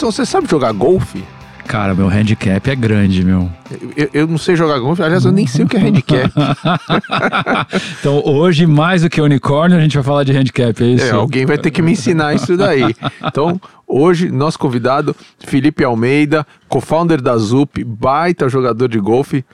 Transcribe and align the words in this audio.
Você 0.00 0.26
sabe 0.26 0.48
jogar 0.48 0.72
golfe? 0.72 1.24
Cara, 1.66 1.94
meu 1.94 2.08
handicap 2.08 2.70
é 2.70 2.76
grande, 2.76 3.24
meu. 3.24 3.50
Eu, 3.96 4.10
eu 4.12 4.26
não 4.26 4.36
sei 4.36 4.54
jogar 4.54 4.78
golfe, 4.78 5.02
aliás, 5.02 5.24
eu 5.24 5.32
nem 5.32 5.46
sei 5.46 5.64
o 5.64 5.68
que 5.68 5.76
é 5.76 5.80
handicap. 5.80 6.30
então, 7.98 8.22
hoje, 8.24 8.66
mais 8.66 9.02
do 9.02 9.08
que 9.08 9.20
unicórnio, 9.20 9.76
a 9.76 9.80
gente 9.80 9.94
vai 9.94 10.04
falar 10.04 10.24
de 10.24 10.36
handicap, 10.36 10.82
é 10.82 10.86
isso? 10.86 11.06
É, 11.06 11.10
alguém 11.10 11.46
vai 11.46 11.56
ter 11.56 11.70
que 11.70 11.80
me 11.80 11.92
ensinar 11.92 12.34
isso 12.34 12.56
daí. 12.56 12.94
Então, 13.24 13.58
hoje, 13.86 14.30
nosso 14.30 14.58
convidado, 14.58 15.16
Felipe 15.38 15.82
Almeida, 15.82 16.46
co-founder 16.68 17.20
da 17.20 17.36
ZUP, 17.36 17.82
baita 17.82 18.48
jogador 18.48 18.88
de 18.88 19.00
golfe. 19.00 19.44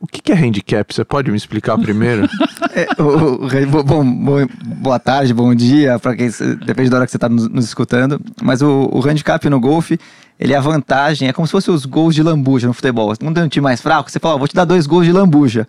O 0.00 0.06
que, 0.06 0.32
é 0.32 0.34
handicap? 0.34 0.92
Você 0.92 1.04
pode 1.04 1.30
me 1.30 1.36
explicar 1.36 1.78
primeiro? 1.78 2.28
é, 2.74 2.86
o, 3.00 3.46
o, 3.46 3.84
bom, 3.84 4.46
boa 4.64 4.98
tarde, 4.98 5.32
bom 5.32 5.54
dia, 5.54 5.98
para 5.98 6.14
quem 6.16 6.28
depende 6.64 6.90
da 6.90 6.96
hora 6.96 7.06
que 7.06 7.12
você 7.12 7.16
está 7.16 7.28
nos, 7.28 7.48
nos, 7.48 7.64
escutando. 7.64 8.20
Mas 8.42 8.60
o, 8.60 8.90
o 8.92 9.00
handicap 9.06 9.48
no 9.48 9.60
golfe 9.60 9.98
ele 10.38 10.52
é 10.52 10.56
a 10.56 10.60
vantagem, 10.60 11.28
é 11.28 11.32
como 11.32 11.46
se 11.46 11.52
fosse 11.52 11.70
os 11.70 11.86
gols 11.86 12.14
de 12.14 12.22
lambuja 12.22 12.66
no 12.66 12.74
futebol. 12.74 13.12
Um 13.22 13.32
tem 13.32 13.44
um 13.44 13.48
time 13.48 13.62
mais 13.62 13.80
fraco, 13.80 14.10
você 14.10 14.18
fala, 14.18 14.34
oh, 14.34 14.38
vou 14.38 14.48
te 14.48 14.54
dar 14.54 14.64
dois 14.64 14.86
gols 14.86 15.06
de 15.06 15.12
lambuja. 15.12 15.66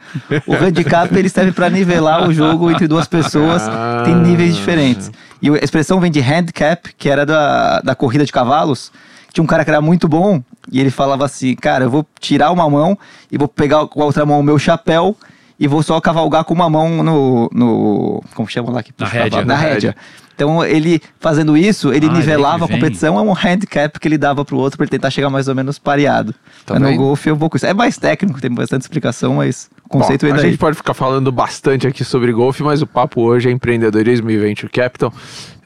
O 0.48 0.56
handicap 0.56 1.16
ele 1.16 1.30
serve 1.30 1.52
para 1.52 1.70
nivelar 1.70 2.28
o 2.28 2.34
jogo 2.34 2.72
entre 2.72 2.88
duas 2.88 3.08
pessoas, 3.08 3.62
tem 4.04 4.16
níveis 4.16 4.56
diferentes. 4.56 5.12
E 5.42 5.50
a 5.50 5.58
expressão 5.58 6.00
vem 6.00 6.10
de 6.10 6.20
handicap, 6.20 6.94
que 6.98 7.10
era 7.10 7.26
da, 7.26 7.82
da 7.82 7.94
corrida 7.96 8.26
de 8.26 8.32
cavalos. 8.32 8.92
Tinha 9.36 9.44
um 9.44 9.48
cara 9.48 9.66
que 9.66 9.70
era 9.70 9.82
muito 9.82 10.08
bom 10.08 10.42
e 10.72 10.80
ele 10.80 10.90
falava 10.90 11.26
assim: 11.26 11.54
Cara, 11.58 11.84
eu 11.84 11.90
vou 11.90 12.08
tirar 12.22 12.52
uma 12.52 12.70
mão 12.70 12.98
e 13.30 13.38
vou 13.38 13.50
pegar 13.50 13.86
com 13.86 14.02
a 14.02 14.06
outra 14.06 14.26
mão 14.26 14.40
o 14.40 14.44
meu 14.44 14.58
chapéu 14.58 15.14
e 15.60 15.68
vou 15.68 15.82
só 15.82 16.00
cavalgar 16.02 16.44
com 16.44 16.54
uma 16.54 16.70
mão 16.70 17.04
no. 17.04 17.50
no 17.54 18.24
como 18.34 18.48
chama 18.50 18.72
lá? 18.72 18.84
Que 18.84 18.92
na 18.98 19.08
rédea. 19.08 19.46
Na 19.46 19.56
rédea. 19.56 19.96
Então, 20.36 20.64
ele 20.66 21.02
fazendo 21.18 21.56
isso, 21.56 21.94
ele 21.94 22.08
ah, 22.08 22.12
nivelava 22.12 22.66
a 22.66 22.68
competição, 22.68 23.18
é 23.18 23.22
um 23.22 23.34
handicap 23.34 23.98
que 23.98 24.06
ele 24.06 24.18
dava 24.18 24.44
pro 24.44 24.58
outro 24.58 24.78
para 24.78 24.84
ele 24.84 24.92
tentar 24.92 25.10
chegar 25.10 25.30
mais 25.30 25.48
ou 25.48 25.56
menos 25.56 25.80
pareado. 25.80 26.36
Tá 26.66 26.78
no 26.78 26.94
golfe 26.98 27.30
é 27.30 27.34
um 27.34 27.38
pouco 27.38 27.56
isso. 27.56 27.66
É 27.66 27.74
mais 27.74 27.98
técnico, 27.98 28.42
tem 28.42 28.52
bastante 28.52 28.82
explicação, 28.82 29.36
mas 29.36 29.70
o 29.86 29.90
conceito 29.90 30.26
Bom, 30.26 30.28
ainda 30.28 30.42
A 30.42 30.46
gente 30.46 30.58
pode 30.58 30.76
ficar 30.76 30.94
falando 30.94 31.32
bastante 31.32 31.88
aqui 31.88 32.04
sobre 32.04 32.34
golfe, 32.34 32.64
mas 32.64 32.82
o 32.82 32.88
papo 32.88 33.22
hoje 33.22 33.48
é 33.48 33.52
empreendedorismo 33.52 34.30
e 34.30 34.38
venture 34.38 34.70
capital. 34.70 35.14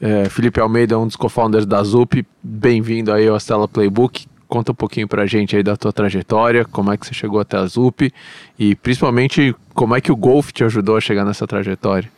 É, 0.00 0.28
Felipe 0.28 0.60
Almeida, 0.60 0.96
um 0.96 1.06
dos 1.06 1.16
co-founders 1.16 1.66
da 1.66 1.82
ZUP, 1.82 2.24
bem-vindo 2.40 3.12
aí 3.12 3.26
ao 3.26 3.36
Stella 3.38 3.66
Playbook. 3.66 4.26
Conta 4.50 4.72
um 4.72 4.74
pouquinho 4.74 5.06
pra 5.06 5.26
gente 5.26 5.54
aí 5.54 5.62
da 5.62 5.76
tua 5.76 5.92
trajetória, 5.92 6.64
como 6.64 6.92
é 6.92 6.96
que 6.96 7.06
você 7.06 7.14
chegou 7.14 7.38
até 7.38 7.56
a 7.56 7.64
ZUP 7.66 8.12
e 8.58 8.74
principalmente 8.74 9.54
como 9.72 9.94
é 9.94 10.00
que 10.00 10.10
o 10.10 10.16
golfe 10.16 10.52
te 10.52 10.64
ajudou 10.64 10.96
a 10.96 11.00
chegar 11.00 11.24
nessa 11.24 11.46
trajetória. 11.46 12.10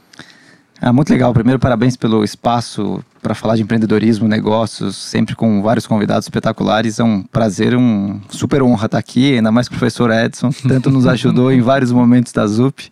Ah, 0.81 0.95
muito 0.95 1.11
legal. 1.11 1.35
Primeiro, 1.35 1.61
parabéns 1.61 1.95
pelo 1.95 2.25
espaço 2.25 3.05
para 3.21 3.35
falar 3.35 3.57
de 3.57 3.63
empreendedorismo, 3.63 4.27
negócios, 4.27 4.97
sempre 4.97 5.37
com 5.37 5.61
vários 5.61 5.87
convidados 5.87 6.25
espetaculares. 6.25 6.99
É 6.99 7.05
um 7.05 7.23
prazer, 7.23 7.77
um 7.77 8.19
super 8.31 8.63
honra 8.63 8.87
estar 8.87 8.99
aqui, 8.99 9.35
ainda 9.35 9.53
mais 9.53 9.67
o 9.67 9.71
professor 9.71 10.11
Edson, 10.11 10.51
que 10.51 10.67
tanto 10.67 10.91
nos 10.91 11.07
ajudou 11.07 11.53
em 11.53 11.61
vários 11.61 11.93
momentos 11.93 12.33
da 12.33 12.47
ZUP. 12.47 12.91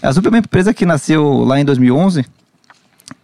A 0.00 0.12
ZUP 0.12 0.26
é 0.26 0.28
uma 0.28 0.38
empresa 0.38 0.72
que 0.72 0.86
nasceu 0.86 1.42
lá 1.42 1.58
em 1.58 1.64
2011 1.64 2.24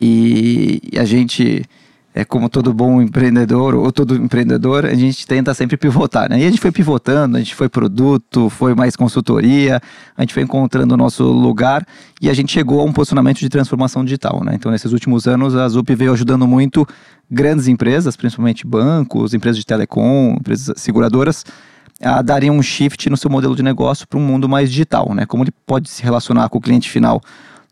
e 0.01 0.83
a 0.99 1.05
gente 1.05 1.65
é 2.13 2.25
como 2.25 2.49
todo 2.49 2.73
bom 2.75 3.01
empreendedor 3.01 3.75
ou 3.75 3.93
todo 3.93 4.17
empreendedor, 4.17 4.85
a 4.85 4.95
gente 4.95 5.27
tenta 5.27 5.55
sempre 5.55 5.77
pivotar, 5.77 6.29
né? 6.29 6.41
E 6.41 6.45
a 6.45 6.51
gente 6.51 6.61
foi 6.61 6.73
pivotando, 6.73 7.37
a 7.37 7.41
gente 7.41 7.55
foi 7.55 7.69
produto, 7.69 8.51
foi 8.51 8.75
mais 8.75 8.97
consultoria, 8.97 9.81
a 10.17 10.23
gente 10.23 10.35
foi 10.35 10.43
encontrando 10.43 10.95
o 10.95 10.97
nosso 10.97 11.25
lugar 11.25 11.87
e 12.21 12.29
a 12.29 12.35
gente 12.35 12.53
chegou 12.53 12.81
a 12.81 12.85
um 12.85 12.93
posicionamento 12.93 13.39
de 13.39 13.49
transformação 13.49 14.05
digital, 14.05 14.43
né? 14.45 14.53
Então, 14.55 14.73
nesses 14.73 14.93
últimos 14.93 15.29
anos, 15.29 15.55
a 15.55 15.69
Zup 15.69 15.95
veio 15.95 16.13
ajudando 16.13 16.47
muito 16.49 16.87
grandes 17.31 17.69
empresas, 17.69 18.17
principalmente 18.17 18.67
bancos, 18.67 19.33
empresas 19.33 19.59
de 19.59 19.65
telecom, 19.65 20.35
empresas 20.39 20.75
seguradoras, 20.81 21.45
a 22.03 22.23
darem 22.23 22.51
um 22.51 22.63
shift 22.63 23.09
no 23.09 23.17
seu 23.17 23.31
modelo 23.31 23.55
de 23.55 23.63
negócio 23.63 24.09
para 24.09 24.19
um 24.19 24.23
mundo 24.23 24.49
mais 24.49 24.69
digital, 24.69 25.15
né? 25.15 25.27
Como 25.27 25.45
ele 25.45 25.53
pode 25.65 25.89
se 25.89 26.03
relacionar 26.03 26.49
com 26.49 26.59
o 26.59 26.61
cliente 26.61 26.91
final 26.91 27.21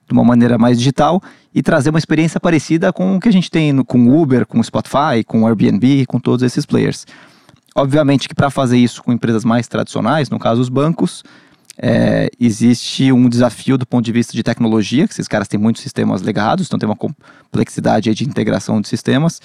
de 0.08 0.12
uma 0.12 0.24
maneira 0.24 0.56
mais 0.56 0.78
digital 0.78 1.22
e 1.54 1.62
trazer 1.62 1.90
uma 1.90 1.98
experiência 1.98 2.40
parecida 2.40 2.92
com 2.92 3.16
o 3.16 3.20
que 3.20 3.28
a 3.28 3.32
gente 3.32 3.50
tem 3.50 3.72
no, 3.72 3.84
com 3.84 4.08
Uber, 4.08 4.46
com 4.46 4.62
Spotify, 4.62 5.22
com 5.26 5.46
Airbnb, 5.46 6.06
com 6.06 6.18
todos 6.18 6.42
esses 6.42 6.64
players. 6.64 7.06
Obviamente 7.74 8.28
que 8.28 8.34
para 8.34 8.50
fazer 8.50 8.78
isso 8.78 9.02
com 9.02 9.12
empresas 9.12 9.44
mais 9.44 9.68
tradicionais, 9.68 10.30
no 10.30 10.38
caso 10.38 10.60
os 10.60 10.68
bancos, 10.68 11.22
é, 11.80 12.28
existe 12.40 13.12
um 13.12 13.28
desafio 13.28 13.78
do 13.78 13.86
ponto 13.86 14.04
de 14.04 14.10
vista 14.10 14.32
de 14.32 14.42
tecnologia, 14.42 15.06
que 15.06 15.12
esses 15.12 15.28
caras 15.28 15.46
têm 15.46 15.60
muitos 15.60 15.82
sistemas 15.82 16.22
legados, 16.22 16.66
então 16.66 16.78
tem 16.78 16.88
uma 16.88 16.96
complexidade 16.96 18.12
de 18.14 18.24
integração 18.24 18.80
de 18.80 18.88
sistemas, 18.88 19.40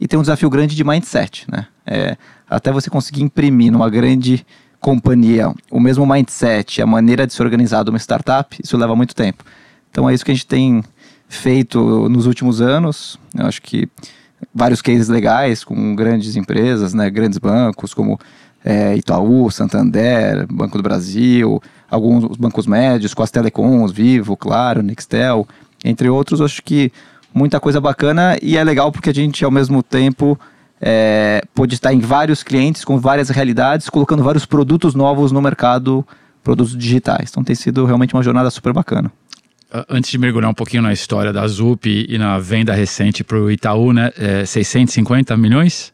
e 0.00 0.06
tem 0.06 0.18
um 0.18 0.22
desafio 0.22 0.48
grande 0.50 0.76
de 0.76 0.84
mindset, 0.84 1.46
né? 1.50 1.66
É, 1.86 2.16
até 2.48 2.70
você 2.70 2.90
conseguir 2.90 3.22
imprimir 3.22 3.72
numa 3.72 3.88
grande 3.90 4.46
companhia 4.80 5.52
o 5.70 5.80
mesmo 5.80 6.06
mindset, 6.06 6.82
a 6.82 6.86
maneira 6.86 7.26
de 7.26 7.32
se 7.32 7.42
organizar 7.42 7.82
de 7.84 7.90
uma 7.90 7.98
startup, 7.98 8.56
isso 8.62 8.76
leva 8.76 8.94
muito 8.94 9.14
tempo. 9.14 9.42
Então 9.94 10.10
é 10.10 10.12
isso 10.12 10.24
que 10.24 10.32
a 10.32 10.34
gente 10.34 10.48
tem 10.48 10.82
feito 11.28 12.08
nos 12.08 12.26
últimos 12.26 12.60
anos. 12.60 13.16
Eu 13.32 13.46
acho 13.46 13.62
que 13.62 13.88
vários 14.52 14.82
cases 14.82 15.08
legais 15.08 15.62
com 15.62 15.94
grandes 15.94 16.34
empresas, 16.34 16.92
né, 16.92 17.08
grandes 17.08 17.38
bancos 17.38 17.94
como 17.94 18.18
é, 18.64 18.96
Itaú, 18.96 19.48
Santander, 19.52 20.48
Banco 20.52 20.76
do 20.78 20.82
Brasil, 20.82 21.62
alguns 21.88 22.36
bancos 22.36 22.66
médios, 22.66 23.14
com 23.14 23.22
as 23.22 23.30
telecoms, 23.30 23.92
Vivo, 23.92 24.36
Claro, 24.36 24.82
Nextel, 24.82 25.46
entre 25.84 26.08
outros. 26.08 26.40
Acho 26.40 26.60
que 26.60 26.90
muita 27.32 27.60
coisa 27.60 27.80
bacana 27.80 28.36
e 28.42 28.56
é 28.56 28.64
legal 28.64 28.90
porque 28.90 29.10
a 29.10 29.14
gente, 29.14 29.44
ao 29.44 29.50
mesmo 29.52 29.80
tempo, 29.80 30.36
é, 30.80 31.40
pode 31.54 31.76
estar 31.76 31.94
em 31.94 32.00
vários 32.00 32.42
clientes 32.42 32.84
com 32.84 32.98
várias 32.98 33.28
realidades, 33.28 33.88
colocando 33.88 34.24
vários 34.24 34.44
produtos 34.44 34.92
novos 34.92 35.30
no 35.30 35.40
mercado, 35.40 36.04
produtos 36.42 36.76
digitais. 36.76 37.30
Então 37.30 37.44
tem 37.44 37.54
sido 37.54 37.84
realmente 37.84 38.12
uma 38.12 38.24
jornada 38.24 38.50
super 38.50 38.72
bacana 38.72 39.12
antes 39.88 40.10
de 40.10 40.18
mergulhar 40.18 40.50
um 40.50 40.54
pouquinho 40.54 40.82
na 40.82 40.92
história 40.92 41.32
da 41.32 41.46
ZUP 41.46 42.06
e 42.08 42.16
na 42.16 42.38
venda 42.38 42.72
recente 42.72 43.24
para 43.24 43.38
o 43.38 43.50
Itaú, 43.50 43.92
né? 43.92 44.10
É 44.16 44.44
650 44.46 45.36
milhões? 45.36 45.92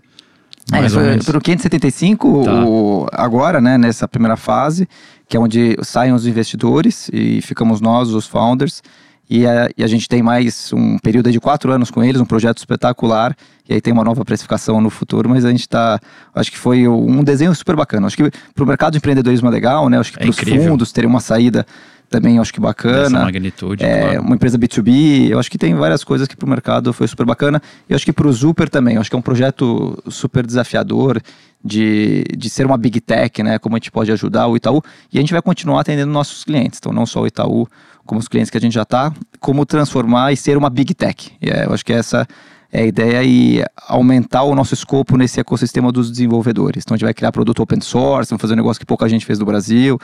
É, 0.73 0.81
mais 0.81 0.95
é, 0.95 0.99
ou 0.99 1.05
menos. 1.05 1.27
Para 1.27 1.39
o 1.39 1.41
575, 1.41 2.45
tá. 2.45 2.65
o, 2.65 3.07
agora, 3.13 3.61
né, 3.61 3.79
nessa 3.79 4.07
primeira 4.07 4.37
fase, 4.37 4.89
que 5.29 5.37
é 5.37 5.41
onde 5.41 5.77
saem 5.83 6.13
os 6.13 6.27
investidores 6.27 7.09
e 7.13 7.41
ficamos 7.41 7.81
nós, 7.81 8.11
os 8.11 8.27
founders, 8.27 8.83
e 9.29 9.47
a, 9.47 9.71
e 9.79 9.85
a, 9.85 9.87
gente 9.87 10.09
tem 10.09 10.23
mais 10.23 10.73
um 10.73 10.99
período 10.99 11.31
de 11.31 11.39
quatro 11.39 11.71
anos 11.71 11.89
com 11.89 12.03
eles, 12.03 12.21
um 12.21 12.25
projeto 12.25 12.59
espetacular, 12.59 13.37
e 13.69 13.75
aí 13.75 13.81
tem 13.81 13.93
uma 13.93 14.03
nova 14.03 14.25
precificação 14.25 14.81
no 14.81 14.91
futuro, 14.91 15.29
mas 15.29 15.45
a 15.45 15.51
gente 15.51 15.61
está, 15.61 16.01
acho 16.35 16.51
que 16.51 16.59
foi 16.59 16.89
um 16.89 17.23
desenho 17.23 17.55
super 17.55 17.77
bacana. 17.77 18.09
Acho 18.09 18.17
que 18.17 18.29
para 18.53 18.65
o 18.65 18.67
mercado 18.67 18.93
de 18.93 18.99
empreendedorismo 18.99 19.47
é 19.47 19.51
legal, 19.53 19.89
né? 19.89 20.01
Acho 20.01 20.13
que 20.13 20.19
é 20.19 20.23
para 20.23 20.31
os 20.31 20.67
fundos 20.67 20.91
terem 20.91 21.09
uma 21.09 21.21
saída 21.21 21.65
também 22.11 22.41
acho 22.41 22.53
que 22.53 22.61
bacana. 22.61 23.07
Essa 23.07 23.25
magnitude, 23.25 23.85
é, 23.85 24.01
claro. 24.01 24.23
Uma 24.23 24.35
empresa 24.35 24.59
B2B, 24.59 25.29
eu 25.31 25.39
acho 25.39 25.49
que 25.49 25.57
tem 25.57 25.75
várias 25.75 26.03
coisas 26.03 26.27
que 26.27 26.37
para 26.37 26.45
o 26.45 26.51
mercado 26.51 26.93
foi 26.93 27.07
super 27.07 27.25
bacana. 27.25 27.63
E 27.89 27.93
eu 27.93 27.97
acho 27.97 28.05
que 28.05 28.13
para 28.13 28.27
o 28.27 28.33
Super 28.33 28.69
também, 28.69 28.97
eu 28.97 29.01
acho 29.01 29.09
que 29.09 29.15
é 29.15 29.19
um 29.19 29.23
projeto 29.23 29.97
super 30.11 30.45
desafiador 30.45 31.23
de, 31.65 32.25
de 32.37 32.51
ser 32.51 32.67
uma 32.67 32.77
big 32.77 33.01
tech, 33.01 33.41
né? 33.45 33.61
Como 33.61 33.77
a 33.77 33.79
gente 33.79 33.93
pode 33.93 34.11
ajudar 34.11 34.49
o 34.49 34.57
Itaú. 34.57 34.83
E 35.13 35.19
a 35.19 35.21
gente 35.21 35.33
vai 35.33 35.41
continuar 35.41 35.83
atendendo 35.83 36.11
nossos 36.11 36.43
clientes. 36.43 36.81
Então, 36.81 36.93
não 36.93 37.07
só 37.07 37.21
o 37.21 37.27
Itaú, 37.29 37.69
como 38.05 38.19
os 38.19 38.27
clientes 38.27 38.51
que 38.51 38.59
a 38.59 38.61
gente 38.61 38.75
já 38.75 38.83
está, 38.83 39.13
como 39.39 39.65
transformar 39.65 40.33
e 40.33 40.37
ser 40.37 40.57
uma 40.57 40.69
big 40.69 40.93
tech. 40.95 41.31
E 41.41 41.49
é, 41.49 41.67
eu 41.67 41.73
acho 41.73 41.85
que 41.85 41.93
essa 41.93 42.27
é 42.73 42.83
a 42.83 42.87
ideia 42.87 43.25
e 43.25 43.65
aumentar 43.89 44.43
o 44.43 44.55
nosso 44.55 44.75
escopo 44.75 45.17
nesse 45.17 45.41
ecossistema 45.41 45.91
dos 45.91 46.11
desenvolvedores. 46.11 46.83
Então 46.85 46.95
a 46.95 46.99
gente 46.99 47.05
vai 47.05 47.15
criar 47.15 47.33
produto 47.33 47.63
open 47.63 47.81
source, 47.81 48.31
vamos 48.31 48.41
fazer 48.41 48.55
um 48.55 48.57
negócio 48.57 48.79
que 48.79 48.87
pouca 48.87 49.09
gente 49.09 49.27
fez 49.27 49.39
no 49.39 49.45
Brasil 49.45 49.99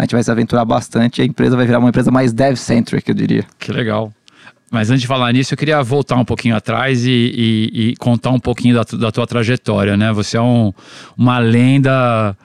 a 0.00 0.02
gente 0.02 0.12
vai 0.12 0.22
se 0.22 0.30
aventurar 0.30 0.64
bastante 0.64 1.18
e 1.18 1.22
a 1.22 1.24
empresa 1.26 1.56
vai 1.56 1.66
virar 1.66 1.78
uma 1.78 1.90
empresa 1.90 2.10
mais 2.10 2.32
dev-centric, 2.32 3.06
eu 3.06 3.14
diria. 3.14 3.44
Que 3.58 3.70
legal. 3.70 4.10
Mas 4.70 4.88
antes 4.88 5.02
de 5.02 5.06
falar 5.06 5.30
nisso, 5.32 5.52
eu 5.52 5.58
queria 5.58 5.82
voltar 5.82 6.16
um 6.16 6.24
pouquinho 6.24 6.56
atrás 6.56 7.04
e, 7.04 7.10
e, 7.10 7.90
e 7.90 7.96
contar 7.96 8.30
um 8.30 8.38
pouquinho 8.38 8.74
da, 8.74 8.82
da, 8.96 9.12
tua 9.12 9.26
trajetória, 9.26 9.96
né? 9.96 10.12
Você 10.12 10.36
é 10.36 10.40
um, 10.40 10.72
uma 11.18 11.38
lenda 11.38 12.36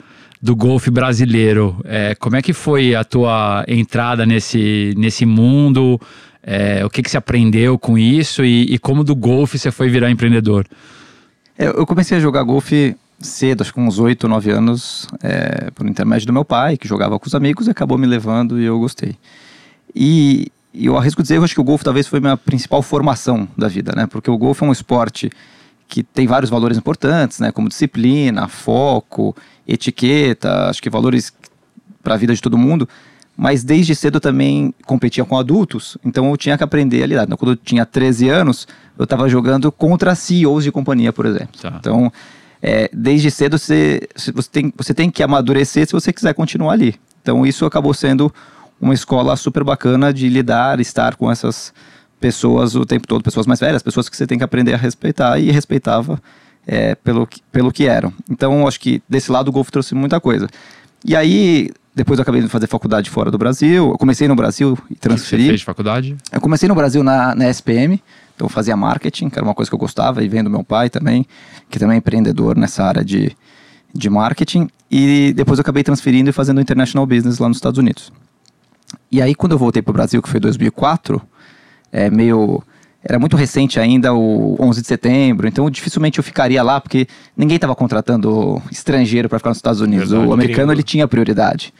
do 0.41 0.55
golfe 0.55 0.89
brasileiro. 0.89 1.79
É, 1.85 2.15
como 2.15 2.35
é 2.35 2.41
que 2.41 2.51
foi 2.51 2.93
a 2.93 3.03
tua 3.03 3.63
entrada 3.67 4.25
nesse, 4.25 4.93
nesse 4.97 5.25
mundo? 5.25 6.01
É, 6.47 6.85
o 6.85 6.89
que, 6.91 7.01
que 7.01 7.09
você 7.09 7.17
aprendeu 7.17 7.79
com 7.79 7.97
isso 7.97 8.45
e, 8.45 8.75
e 8.75 8.77
como 8.77 9.03
do 9.03 9.15
golfe 9.15 9.57
você 9.57 9.71
foi 9.71 9.89
virar 9.89 10.11
empreendedor? 10.11 10.67
É, 11.57 11.65
eu 11.65 11.87
comecei 11.87 12.17
a 12.17 12.21
jogar 12.21 12.43
golfe 12.43 12.95
cedo, 13.19 13.61
acho 13.61 13.73
que 13.73 13.79
uns 13.79 13.97
8, 13.97 14.27
9 14.27 14.51
anos, 14.51 15.07
é, 15.23 15.71
por 15.71 15.87
intermédio 15.87 16.27
do 16.27 16.33
meu 16.33 16.45
pai, 16.45 16.77
que 16.77 16.87
jogava 16.87 17.17
com 17.17 17.25
os 17.25 17.33
amigos 17.33 17.65
e 17.65 17.71
acabou 17.71 17.97
me 17.97 18.05
levando 18.05 18.59
e 18.61 18.65
eu 18.65 18.77
gostei. 18.79 19.15
E, 19.95 20.51
e 20.71 20.85
eu 20.85 20.95
arrisco 20.95 21.23
dizer, 21.23 21.37
eu 21.37 21.43
acho 21.43 21.55
que 21.55 21.61
o 21.61 21.63
golfe 21.63 21.83
talvez 21.83 22.05
foi 22.05 22.19
minha 22.19 22.37
principal 22.37 22.83
formação 22.83 23.47
da 23.57 23.67
vida, 23.67 23.93
né? 23.95 24.05
Porque 24.05 24.29
o 24.29 24.37
golfe 24.37 24.63
é 24.63 24.67
um 24.67 24.71
esporte 24.71 25.31
que 25.87 26.03
tem 26.03 26.27
vários 26.27 26.49
valores 26.51 26.77
importantes, 26.77 27.39
né? 27.39 27.51
Como 27.51 27.69
disciplina, 27.69 28.47
foco, 28.47 29.35
etiqueta, 29.67 30.69
acho 30.69 30.81
que 30.81 30.89
valores 30.89 31.33
para 32.03 32.13
a 32.13 32.17
vida 32.17 32.35
de 32.35 32.41
todo 32.41 32.57
mundo. 32.57 32.87
Mas 33.37 33.63
desde 33.63 33.93
cedo 33.95 34.19
também 34.19 34.73
competia 34.85 35.25
com 35.25 35.37
adultos, 35.37 35.97
então 36.05 36.29
eu 36.29 36.37
tinha 36.37 36.57
que 36.57 36.63
aprender 36.63 37.03
a 37.03 37.05
lidar. 37.07 37.23
Então, 37.25 37.37
quando 37.37 37.51
eu 37.51 37.55
tinha 37.57 37.85
13 37.85 38.29
anos, 38.29 38.67
eu 38.97 39.03
estava 39.03 39.27
jogando 39.27 39.71
contra 39.71 40.15
CEOs 40.15 40.63
de 40.63 40.71
companhia, 40.71 41.11
por 41.11 41.25
exemplo. 41.25 41.49
Tá. 41.61 41.75
Então, 41.79 42.11
é, 42.61 42.89
desde 42.93 43.29
cedo 43.29 43.57
você, 43.57 44.07
você, 44.15 44.49
tem, 44.51 44.73
você 44.77 44.93
tem 44.93 45.09
que 45.11 45.21
amadurecer 45.21 45.85
se 45.85 45.91
você 45.93 46.13
quiser 46.13 46.33
continuar 46.33 46.73
ali. 46.73 46.95
Então, 47.21 47.45
isso 47.45 47.65
acabou 47.65 47.93
sendo 47.93 48.33
uma 48.79 48.93
escola 48.93 49.35
super 49.35 49.63
bacana 49.63 50.13
de 50.13 50.29
lidar, 50.29 50.79
estar 50.79 51.15
com 51.15 51.29
essas 51.31 51.73
pessoas 52.19 52.75
o 52.75 52.85
tempo 52.85 53.05
todo, 53.07 53.21
pessoas 53.23 53.45
mais 53.45 53.59
velhas, 53.59 53.83
pessoas 53.83 54.07
que 54.09 54.15
você 54.15 54.25
tem 54.25 54.37
que 54.37 54.43
aprender 54.43 54.73
a 54.73 54.77
respeitar 54.77 55.37
e 55.39 55.51
respeitava 55.51 56.21
é, 56.65 56.95
pelo, 56.95 57.27
que- 57.27 57.41
pelo 57.51 57.71
que 57.71 57.85
eram. 57.85 58.11
Então, 58.29 58.67
acho 58.67 58.79
que 58.79 59.01
desse 59.07 59.31
lado 59.31 59.49
o 59.49 59.51
golfe 59.51 59.71
trouxe 59.71 59.93
muita 59.93 60.19
coisa. 60.19 60.47
E 61.03 61.15
aí, 61.15 61.69
depois 61.95 62.19
eu 62.19 62.23
acabei 62.23 62.41
de 62.41 62.49
fazer 62.49 62.67
faculdade 62.67 63.09
fora 63.09 63.31
do 63.31 63.37
Brasil, 63.37 63.89
eu 63.89 63.97
comecei 63.97 64.27
no 64.27 64.35
Brasil 64.35 64.77
e 64.89 64.95
Você 64.95 64.99
transferi. 64.99 65.47
fez 65.47 65.59
de 65.61 65.65
faculdade? 65.65 66.15
Eu 66.31 66.41
comecei 66.41 66.67
no 66.67 66.75
Brasil 66.75 67.01
na, 67.03 67.33
na 67.33 67.49
SPM, 67.49 68.03
então 68.35 68.45
eu 68.45 68.49
fazia 68.49 68.75
marketing, 68.75 69.29
que 69.29 69.39
era 69.39 69.45
uma 69.47 69.55
coisa 69.55 69.71
que 69.71 69.75
eu 69.75 69.79
gostava, 69.79 70.21
e 70.23 70.27
vendo 70.27 70.49
meu 70.49 70.63
pai 70.63 70.89
também, 70.89 71.25
que 71.69 71.79
também 71.79 71.95
é 71.95 71.97
empreendedor 71.97 72.57
nessa 72.57 72.83
área 72.83 73.03
de, 73.03 73.35
de 73.93 74.09
marketing. 74.09 74.67
E 74.91 75.33
depois 75.35 75.57
eu 75.57 75.61
acabei 75.61 75.83
transferindo 75.83 76.29
e 76.29 76.33
fazendo 76.33 76.59
International 76.59 77.05
Business 77.07 77.39
lá 77.39 77.47
nos 77.47 77.57
Estados 77.57 77.77
Unidos. 77.79 78.11
E 79.11 79.21
aí, 79.21 79.33
quando 79.33 79.53
eu 79.53 79.57
voltei 79.57 79.81
para 79.81 79.91
o 79.91 79.93
Brasil, 79.93 80.21
que 80.21 80.29
foi 80.29 80.39
2004, 80.39 81.21
é 81.91 82.09
meio. 82.09 82.61
Era 83.07 83.19
muito 83.19 83.37
recente 83.37 83.79
ainda 83.79 84.15
o 84.15 84.57
11 84.59 84.81
de 84.81 84.87
setembro, 84.87 85.47
então 85.47 85.69
dificilmente 85.69 86.17
eu 86.17 86.23
ficaria 86.23 86.63
lá, 86.63 86.81
porque 86.81 87.07
ninguém 87.37 87.55
estava 87.55 87.75
contratando 87.75 88.59
estrangeiro 88.71 89.29
para 89.29 89.37
ficar 89.37 89.51
nos 89.51 89.59
Estados 89.59 89.79
Unidos. 89.79 90.09
Verdade, 90.09 90.29
o 90.29 90.33
americano 90.33 90.71
ele 90.71 90.81
tinha 90.81 91.07
prioridade. 91.07 91.71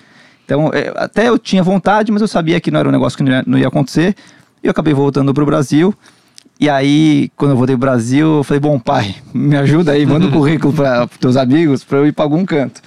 Então, 0.45 0.69
é, 0.71 0.93
até 0.95 1.27
eu 1.27 1.39
tinha 1.39 1.63
vontade, 1.63 2.11
mas 2.11 2.21
eu 2.21 2.27
sabia 2.27 2.59
que 2.61 2.69
não 2.69 2.79
era 2.79 2.87
um 2.87 2.91
negócio 2.91 3.17
que 3.17 3.23
não 3.23 3.31
ia, 3.31 3.43
não 3.47 3.57
ia 3.57 3.67
acontecer. 3.67 4.15
E 4.63 4.67
eu 4.67 4.71
acabei 4.71 4.93
voltando 4.93 5.33
para 5.33 5.41
o 5.41 5.45
Brasil. 5.45 5.93
E 6.59 6.69
aí, 6.69 7.31
quando 7.35 7.51
eu 7.51 7.57
voltei 7.57 7.75
pro 7.75 7.87
Brasil, 7.87 8.37
eu 8.37 8.43
falei, 8.43 8.59
bom, 8.59 8.79
pai, 8.79 9.15
me 9.33 9.57
ajuda 9.57 9.93
aí, 9.93 10.05
manda 10.05 10.27
um 10.27 10.31
currículo 10.31 10.73
para 10.73 11.07
teus 11.19 11.35
amigos 11.35 11.83
para 11.83 11.97
eu 11.97 12.07
ir 12.07 12.11
para 12.11 12.23
algum 12.23 12.45
canto. 12.45 12.81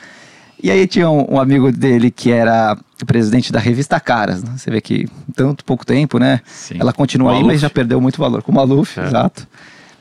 E 0.63 0.71
aí 0.71 0.87
tinha 0.87 1.11
um, 1.11 1.35
um 1.35 1.41
amigo 1.41 1.71
dele 1.73 2.11
que 2.11 2.31
era 2.31 2.75
o 2.75 2.88
presidente 3.07 3.53
da 3.53 3.59
revista 3.59 3.99
Caras. 4.01 4.43
né? 4.43 4.53
Você 4.57 4.71
vê 4.71 4.81
que 4.81 5.07
tanto 5.35 5.65
pouco 5.65 5.85
tempo, 5.87 6.19
né? 6.19 6.41
Sim. 6.47 6.77
Ela 6.81 6.93
continua 6.93 7.33
aí, 7.33 7.45
mas 7.45 7.61
já 7.61 7.71
perdeu 7.71 8.01
muito 8.01 8.19
valor. 8.19 8.43
Com 8.43 8.53
o 8.53 8.55
Maluf, 8.55 8.99
É. 8.99 9.05
exato. 9.07 9.47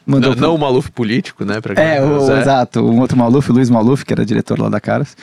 Não, 0.05 0.15
Mandou 0.19 0.35
não 0.37 0.55
o 0.55 0.57
Maluf 0.57 0.89
político, 0.91 1.43
né? 1.43 1.59
Pra 1.59 1.73
é, 1.81 2.01
o, 2.01 2.19
Zé. 2.21 2.39
exato. 2.39 2.79
Um 2.81 2.99
outro 3.01 3.17
Maluf, 3.17 3.49
o 3.49 3.53
Luiz 3.53 3.69
Maluf, 3.69 4.05
que 4.05 4.13
era 4.13 4.25
diretor 4.25 4.57
lá 4.57 4.69
da 4.69 4.79
Caras. 4.79 5.17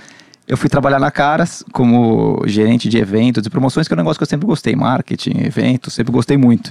Eu 0.46 0.58
fui 0.58 0.68
trabalhar 0.68 0.98
na 1.00 1.10
Caras 1.10 1.64
como 1.72 2.42
gerente 2.46 2.86
de 2.86 2.98
eventos 2.98 3.46
e 3.46 3.48
promoções, 3.50 3.88
que 3.88 3.94
é 3.94 3.96
um 3.96 3.98
negócio 3.98 4.18
que 4.18 4.24
eu 4.24 4.28
sempre 4.28 4.46
gostei. 4.46 4.76
Marketing, 4.76 5.38
eventos, 5.42 5.94
sempre 5.94 6.12
gostei 6.12 6.36
muito. 6.36 6.70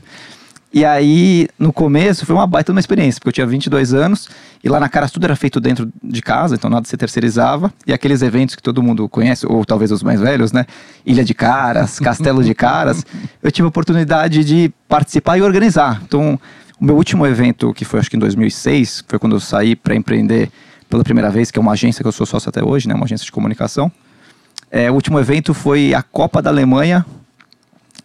E 0.73 0.83
aí, 0.83 1.47
no 1.59 1.71
começo, 1.71 2.25
foi 2.25 2.33
uma 2.33 2.47
baita 2.47 2.71
uma 2.71 2.79
experiência, 2.79 3.19
porque 3.19 3.29
eu 3.29 3.33
tinha 3.33 3.45
22 3.45 3.93
anos 3.93 4.27
e 4.63 4.67
lá 4.67 4.79
na 4.79 4.89
Caras 4.89 5.11
tudo 5.11 5.23
era 5.23 5.35
feito 5.35 5.59
dentro 5.59 5.87
de 6.03 6.19
casa, 6.19 6.55
então 6.55 6.67
nada 6.67 6.87
se 6.87 6.97
terceirizava. 6.97 7.71
E 7.85 7.93
aqueles 7.93 8.23
eventos 8.23 8.55
que 8.55 8.63
todo 8.63 8.81
mundo 8.81 9.07
conhece, 9.07 9.45
ou 9.45 9.63
talvez 9.63 9.91
os 9.91 10.01
mais 10.01 10.19
velhos, 10.19 10.51
né? 10.51 10.65
Ilha 11.05 11.23
de 11.23 11.35
Caras, 11.35 11.99
Castelo 11.99 12.43
de 12.43 12.55
Caras. 12.55 13.05
Eu 13.43 13.51
tive 13.51 13.67
a 13.67 13.69
oportunidade 13.69 14.43
de 14.43 14.73
participar 14.87 15.37
e 15.37 15.43
organizar. 15.43 16.01
Então, 16.03 16.39
o 16.81 16.85
meu 16.85 16.95
último 16.95 17.27
evento, 17.27 17.71
que 17.71 17.85
foi 17.85 17.99
acho 17.99 18.09
que 18.09 18.15
em 18.15 18.19
2006, 18.19 19.03
foi 19.07 19.19
quando 19.19 19.35
eu 19.35 19.39
saí 19.39 19.75
para 19.75 19.95
empreender 19.95 20.49
pela 20.89 21.03
primeira 21.03 21.29
vez, 21.29 21.51
que 21.51 21.59
é 21.59 21.61
uma 21.61 21.73
agência 21.73 22.01
que 22.01 22.07
eu 22.07 22.11
sou 22.11 22.25
sócio 22.25 22.49
até 22.49 22.63
hoje, 22.63 22.87
né? 22.87 22.95
Uma 22.95 23.05
agência 23.05 23.25
de 23.25 23.31
comunicação. 23.31 23.91
É, 24.71 24.89
o 24.89 24.95
último 24.95 25.19
evento 25.19 25.53
foi 25.53 25.93
a 25.93 26.01
Copa 26.01 26.41
da 26.41 26.49
Alemanha, 26.49 27.05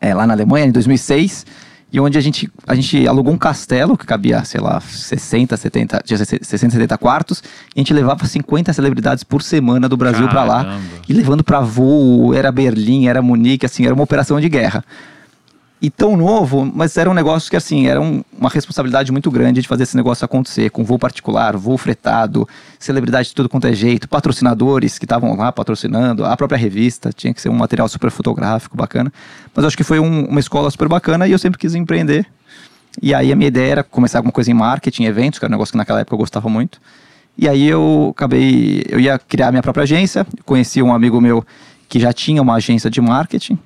é, 0.02 0.12
lá 0.12 0.26
na 0.26 0.34
Alemanha, 0.34 0.66
em 0.66 0.70
2006, 0.70 1.46
e 1.90 1.98
onde 1.98 2.18
a 2.18 2.20
gente, 2.20 2.50
a 2.66 2.74
gente 2.74 3.06
alugou 3.08 3.32
um 3.32 3.38
castelo 3.38 3.96
que 3.96 4.04
cabia, 4.04 4.44
sei 4.44 4.60
lá, 4.60 4.78
60, 4.80 5.56
70, 5.56 6.02
tinha 6.04 6.18
60, 6.18 6.70
70 6.70 6.98
quartos, 6.98 7.42
e 7.74 7.78
a 7.78 7.80
gente 7.80 7.94
levava 7.94 8.26
50 8.26 8.72
celebridades 8.72 9.24
por 9.24 9.42
semana 9.42 9.88
do 9.88 9.96
Brasil 9.96 10.28
para 10.28 10.44
lá, 10.44 10.78
e 11.08 11.12
levando 11.12 11.42
para 11.42 11.60
voo, 11.60 12.34
era 12.34 12.52
Berlim, 12.52 13.08
era 13.08 13.22
Munique, 13.22 13.64
assim, 13.64 13.86
era 13.86 13.94
uma 13.94 14.04
operação 14.04 14.38
de 14.40 14.48
guerra. 14.48 14.84
E 15.80 15.88
tão 15.90 16.16
novo, 16.16 16.68
mas 16.74 16.96
era 16.96 17.08
um 17.08 17.14
negócio 17.14 17.48
que, 17.48 17.56
assim, 17.56 17.86
era 17.86 18.00
um- 18.00 18.24
uma 18.36 18.50
responsabilidade 18.50 19.12
muito 19.12 19.30
grande 19.30 19.62
de 19.62 19.68
fazer 19.68 19.84
esse 19.84 19.96
negócio 19.96 20.24
acontecer, 20.24 20.70
com 20.70 20.82
voo 20.82 20.98
particular, 20.98 21.56
voo 21.56 21.78
fretado, 21.78 22.48
celebridade 22.80 23.28
de 23.28 23.34
tudo 23.34 23.48
quanto 23.48 23.68
é 23.68 23.72
jeito, 23.72 24.08
patrocinadores 24.08 24.98
que 24.98 25.04
estavam 25.04 25.36
lá 25.36 25.52
patrocinando, 25.52 26.24
a 26.24 26.36
própria 26.36 26.58
revista, 26.58 27.12
tinha 27.12 27.32
que 27.32 27.40
ser 27.40 27.48
um 27.48 27.54
material 27.54 27.88
super 27.88 28.10
fotográfico, 28.10 28.76
bacana. 28.76 29.12
Mas 29.54 29.64
acho 29.64 29.76
que 29.76 29.84
foi 29.84 30.00
um- 30.00 30.24
uma 30.24 30.40
escola 30.40 30.68
super 30.68 30.88
bacana 30.88 31.28
e 31.28 31.32
eu 31.32 31.38
sempre 31.38 31.58
quis 31.60 31.76
empreender. 31.76 32.26
E 33.00 33.14
aí 33.14 33.30
a 33.30 33.36
minha 33.36 33.46
ideia 33.46 33.70
era 33.70 33.84
começar 33.84 34.18
alguma 34.18 34.32
coisa 34.32 34.50
em 34.50 34.54
marketing, 34.54 35.04
eventos, 35.04 35.38
que 35.38 35.44
era 35.44 35.50
um 35.50 35.54
negócio 35.54 35.70
que 35.70 35.78
naquela 35.78 36.00
época 36.00 36.14
eu 36.14 36.18
gostava 36.18 36.48
muito. 36.48 36.80
E 37.36 37.48
aí 37.48 37.68
eu 37.68 38.12
acabei, 38.16 38.84
eu 38.88 38.98
ia 38.98 39.16
criar 39.16 39.52
minha 39.52 39.62
própria 39.62 39.84
agência, 39.84 40.26
conheci 40.44 40.82
um 40.82 40.92
amigo 40.92 41.20
meu 41.20 41.44
que 41.88 42.00
já 42.00 42.12
tinha 42.12 42.42
uma 42.42 42.54
agência 42.54 42.90
de 42.90 43.00
marketing, 43.00 43.56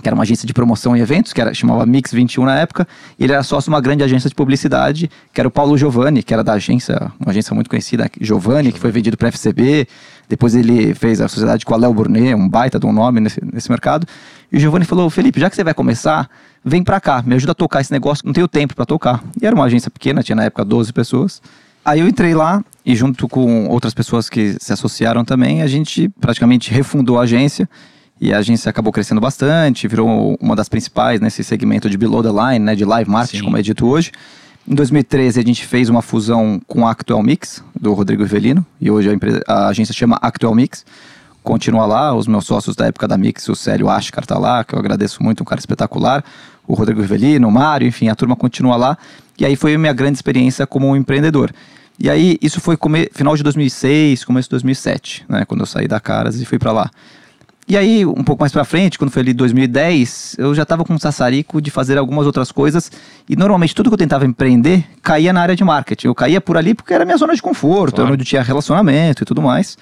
que 0.00 0.08
era 0.08 0.14
uma 0.14 0.22
agência 0.22 0.46
de 0.46 0.52
promoção 0.52 0.96
e 0.96 1.00
eventos, 1.00 1.32
que 1.32 1.40
era, 1.40 1.52
chamava 1.52 1.84
Mix 1.86 2.12
21 2.12 2.44
na 2.44 2.58
época, 2.58 2.86
e 3.18 3.24
ele 3.24 3.32
era 3.32 3.42
sócio 3.42 3.70
de 3.70 3.74
uma 3.74 3.80
grande 3.80 4.02
agência 4.02 4.28
de 4.28 4.34
publicidade, 4.34 5.10
que 5.32 5.40
era 5.40 5.48
o 5.48 5.50
Paulo 5.50 5.76
Giovanni, 5.76 6.22
que 6.22 6.32
era 6.32 6.44
da 6.44 6.54
agência, 6.54 7.10
uma 7.20 7.30
agência 7.30 7.54
muito 7.54 7.68
conhecida, 7.68 8.10
Giovanni, 8.20 8.72
que 8.72 8.78
foi 8.78 8.90
vendido 8.90 9.16
para 9.16 9.28
FCB, 9.28 9.86
depois 10.28 10.54
ele 10.54 10.94
fez 10.94 11.20
a 11.20 11.28
sociedade 11.28 11.64
com 11.64 11.74
a 11.74 11.76
Léo 11.76 11.92
Burnet, 11.94 12.34
um 12.34 12.48
baita 12.48 12.78
de 12.78 12.86
um 12.86 12.92
nome 12.92 13.20
nesse, 13.20 13.40
nesse 13.44 13.70
mercado, 13.70 14.06
e 14.50 14.56
o 14.56 14.60
Giovanni 14.60 14.84
falou, 14.84 15.08
Felipe, 15.10 15.40
já 15.40 15.50
que 15.50 15.56
você 15.56 15.64
vai 15.64 15.74
começar, 15.74 16.28
vem 16.64 16.82
pra 16.82 17.00
cá, 17.00 17.22
me 17.24 17.34
ajuda 17.34 17.52
a 17.52 17.54
tocar 17.54 17.80
esse 17.80 17.92
negócio, 17.92 18.24
não 18.24 18.32
tenho 18.32 18.48
tempo 18.48 18.74
para 18.74 18.86
tocar. 18.86 19.22
E 19.40 19.46
era 19.46 19.54
uma 19.54 19.64
agência 19.64 19.90
pequena, 19.90 20.22
tinha 20.22 20.36
na 20.36 20.44
época 20.44 20.64
12 20.64 20.92
pessoas, 20.92 21.40
Aí 21.88 22.00
eu 22.00 22.08
entrei 22.08 22.34
lá 22.34 22.62
e 22.84 22.94
junto 22.94 23.26
com 23.26 23.66
outras 23.68 23.94
pessoas 23.94 24.28
que 24.28 24.56
se 24.60 24.74
associaram 24.74 25.24
também, 25.24 25.62
a 25.62 25.66
gente 25.66 26.10
praticamente 26.20 26.70
refundou 26.70 27.18
a 27.18 27.22
agência 27.22 27.66
e 28.20 28.32
a 28.32 28.38
agência 28.38 28.68
acabou 28.70 28.92
crescendo 28.92 29.20
bastante, 29.20 29.86
virou 29.88 30.36
uma 30.40 30.56
das 30.56 30.68
principais 30.68 31.20
nesse 31.20 31.42
segmento 31.44 31.88
de 31.88 31.96
below 31.96 32.22
the 32.22 32.28
line, 32.30 32.64
né, 32.64 32.74
de 32.74 32.84
live 32.84 33.10
marketing, 33.10 33.38
Sim. 33.38 33.44
como 33.44 33.56
é 33.56 33.62
dito 33.62 33.86
hoje. 33.86 34.10
Em 34.66 34.74
2013 34.74 35.40
a 35.40 35.42
gente 35.42 35.64
fez 35.66 35.88
uma 35.88 36.02
fusão 36.02 36.60
com 36.66 36.86
a 36.86 36.90
Actual 36.90 37.22
Mix, 37.22 37.62
do 37.78 37.92
Rodrigo 37.94 38.22
Rivelino, 38.22 38.66
e 38.80 38.90
hoje 38.90 39.08
a, 39.08 39.14
empresa, 39.14 39.40
a 39.46 39.68
agência 39.68 39.94
chama 39.94 40.18
Actual 40.20 40.54
Mix. 40.54 40.84
Continua 41.42 41.86
lá, 41.86 42.14
os 42.14 42.26
meus 42.26 42.44
sócios 42.44 42.76
da 42.76 42.86
época 42.86 43.08
da 43.08 43.16
Mix, 43.16 43.48
o 43.48 43.54
Célio 43.54 43.88
Ashkar 43.88 44.26
tá 44.26 44.38
lá, 44.38 44.62
que 44.64 44.74
eu 44.74 44.78
agradeço 44.78 45.22
muito, 45.22 45.40
um 45.42 45.46
cara 45.46 45.58
espetacular. 45.58 46.22
O 46.66 46.74
Rodrigo 46.74 47.00
Rivelino, 47.00 47.48
o 47.48 47.50
Mário, 47.50 47.86
enfim, 47.88 48.08
a 48.08 48.14
turma 48.14 48.36
continua 48.36 48.76
lá. 48.76 48.98
E 49.38 49.46
aí 49.46 49.56
foi 49.56 49.74
a 49.74 49.78
minha 49.78 49.92
grande 49.94 50.16
experiência 50.18 50.66
como 50.66 50.94
empreendedor. 50.94 51.50
E 51.98 52.10
aí, 52.10 52.36
isso 52.42 52.60
foi 52.60 52.76
come- 52.76 53.08
final 53.14 53.34
de 53.34 53.42
2006, 53.42 54.24
começo 54.24 54.46
de 54.48 54.50
2007, 54.50 55.24
né? 55.28 55.44
Quando 55.46 55.60
eu 55.60 55.66
saí 55.66 55.88
da 55.88 55.98
Caras 55.98 56.38
e 56.38 56.44
fui 56.44 56.58
pra 56.58 56.70
lá. 56.72 56.90
E 57.68 57.76
aí, 57.76 58.06
um 58.06 58.24
pouco 58.24 58.42
mais 58.42 58.50
pra 58.50 58.64
frente, 58.64 58.98
quando 58.98 59.10
foi 59.10 59.20
ali 59.20 59.34
2010, 59.34 60.36
eu 60.38 60.54
já 60.54 60.64
tava 60.64 60.84
com 60.86 60.94
um 60.94 60.98
sassarico 60.98 61.60
de 61.60 61.70
fazer 61.70 61.98
algumas 61.98 62.24
outras 62.24 62.50
coisas. 62.50 62.90
E 63.28 63.36
normalmente 63.36 63.74
tudo 63.74 63.90
que 63.90 63.94
eu 63.94 63.98
tentava 63.98 64.24
empreender 64.24 64.86
caía 65.02 65.34
na 65.34 65.42
área 65.42 65.54
de 65.54 65.62
marketing. 65.62 66.06
Eu 66.06 66.14
caía 66.14 66.40
por 66.40 66.56
ali 66.56 66.72
porque 66.74 66.94
era 66.94 67.04
minha 67.04 67.16
zona 67.18 67.34
de 67.34 67.42
conforto, 67.42 67.96
Claro. 67.96 68.14
onde 68.14 68.24
tinha 68.24 68.42
relacionamento 68.42 69.22
e 69.22 69.26
tudo 69.26 69.42
mais. 69.42 69.76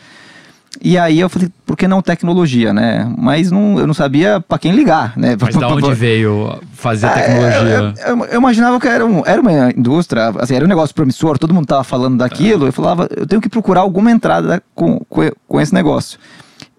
E 0.82 0.98
aí 0.98 1.20
eu 1.20 1.28
falei, 1.30 1.48
por 1.64 1.76
que 1.76 1.86
não 1.86 2.02
tecnologia, 2.02 2.72
né? 2.74 3.10
Mas 3.16 3.50
não, 3.52 3.78
eu 3.78 3.86
não 3.86 3.94
sabia 3.94 4.40
pra 4.46 4.58
quem 4.58 4.72
ligar, 4.72 5.16
né? 5.16 5.36
Mas 5.40 5.54
da 5.54 5.68
onde 5.72 5.94
veio 5.94 6.58
fazer 6.72 7.06
a 7.06 7.10
É, 7.10 7.22
tecnologia? 7.22 7.94
Eu, 8.04 8.16
eu- 8.18 8.24
eu 8.26 8.38
imaginava 8.38 8.80
que 8.80 8.88
era, 8.88 9.06
um- 9.06 9.22
era 9.24 9.40
uma 9.40 9.70
indústria, 9.70 10.34
assim, 10.40 10.54
era 10.56 10.64
um 10.64 10.68
negócio 10.68 10.92
promissor, 10.94 11.38
todo 11.38 11.54
mundo 11.54 11.66
tava 11.66 11.84
falando 11.84 12.18
daquilo. 12.18 12.66
Eu 12.66 12.72
falava, 12.72 13.08
eu 13.16 13.26
tenho 13.26 13.40
que 13.40 13.48
procurar 13.48 13.80
alguma 13.82 14.10
entrada 14.10 14.60
com, 14.74 14.98
com, 15.08 15.30
com 15.46 15.60
esse 15.60 15.72
negócio. 15.72 16.18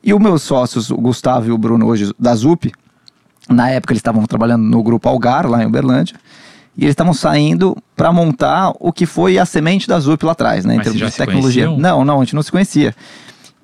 E 0.07 0.13
os 0.13 0.19
meus 0.21 0.41
sócios, 0.41 0.89
o 0.89 0.95
Gustavo 0.95 1.47
e 1.49 1.51
o 1.51 1.57
Bruno, 1.57 1.85
hoje 1.85 2.13
da 2.17 2.33
ZUP, 2.33 2.71
na 3.49 3.69
época 3.69 3.91
eles 3.91 3.99
estavam 3.99 4.25
trabalhando 4.25 4.63
no 4.63 4.81
grupo 4.81 5.09
Algar, 5.09 5.45
lá 5.45 5.61
em 5.61 5.65
Uberlândia. 5.65 6.15
E 6.77 6.83
eles 6.83 6.93
estavam 6.93 7.13
saindo 7.13 7.75
para 7.93 8.09
montar 8.13 8.71
o 8.79 8.93
que 8.93 9.05
foi 9.05 9.37
a 9.37 9.45
semente 9.45 9.85
da 9.85 9.99
ZUP 9.99 10.23
lá 10.23 10.31
atrás, 10.31 10.63
né? 10.63 10.75
Em 10.75 10.77
Mas 10.77 10.85
termos 10.85 10.99
de 10.99 11.05
já 11.05 11.11
se 11.11 11.17
tecnologia. 11.17 11.65
conheciam? 11.65 11.81
Não, 11.81 12.05
não, 12.05 12.21
a 12.21 12.23
gente 12.23 12.35
não 12.35 12.41
se 12.41 12.49
conhecia. 12.51 12.95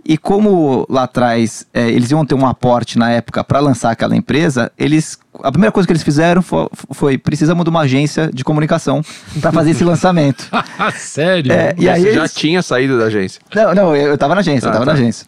E 0.05 0.17
como 0.17 0.85
lá 0.89 1.03
atrás 1.03 1.65
é, 1.73 1.89
eles 1.89 2.11
iam 2.11 2.25
ter 2.25 2.35
um 2.35 2.45
aporte 2.45 2.99
na 2.99 3.09
época 3.09 3.41
para 3.41 3.61
lançar 3.61 3.91
aquela 3.91 4.13
empresa, 4.13 4.69
eles 4.77 5.17
a 5.41 5.49
primeira 5.49 5.71
coisa 5.71 5.87
que 5.87 5.93
eles 5.93 6.03
fizeram 6.03 6.41
foi, 6.41 6.67
foi 6.91 7.17
precisamos 7.17 7.63
de 7.63 7.69
uma 7.69 7.81
agência 7.81 8.29
de 8.33 8.43
comunicação 8.43 9.01
para 9.39 9.49
fazer 9.53 9.71
esse 9.71 9.83
lançamento. 9.85 10.49
Sério? 10.97 11.53
É, 11.53 11.73
e 11.77 11.87
aí 11.87 12.01
Você 12.01 12.11
já 12.13 12.19
eles- 12.19 12.33
tinha 12.33 12.61
saído 12.61 12.99
da 12.99 13.05
agência. 13.05 13.41
Não, 13.55 13.73
não, 13.73 13.95
eu, 13.95 14.07
eu 14.09 14.17
tava 14.17 14.35
na 14.35 14.41
agência, 14.41 14.65
eu 14.65 14.71
Ah, 14.71 14.73
tava 14.73 14.85
tá. 14.85 14.91
na 14.91 14.97
agência. 14.99 15.25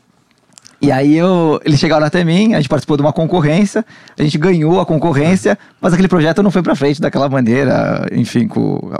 E 0.86 0.92
aí 0.92 1.18
eu, 1.18 1.60
eles 1.65 1.80
chegaram 1.80 2.06
até 2.06 2.24
mim, 2.24 2.54
a 2.54 2.58
gente 2.58 2.70
participou 2.70 2.96
de 2.96 3.01
uma 3.01 3.12
concorrência, 3.12 3.84
a 4.15 4.22
gente 4.22 4.38
ganhou 4.38 4.80
a 4.80 4.86
concorrência, 4.86 5.58
mas 5.82 5.94
aquele 5.94 6.08
projeto 6.08 6.44
não 6.44 6.51
foi 6.51 6.62
pra 6.62 6.75
frente 6.75 7.01
daquela 7.01 7.27
maneira, 7.27 8.06
enfim, 8.12 8.48
com, 8.48 8.94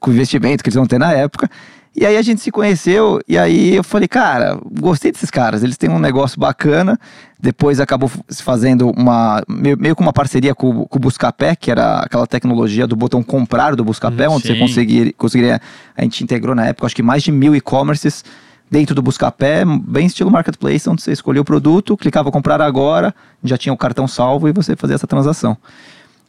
com 0.00 0.10
o 0.10 0.12
investimento 0.12 0.64
que 0.64 0.70
eles 0.70 0.74
vão 0.74 0.86
ter 0.86 0.98
na 0.98 1.12
época. 1.12 1.48
E 1.94 2.04
aí 2.04 2.16
a 2.16 2.22
gente 2.22 2.40
se 2.40 2.50
conheceu, 2.50 3.20
e 3.28 3.38
aí 3.38 3.76
eu 3.76 3.84
falei, 3.84 4.08
cara, 4.08 4.58
gostei 4.80 5.12
desses 5.12 5.30
caras, 5.30 5.62
eles 5.62 5.76
têm 5.76 5.88
um 5.88 6.00
negócio 6.00 6.36
bacana. 6.40 6.98
Depois 7.38 7.78
acabou 7.78 8.10
se 8.28 8.42
fazendo 8.42 8.90
uma 8.90 9.40
meio, 9.48 9.78
meio 9.78 9.94
com 9.94 10.02
uma 10.02 10.12
parceria 10.12 10.52
com, 10.52 10.84
com 10.84 10.98
o 10.98 11.00
Buscapé, 11.00 11.54
que 11.54 11.70
era 11.70 12.00
aquela 12.00 12.26
tecnologia 12.26 12.88
do 12.88 12.96
botão 12.96 13.22
comprar 13.22 13.76
do 13.76 13.84
Buscapé, 13.84 14.28
Hum, 14.28 14.32
onde 14.32 14.48
você 14.48 14.54
sim. 14.54 14.58
conseguiria, 14.58 15.12
conseguiria. 15.16 15.60
A 15.96 16.02
gente 16.02 16.24
integrou 16.24 16.56
na 16.56 16.66
época, 16.66 16.86
acho 16.86 16.96
que 16.96 17.04
mais 17.04 17.22
de 17.22 17.30
mil 17.30 17.54
e-commerces 17.54 18.24
dentro 18.70 18.94
do 18.94 19.02
Buscapé, 19.02 19.64
bem 19.64 20.06
estilo 20.06 20.30
marketplace, 20.30 20.88
onde 20.88 21.02
você 21.02 21.12
escolhia 21.12 21.42
o 21.42 21.44
produto, 21.44 21.96
clicava 21.96 22.30
comprar 22.30 22.60
agora, 22.60 23.14
já 23.42 23.58
tinha 23.58 23.72
o 23.72 23.76
cartão 23.76 24.06
salvo 24.06 24.48
e 24.48 24.52
você 24.52 24.76
fazia 24.76 24.94
essa 24.94 25.06
transação. 25.06 25.56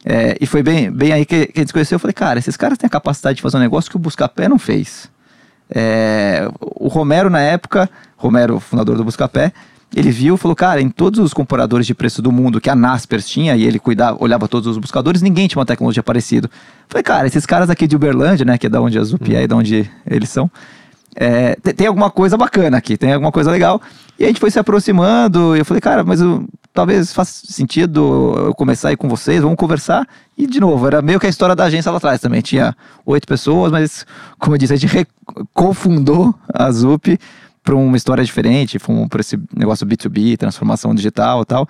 É, 0.04 0.36
e 0.40 0.46
foi 0.46 0.62
bem, 0.62 0.90
bem 0.90 1.12
aí 1.12 1.24
que, 1.24 1.46
que 1.46 1.60
a 1.60 1.62
gente 1.62 1.72
conheceu. 1.72 1.96
Eu 1.96 2.00
falei, 2.00 2.14
cara, 2.14 2.38
esses 2.38 2.56
caras 2.56 2.76
têm 2.76 2.88
a 2.88 2.90
capacidade 2.90 3.36
de 3.36 3.42
fazer 3.42 3.58
um 3.58 3.60
negócio 3.60 3.88
que 3.88 3.96
o 3.96 4.00
Buscapé 4.00 4.48
não 4.48 4.58
fez. 4.58 5.08
É, 5.70 6.50
o 6.60 6.88
Romero, 6.88 7.30
na 7.30 7.40
época, 7.40 7.88
Romero, 8.16 8.58
fundador 8.58 8.96
do 8.96 9.04
Buscapé, 9.04 9.52
ele 9.94 10.10
viu 10.10 10.34
e 10.34 10.38
falou, 10.38 10.56
cara, 10.56 10.80
em 10.80 10.88
todos 10.88 11.20
os 11.20 11.32
comparadores 11.32 11.86
de 11.86 11.94
preço 11.94 12.22
do 12.22 12.32
mundo 12.32 12.60
que 12.60 12.70
a 12.70 12.74
Naspers 12.74 13.28
tinha, 13.28 13.54
e 13.54 13.64
ele 13.64 13.78
cuidava, 13.78 14.16
olhava 14.20 14.48
todos 14.48 14.66
os 14.66 14.78
buscadores, 14.78 15.20
ninguém 15.20 15.46
tinha 15.46 15.60
uma 15.60 15.66
tecnologia 15.66 16.02
parecida. 16.02 16.50
Falei, 16.88 17.02
cara, 17.02 17.26
esses 17.26 17.44
caras 17.44 17.68
aqui 17.68 17.86
de 17.86 17.94
Uberlândia, 17.94 18.44
né, 18.44 18.56
que 18.56 18.66
é 18.66 18.70
da 18.70 18.80
onde 18.80 18.98
a 18.98 19.04
Zup 19.04 19.34
é 19.34 19.42
e 19.42 19.46
da 19.46 19.54
onde 19.54 19.88
eles 20.06 20.30
são, 20.30 20.50
é, 21.16 21.54
tem, 21.56 21.86
alguma 21.86 22.10
coisa 22.10 22.36
bacana 22.36 22.76
aqui, 22.76 22.96
tem 22.96 23.12
alguma 23.12 23.32
coisa 23.32 23.50
legal. 23.50 23.80
E 24.18 24.24
a 24.24 24.28
gente 24.28 24.40
foi 24.40 24.50
se 24.50 24.58
aproximando, 24.58 25.56
e 25.56 25.60
eu 25.60 25.64
falei, 25.64 25.80
cara, 25.80 26.04
mas 26.04 26.20
eu- 26.20 26.46
talvez 26.72 27.12
faça 27.12 27.46
sentido 27.46 28.34
eu 28.36 28.54
começar 28.54 28.88
aí 28.90 28.96
com 28.96 29.08
vocês, 29.08 29.42
vamos 29.42 29.56
conversar. 29.56 30.06
E, 30.36 30.46
de 30.46 30.60
novo, 30.60 30.86
era 30.86 31.02
meio 31.02 31.20
que 31.20 31.26
a 31.26 31.28
história 31.30 31.54
da 31.54 31.64
agência 31.64 31.90
lá 31.90 31.98
atrás 31.98 32.20
também. 32.20 32.40
Tinha 32.40 32.74
oito 33.04 33.26
pessoas, 33.26 33.70
mas, 33.70 34.06
como 34.38 34.54
eu 34.54 34.58
disse, 34.58 34.72
a 34.72 34.76
gente 34.76 35.06
cofundou 35.52 36.34
a 36.52 36.70
Zup 36.70 37.18
para 37.62 37.74
uma 37.74 37.96
história 37.96 38.24
diferente, 38.24 38.78
para 39.08 39.20
esse 39.20 39.38
negócio 39.56 39.86
B2B, 39.86 40.36
transformação 40.36 40.94
digital 40.94 41.42
e 41.42 41.44
tal. 41.44 41.68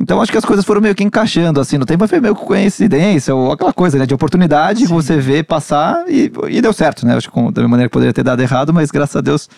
Então 0.00 0.20
acho 0.22 0.32
que 0.32 0.38
as 0.38 0.44
coisas 0.44 0.64
foram 0.64 0.80
meio 0.80 0.94
que 0.94 1.04
encaixando, 1.04 1.60
assim, 1.60 1.76
no 1.76 1.84
tempo 1.84 2.08
foi 2.08 2.20
meio 2.20 2.34
que 2.34 2.42
coincidência, 2.42 3.34
ou 3.34 3.52
aquela 3.52 3.72
coisa, 3.72 3.98
né, 3.98 4.06
de 4.06 4.14
oportunidade 4.14 4.86
que 4.86 4.88
você 4.88 5.18
vê 5.18 5.42
passar 5.42 6.04
e, 6.08 6.32
e 6.48 6.60
deu 6.62 6.72
certo, 6.72 7.06
né? 7.06 7.16
Acho 7.16 7.30
que 7.30 7.36
da 7.36 7.60
mesma 7.60 7.68
maneira 7.68 7.88
que 7.88 7.92
poderia 7.92 8.12
ter 8.12 8.22
dado 8.22 8.40
errado, 8.40 8.72
mas 8.72 8.90
graças 8.90 9.16
a 9.16 9.20
Deus 9.20 9.48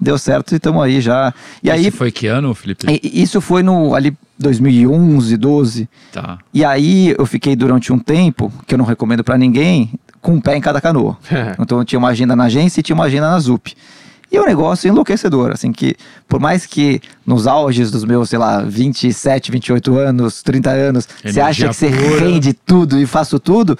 deu 0.00 0.16
certo 0.16 0.52
e 0.52 0.56
estamos 0.56 0.82
aí 0.82 1.00
já. 1.00 1.34
E 1.62 1.70
aí, 1.70 1.88
Isso 1.88 1.96
foi 1.96 2.10
que 2.12 2.26
ano, 2.28 2.54
Felipe? 2.54 3.00
isso 3.02 3.40
foi 3.40 3.62
no 3.62 3.94
ali 3.94 4.16
2011, 4.38 5.36
12. 5.36 5.88
Tá. 6.12 6.38
E 6.54 6.64
aí 6.64 7.14
eu 7.18 7.26
fiquei 7.26 7.54
durante 7.56 7.92
um 7.92 7.98
tempo, 7.98 8.52
que 8.66 8.74
eu 8.74 8.78
não 8.78 8.84
recomendo 8.84 9.22
pra 9.22 9.36
ninguém, 9.36 9.90
com 10.22 10.34
um 10.34 10.40
pé 10.40 10.56
em 10.56 10.60
cada 10.60 10.80
canoa. 10.80 11.18
então 11.58 11.78
eu 11.78 11.84
tinha 11.84 11.98
uma 11.98 12.08
agenda 12.08 12.34
na 12.36 12.44
agência 12.44 12.80
e 12.80 12.82
tinha 12.82 12.94
uma 12.94 13.04
agenda 13.04 13.28
na 13.30 13.38
ZUP. 13.38 13.76
E 14.30 14.36
é 14.36 14.40
um 14.40 14.46
negócio 14.46 14.88
enlouquecedor, 14.88 15.50
assim, 15.50 15.72
que 15.72 15.96
por 16.28 16.38
mais 16.38 16.64
que 16.64 17.00
nos 17.26 17.46
auges 17.46 17.90
dos 17.90 18.04
meus, 18.04 18.30
sei 18.30 18.38
lá, 18.38 18.62
27, 18.62 19.50
28 19.50 19.98
anos, 19.98 20.42
30 20.42 20.70
anos, 20.70 21.04
você 21.06 21.28
Energia 21.28 21.46
acha 21.46 21.68
que 21.68 21.74
você 21.74 21.90
pura. 21.90 22.20
rende 22.20 22.52
tudo 22.52 23.00
e 23.00 23.06
faço 23.06 23.40
tudo, 23.40 23.76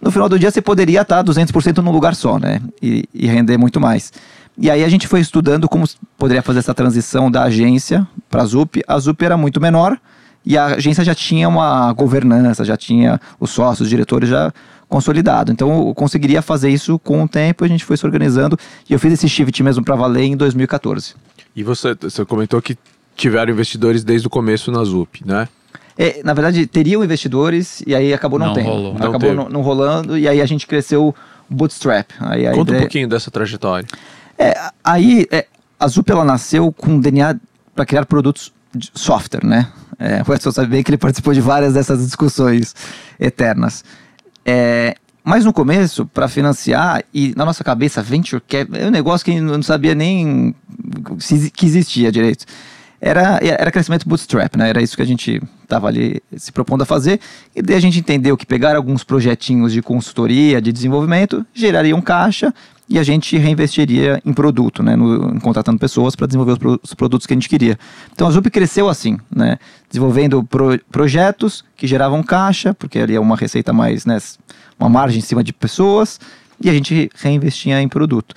no 0.00 0.10
final 0.10 0.28
do 0.28 0.38
dia 0.38 0.50
você 0.50 0.60
poderia 0.60 1.02
estar 1.02 1.22
200% 1.22 1.78
num 1.78 1.92
lugar 1.92 2.14
só, 2.14 2.38
né? 2.38 2.60
E, 2.82 3.04
e 3.14 3.26
render 3.26 3.56
muito 3.56 3.80
mais. 3.80 4.12
E 4.58 4.70
aí 4.70 4.84
a 4.84 4.88
gente 4.88 5.08
foi 5.08 5.20
estudando 5.20 5.68
como 5.68 5.84
poderia 6.18 6.42
fazer 6.42 6.58
essa 6.58 6.74
transição 6.74 7.30
da 7.30 7.44
agência 7.44 8.06
para 8.28 8.42
a 8.42 8.46
ZUP. 8.46 8.82
A 8.86 8.98
ZUP 8.98 9.24
era 9.24 9.36
muito 9.36 9.60
menor 9.60 9.98
e 10.44 10.58
a 10.58 10.66
agência 10.66 11.02
já 11.02 11.14
tinha 11.14 11.48
uma 11.48 11.92
governança, 11.92 12.64
já 12.64 12.76
tinha 12.76 13.20
os 13.40 13.50
sócios, 13.50 13.86
os 13.86 13.88
diretores 13.88 14.28
já 14.28 14.52
consolidado. 14.88 15.50
Então 15.52 15.88
eu 15.88 15.94
conseguiria 15.94 16.42
fazer 16.42 16.70
isso 16.70 16.98
com 16.98 17.22
o 17.22 17.28
tempo, 17.28 17.64
a 17.64 17.68
gente 17.68 17.84
foi 17.84 17.96
se 17.96 18.04
organizando 18.06 18.58
e 18.88 18.92
eu 18.92 18.98
fiz 18.98 19.12
esse 19.12 19.28
shift 19.28 19.62
mesmo 19.62 19.84
para 19.84 19.94
valer 19.96 20.24
em 20.24 20.36
2014. 20.36 21.14
E 21.56 21.62
você, 21.62 21.94
você 21.94 22.24
comentou 22.24 22.60
que 22.60 22.76
tiveram 23.16 23.52
investidores 23.52 24.02
desde 24.04 24.26
o 24.26 24.30
começo 24.30 24.70
na 24.72 24.82
ZUP, 24.84 25.22
né? 25.26 25.48
É, 25.96 26.20
na 26.24 26.34
verdade, 26.34 26.66
teriam 26.66 27.04
investidores 27.04 27.80
e 27.86 27.94
aí 27.94 28.12
acabou 28.12 28.38
não, 28.38 28.48
Não 28.48 28.54
tendo. 28.54 28.66
rolou. 28.66 28.94
Não 28.98 29.08
Acabou 29.08 29.34
não, 29.34 29.48
não 29.48 29.60
rolando 29.62 30.18
e 30.18 30.26
aí 30.28 30.40
a 30.40 30.46
gente 30.46 30.66
cresceu 30.66 31.14
bootstrap. 31.48 32.10
Aí 32.20 32.44
Conta 32.46 32.58
um 32.58 32.62
ideia- 32.62 32.80
pouquinho 32.80 33.08
dessa 33.08 33.30
trajetória. 33.30 33.86
É, 34.36 34.54
aí 34.82 35.26
é, 35.30 35.46
a 35.78 35.86
Zup 35.86 36.10
ela 36.10 36.24
nasceu 36.24 36.72
com 36.72 36.98
DNA 36.98 37.36
para 37.74 37.86
criar 37.86 38.04
produtos 38.06 38.52
de 38.74 38.90
software, 38.94 39.44
né? 39.44 39.68
É, 39.96 40.20
o 40.28 40.34
Edson 40.34 40.50
sabe 40.50 40.66
bem 40.66 40.82
que 40.82 40.90
ele 40.90 40.98
participou 40.98 41.32
de 41.32 41.40
várias 41.40 41.74
dessas 41.74 42.04
discussões 42.04 42.74
eternas. 43.20 43.84
É, 44.44 44.94
mas 45.22 45.44
no 45.44 45.52
começo, 45.52 46.04
para 46.04 46.28
financiar, 46.28 47.02
e 47.12 47.32
na 47.34 47.46
nossa 47.46 47.64
cabeça, 47.64 48.02
venture 48.02 48.42
cap 48.46 48.70
é 48.74 48.86
um 48.86 48.90
negócio 48.90 49.24
que 49.24 49.32
eu 49.32 49.42
não 49.42 49.62
sabia 49.62 49.94
nem 49.94 50.54
que 51.56 51.64
existia 51.64 52.12
direito. 52.12 52.44
Era, 53.00 53.38
era 53.42 53.70
crescimento 53.70 54.08
bootstrap, 54.08 54.56
né? 54.56 54.68
Era 54.68 54.82
isso 54.82 54.96
que 54.96 55.02
a 55.02 55.06
gente 55.06 55.42
estava 55.62 55.88
ali 55.88 56.22
se 56.36 56.52
propondo 56.52 56.82
a 56.82 56.86
fazer. 56.86 57.20
E 57.54 57.60
daí 57.60 57.76
a 57.76 57.80
gente 57.80 57.98
entendeu 57.98 58.36
que 58.36 58.46
pegar 58.46 58.76
alguns 58.76 59.04
projetinhos 59.04 59.72
de 59.72 59.82
consultoria, 59.82 60.60
de 60.60 60.72
desenvolvimento, 60.72 61.44
gerariam 61.52 62.00
caixa 62.00 62.52
e 62.88 62.98
a 62.98 63.02
gente 63.02 63.36
reinvestiria 63.38 64.20
em 64.24 64.32
produto, 64.32 64.82
né? 64.82 64.94
No, 64.94 65.40
contratando 65.40 65.78
pessoas 65.78 66.14
para 66.14 66.26
desenvolver 66.26 66.52
os, 66.52 66.58
pro- 66.58 66.80
os 66.82 66.94
produtos 66.94 67.26
que 67.26 67.32
a 67.32 67.36
gente 67.36 67.48
queria. 67.48 67.78
Então 68.12 68.26
a 68.26 68.30
Zup 68.30 68.50
cresceu 68.50 68.88
assim, 68.88 69.18
né? 69.34 69.58
Desenvolvendo 69.88 70.44
pro- 70.44 70.78
projetos 70.90 71.64
que 71.76 71.86
geravam 71.86 72.22
caixa, 72.22 72.74
porque 72.74 72.98
ali 72.98 73.14
é 73.14 73.20
uma 73.20 73.36
receita 73.36 73.72
mais, 73.72 74.04
né? 74.04 74.18
Uma 74.78 74.88
margem 74.88 75.18
em 75.18 75.22
cima 75.22 75.42
de 75.42 75.52
pessoas, 75.52 76.20
e 76.60 76.68
a 76.68 76.72
gente 76.72 77.10
reinvestia 77.14 77.80
em 77.80 77.88
produto. 77.88 78.34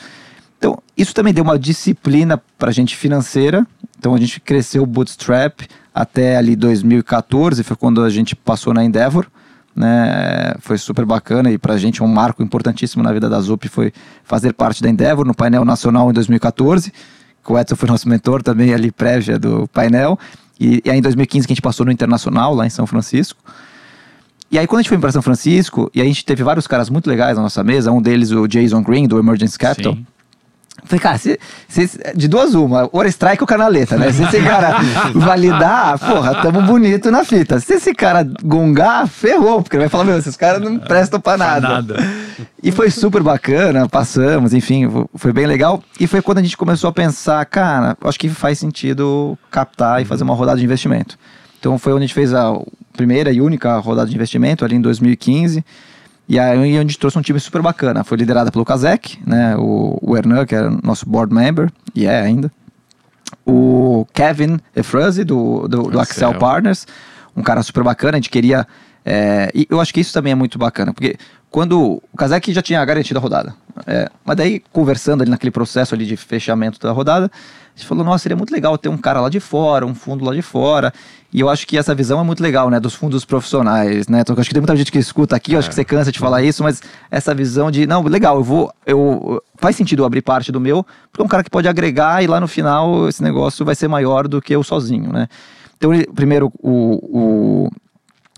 Então, 0.58 0.80
isso 0.98 1.14
também 1.14 1.34
deu 1.34 1.44
uma 1.44 1.60
disciplina 1.60 2.42
para 2.58 2.70
a 2.70 2.74
gente 2.74 2.96
financeira. 2.96 3.66
Então, 4.00 4.16
a 4.16 4.20
gente 4.20 4.40
cresceu 4.40 4.82
o 4.84 4.86
Bootstrap 4.88 5.62
até 5.94 6.36
ali 6.38 6.56
2014, 6.56 7.64
foi 7.64 7.76
quando 7.76 8.04
a 8.04 8.10
gente 8.10 8.36
passou 8.36 8.74
na 8.74 8.84
Endeavor. 8.84 9.28
Né? 9.78 10.56
Foi 10.60 10.76
super 10.76 11.06
bacana 11.06 11.52
e 11.52 11.58
para 11.60 11.76
a 11.76 11.78
gente 11.78 12.02
um 12.02 12.08
marco 12.08 12.42
importantíssimo 12.42 13.04
na 13.04 13.14
vida 13.14 13.30
da 13.30 13.40
Zup 13.40 13.70
foi 13.70 13.94
fazer 14.24 14.54
parte 14.54 14.82
da 14.82 14.90
Endeavor 14.90 15.24
no 15.24 15.36
painel 15.36 15.64
nacional 15.64 16.10
em 16.10 16.14
2014. 16.14 16.92
que 16.92 17.52
O 17.52 17.60
Edson 17.60 17.76
foi 17.76 17.88
nosso 17.88 18.10
mentor 18.10 18.42
também 18.42 18.74
ali 18.74 18.92
prévia 18.92 19.38
do 19.38 19.68
painel. 19.68 20.18
E, 20.60 20.82
e 20.84 20.90
aí 20.90 20.98
em 20.98 21.02
2015 21.02 21.46
que 21.46 21.54
a 21.54 21.56
gente 21.56 21.62
passou 21.62 21.86
no 21.86 21.92
Internacional 21.92 22.56
lá 22.56 22.66
em 22.66 22.72
São 22.72 22.88
Francisco. 22.88 23.40
E 24.50 24.58
aí, 24.58 24.66
quando 24.66 24.80
a 24.80 24.82
gente 24.82 24.90
foi 24.90 24.98
para 24.98 25.12
São 25.12 25.22
Francisco, 25.22 25.92
e 25.94 26.02
a 26.02 26.06
gente 26.06 26.24
teve 26.24 26.42
vários 26.42 26.66
caras 26.68 26.90
muito 26.90 27.10
legais 27.10 27.36
na 27.36 27.44
nossa 27.44 27.62
mesa, 27.66 27.92
um 27.92 28.02
deles 28.02 28.32
o 28.32 28.48
Jason 28.48 28.82
Green, 28.82 29.06
do 29.06 29.20
Emergence 29.20 29.60
Capital. 29.60 29.94
Sim. 29.94 30.08
Falei, 30.86 31.00
cara, 31.02 31.18
se, 31.18 31.38
se- 31.68 32.00
de 32.16 32.28
duas 32.30 32.54
uma, 32.54 32.88
ou 32.94 33.06
strike 33.06 33.44
ou 33.44 33.48
canaleta, 33.48 33.98
né? 33.98 34.12
Se 34.14 34.24
esse 34.24 34.40
cara 34.42 34.78
validar, 35.14 36.00
porra, 36.00 36.36
tamo 36.42 36.62
bonito 36.62 37.12
na 37.12 37.24
fita. 37.26 37.60
Se 37.60 37.74
esse 37.74 37.94
cara 37.94 38.26
gongar, 38.44 39.06
ferrou, 39.08 39.62
porque 39.62 39.76
ele 39.76 39.84
vai 39.84 39.90
falar, 39.90 40.06
meu, 40.06 40.18
esses 40.18 40.38
caras 40.38 40.62
não 40.62 40.80
prestam 40.80 41.20
pra 41.20 41.38
nada. 41.38 41.68
nada. 41.68 41.98
E 42.64 42.72
foi 42.72 42.90
super 42.90 43.22
bacana, 43.22 43.88
passamos, 43.90 44.54
enfim, 44.54 44.90
fo- 44.90 45.10
foi 45.16 45.34
bem 45.34 45.46
legal. 45.46 45.84
E 46.00 46.08
foi 46.08 46.22
quando 46.22 46.38
a 46.38 46.44
gente 46.44 46.56
começou 46.56 46.90
a 46.90 46.94
pensar, 46.94 47.44
cara, 47.46 47.98
acho 48.06 48.20
que 48.20 48.30
faz 48.30 48.58
sentido 48.58 49.38
captar 49.52 50.02
e 50.02 50.06
fazer 50.06 50.24
uma 50.24 50.34
rodada 50.36 50.58
de 50.58 50.64
investimento. 50.66 51.18
Então 51.60 51.78
foi 51.78 51.92
onde 51.92 52.04
a 52.04 52.08
gente 52.08 52.14
fez 52.14 52.34
a 52.34 52.54
primeira 52.96 53.32
e 53.32 53.42
única 53.42 53.78
rodada 53.80 54.10
de 54.10 54.16
investimento, 54.16 54.64
ali 54.64 54.76
em 54.76 54.82
2015. 54.82 55.66
E 56.28 56.38
aí 56.38 56.58
onde 56.58 56.78
a 56.78 56.82
gente 56.82 57.00
trouxe 57.00 57.18
um 57.18 57.22
time 57.22 57.40
super 57.40 57.62
bacana. 57.62 58.04
Foi 58.04 58.18
liderada 58.18 58.52
pelo 58.52 58.66
Kazek, 58.66 59.18
né? 59.26 59.56
O, 59.58 59.98
o 60.02 60.18
Hernan, 60.18 60.46
que 60.46 60.54
era 60.54 60.70
nosso 60.84 61.08
board 61.08 61.34
member, 61.34 61.72
e 61.96 62.06
é 62.06 62.20
ainda. 62.20 62.52
O 63.46 64.06
Kevin 64.14 64.60
Efrazi, 64.76 65.24
do, 65.24 65.68
do, 65.68 65.84
do 65.84 66.00
Axel 66.00 66.30
Axel. 66.30 66.40
Partners, 66.40 66.86
um 67.36 67.42
cara 67.42 67.64
super 67.64 67.84
bacana. 67.84 68.14
A 68.14 68.20
gente 68.20 68.30
queria. 68.30 68.68
é, 69.06 69.50
e 69.56 69.66
eu 69.70 69.80
acho 69.80 69.94
que 69.94 70.02
isso 70.02 70.14
também 70.14 70.34
é 70.34 70.36
muito 70.36 70.58
bacana, 70.60 70.94
porque 70.94 71.18
quando 71.50 72.02
o 72.12 72.18
Kazek 72.18 72.52
já 72.52 72.62
tinha 72.62 72.84
garantido 72.84 73.20
a 73.20 73.22
rodada, 73.22 73.56
é, 73.86 74.10
mas 74.26 74.36
daí 74.36 74.62
conversando 74.72 75.22
ali 75.22 75.32
naquele 75.32 75.52
processo 75.52 75.96
ali 75.96 76.06
de 76.06 76.18
fechamento 76.18 76.78
da 76.80 76.92
rodada, 76.92 77.32
a 77.34 77.78
gente 77.78 77.88
falou: 77.88 78.04
nossa, 78.04 78.24
seria 78.24 78.36
muito 78.36 78.52
legal 78.52 78.78
ter 78.78 78.90
um 78.90 78.98
cara 78.98 79.22
lá 79.22 79.30
de 79.30 79.40
fora, 79.40 79.86
um 79.86 79.96
fundo 79.96 80.26
lá 80.26 80.34
de 80.34 80.42
fora. 80.42 80.94
E 81.34 81.42
eu 81.42 81.50
acho 81.50 81.68
que 81.68 81.78
essa 81.78 81.94
visão 81.94 82.20
é 82.22 82.24
muito 82.24 82.42
legal, 82.42 82.70
né, 82.70 82.80
dos 82.80 82.96
fundos 82.96 83.26
profissionais, 83.26 84.08
né? 84.08 84.22
Então, 84.22 84.34
acho 84.40 84.48
que 84.48 84.54
tem 84.54 84.62
muita 84.62 84.76
gente 84.78 84.92
que 84.92 84.98
escuta 84.98 85.36
aqui, 85.36 85.54
eu 85.54 85.60
acho 85.60 85.68
que 85.68 85.76
você 85.76 85.84
cansa 85.84 86.10
de 86.12 86.20
falar 86.20 86.42
isso, 86.42 86.64
mas 86.64 86.82
essa 87.12 87.36
visão 87.36 87.70
de, 87.70 87.86
não, 87.86 88.02
legal, 88.04 88.38
eu 88.38 88.44
vou, 88.44 88.74
eu 88.86 89.44
faz 89.58 89.76
sentido 89.76 90.04
eu 90.04 90.06
abrir 90.06 90.22
parte 90.22 90.52
do 90.54 90.60
meu, 90.60 90.86
porque 91.12 91.22
é 91.22 91.26
um 91.26 91.28
cara 91.28 91.44
que 91.44 91.50
pode 91.50 91.68
agregar 91.68 92.24
e 92.24 92.28
lá 92.28 92.40
no 92.40 92.48
final 92.48 93.10
esse 93.10 93.22
negócio 93.22 93.66
vai 93.66 93.76
ser 93.76 93.90
maior 93.90 94.26
do 94.28 94.42
que 94.42 94.56
eu 94.56 94.64
sozinho, 94.64 95.12
né? 95.12 95.28
Então, 95.78 95.94
ele- 95.94 96.08
primeiro 96.08 96.52
o, 96.64 97.68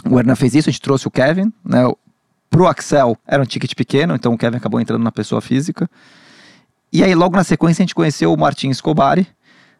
o, 0.09 0.11
o 0.11 0.19
Hernan 0.19 0.35
fez 0.35 0.55
isso, 0.55 0.69
a 0.69 0.71
gente 0.71 0.81
trouxe 0.81 1.07
o 1.07 1.11
Kevin, 1.11 1.53
né? 1.63 1.83
Pro 2.49 2.65
Axel 2.65 3.15
era 3.27 3.41
um 3.41 3.45
ticket 3.45 3.75
pequeno, 3.75 4.15
então 4.15 4.33
o 4.33 4.37
Kevin 4.37 4.57
acabou 4.57 4.81
entrando 4.81 5.03
na 5.03 5.11
pessoa 5.11 5.39
física. 5.41 5.87
E 6.91 7.03
aí, 7.03 7.13
logo 7.13 7.35
na 7.35 7.43
sequência, 7.43 7.83
a 7.83 7.85
gente 7.85 7.93
conheceu 7.93 8.33
o 8.33 8.37
Martin 8.37 8.69
Escobari, 8.69 9.27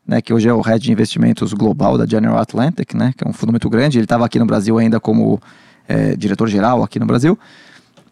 né, 0.10 0.22
que 0.22 0.34
hoje 0.34 0.50
é 0.50 0.54
o 0.54 0.60
Head 0.60 0.84
de 0.84 0.92
Investimentos 0.92 1.54
Global 1.54 1.96
da 1.96 2.06
General 2.06 2.40
Atlantic, 2.40 2.96
né, 2.96 3.14
que 3.16 3.24
é 3.24 3.30
um 3.30 3.32
fundo 3.32 3.52
muito 3.52 3.70
grande. 3.70 4.00
Ele 4.00 4.06
estava 4.06 4.26
aqui 4.26 4.40
no 4.40 4.46
Brasil 4.46 4.76
ainda 4.80 5.00
como 5.00 5.40
é, 5.88 6.16
diretor-geral 6.16 6.82
aqui 6.82 7.00
no 7.00 7.06
Brasil. 7.06 7.38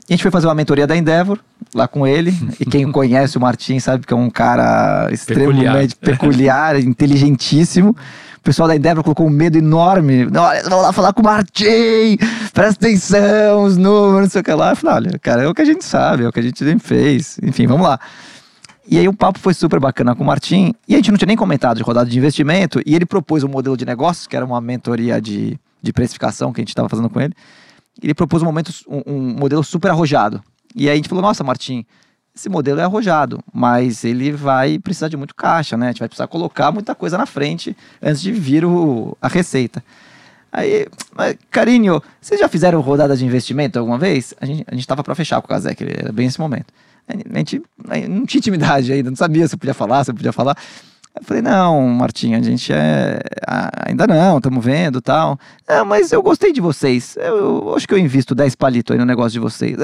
E 0.07 0.13
a 0.13 0.15
gente 0.15 0.21
foi 0.21 0.31
fazer 0.31 0.45
uma 0.45 0.53
mentoria 0.53 0.85
da 0.85 0.95
Endeavor, 0.95 1.39
lá 1.73 1.87
com 1.87 2.05
ele. 2.05 2.33
E 2.59 2.65
quem 2.65 2.89
conhece 2.93 3.35
o 3.35 3.41
Martin 3.41 3.79
sabe 3.79 4.05
que 4.05 4.13
é 4.13 4.15
um 4.15 4.29
cara 4.29 5.09
extremamente 5.11 5.95
peculiar, 5.95 6.75
peculiar 6.75 6.79
inteligentíssimo. 6.85 7.89
O 8.37 8.41
pessoal 8.41 8.67
da 8.67 8.75
Endeavor 8.75 9.03
colocou 9.03 9.25
um 9.25 9.31
medo 9.31 9.57
enorme. 9.57 10.27
Olha, 10.27 10.63
vamos 10.63 10.85
lá 10.85 10.93
falar 10.93 11.13
com 11.13 11.21
o 11.21 11.25
Martin, 11.25 12.17
presta 12.53 12.85
atenção, 12.85 13.63
os 13.63 13.75
números, 13.75 14.21
não 14.21 14.29
sei 14.29 14.41
o 14.41 14.43
que 14.43 14.53
lá. 14.53 14.69
Eu 14.69 14.75
falei, 14.75 14.95
olha, 14.95 15.19
cara, 15.19 15.43
é 15.43 15.47
o 15.47 15.53
que 15.53 15.63
a 15.63 15.65
gente 15.65 15.83
sabe, 15.83 16.23
é 16.23 16.27
o 16.27 16.31
que 16.31 16.39
a 16.39 16.43
gente 16.43 16.63
fez. 16.79 17.39
Enfim, 17.41 17.65
vamos 17.65 17.85
lá. 17.87 17.99
E 18.87 18.97
aí 18.97 19.07
o 19.07 19.13
papo 19.13 19.37
foi 19.39 19.53
super 19.53 19.79
bacana 19.79 20.15
com 20.15 20.23
o 20.23 20.25
Martin. 20.25 20.73
E 20.87 20.93
a 20.95 20.97
gente 20.97 21.11
não 21.11 21.17
tinha 21.17 21.27
nem 21.27 21.35
comentado 21.35 21.77
de 21.77 21.83
rodada 21.83 22.09
de 22.09 22.17
investimento. 22.17 22.81
E 22.85 22.95
ele 22.95 23.05
propôs 23.05 23.43
um 23.43 23.49
modelo 23.49 23.75
de 23.75 23.85
negócios, 23.85 24.27
que 24.27 24.35
era 24.35 24.45
uma 24.45 24.61
mentoria 24.61 25.21
de, 25.21 25.59
de 25.81 25.91
precificação 25.91 26.53
que 26.53 26.61
a 26.61 26.63
gente 26.63 26.69
estava 26.69 26.87
fazendo 26.87 27.09
com 27.09 27.19
ele 27.19 27.35
ele 28.01 28.13
propôs 28.13 28.43
um, 28.43 28.45
momento, 28.45 28.71
um, 28.87 29.01
um, 29.05 29.19
modelo 29.37 29.63
super 29.63 29.91
arrojado. 29.91 30.41
E 30.75 30.87
aí 30.87 30.93
a 30.93 30.95
gente 30.95 31.09
falou, 31.09 31.21
nossa, 31.21 31.43
Martim, 31.43 31.85
esse 32.35 32.49
modelo 32.49 32.79
é 32.79 32.83
arrojado, 32.83 33.43
mas 33.51 34.03
ele 34.03 34.31
vai 34.31 34.77
precisar 34.77 35.07
de 35.07 35.17
muito 35.17 35.33
caixa, 35.33 35.75
né? 35.75 35.87
A 35.87 35.89
gente 35.89 35.99
vai 35.99 36.07
precisar 36.07 36.27
colocar 36.27 36.71
muita 36.71 36.93
coisa 36.93 37.17
na 37.17 37.25
frente 37.25 37.75
antes 38.01 38.21
de 38.21 38.31
vir 38.31 38.63
o, 38.63 39.17
a 39.21 39.27
receita. 39.27 39.83
Aí, 40.51 40.87
carinho, 41.49 42.01
vocês 42.21 42.39
já 42.39 42.47
fizeram 42.47 42.79
rodada 42.79 43.17
de 43.17 43.25
investimento 43.25 43.77
alguma 43.79 43.97
vez? 43.97 44.33
A 44.39 44.45
gente 44.45 44.63
estava 44.75 45.03
para 45.03 45.15
fechar 45.15 45.41
com 45.41 45.45
o 45.45 45.49
Kazek, 45.49 45.83
era 45.83 46.11
bem 46.11 46.27
esse 46.27 46.39
momento. 46.39 46.73
A 47.07 47.37
gente, 47.37 47.61
não 48.09 48.25
tinha 48.25 48.39
intimidade 48.39 48.91
ainda, 48.91 49.09
não 49.09 49.17
sabia 49.17 49.47
se 49.47 49.55
eu 49.55 49.59
podia 49.59 49.73
falar, 49.73 50.03
se 50.03 50.11
eu 50.11 50.15
podia 50.15 50.33
falar. 50.33 50.57
Eu 51.19 51.23
falei, 51.23 51.41
não, 51.41 51.87
Martinho, 51.89 52.37
a 52.37 52.41
gente 52.41 52.71
é. 52.71 53.19
Ainda 53.87 54.05
não, 54.05 54.37
estamos 54.37 54.63
vendo 54.63 55.01
tal. 55.01 55.39
É, 55.67 55.81
mas 55.83 56.11
eu 56.11 56.21
gostei 56.21 56.53
de 56.53 56.61
vocês. 56.61 57.17
Eu, 57.17 57.37
eu, 57.37 57.75
acho 57.75 57.87
que 57.87 57.93
eu 57.93 57.97
invisto 57.97 58.35
10 58.35 58.55
palitos 58.55 58.93
aí 58.93 58.99
no 58.99 59.05
negócio 59.05 59.31
de 59.31 59.39
vocês. 59.39 59.75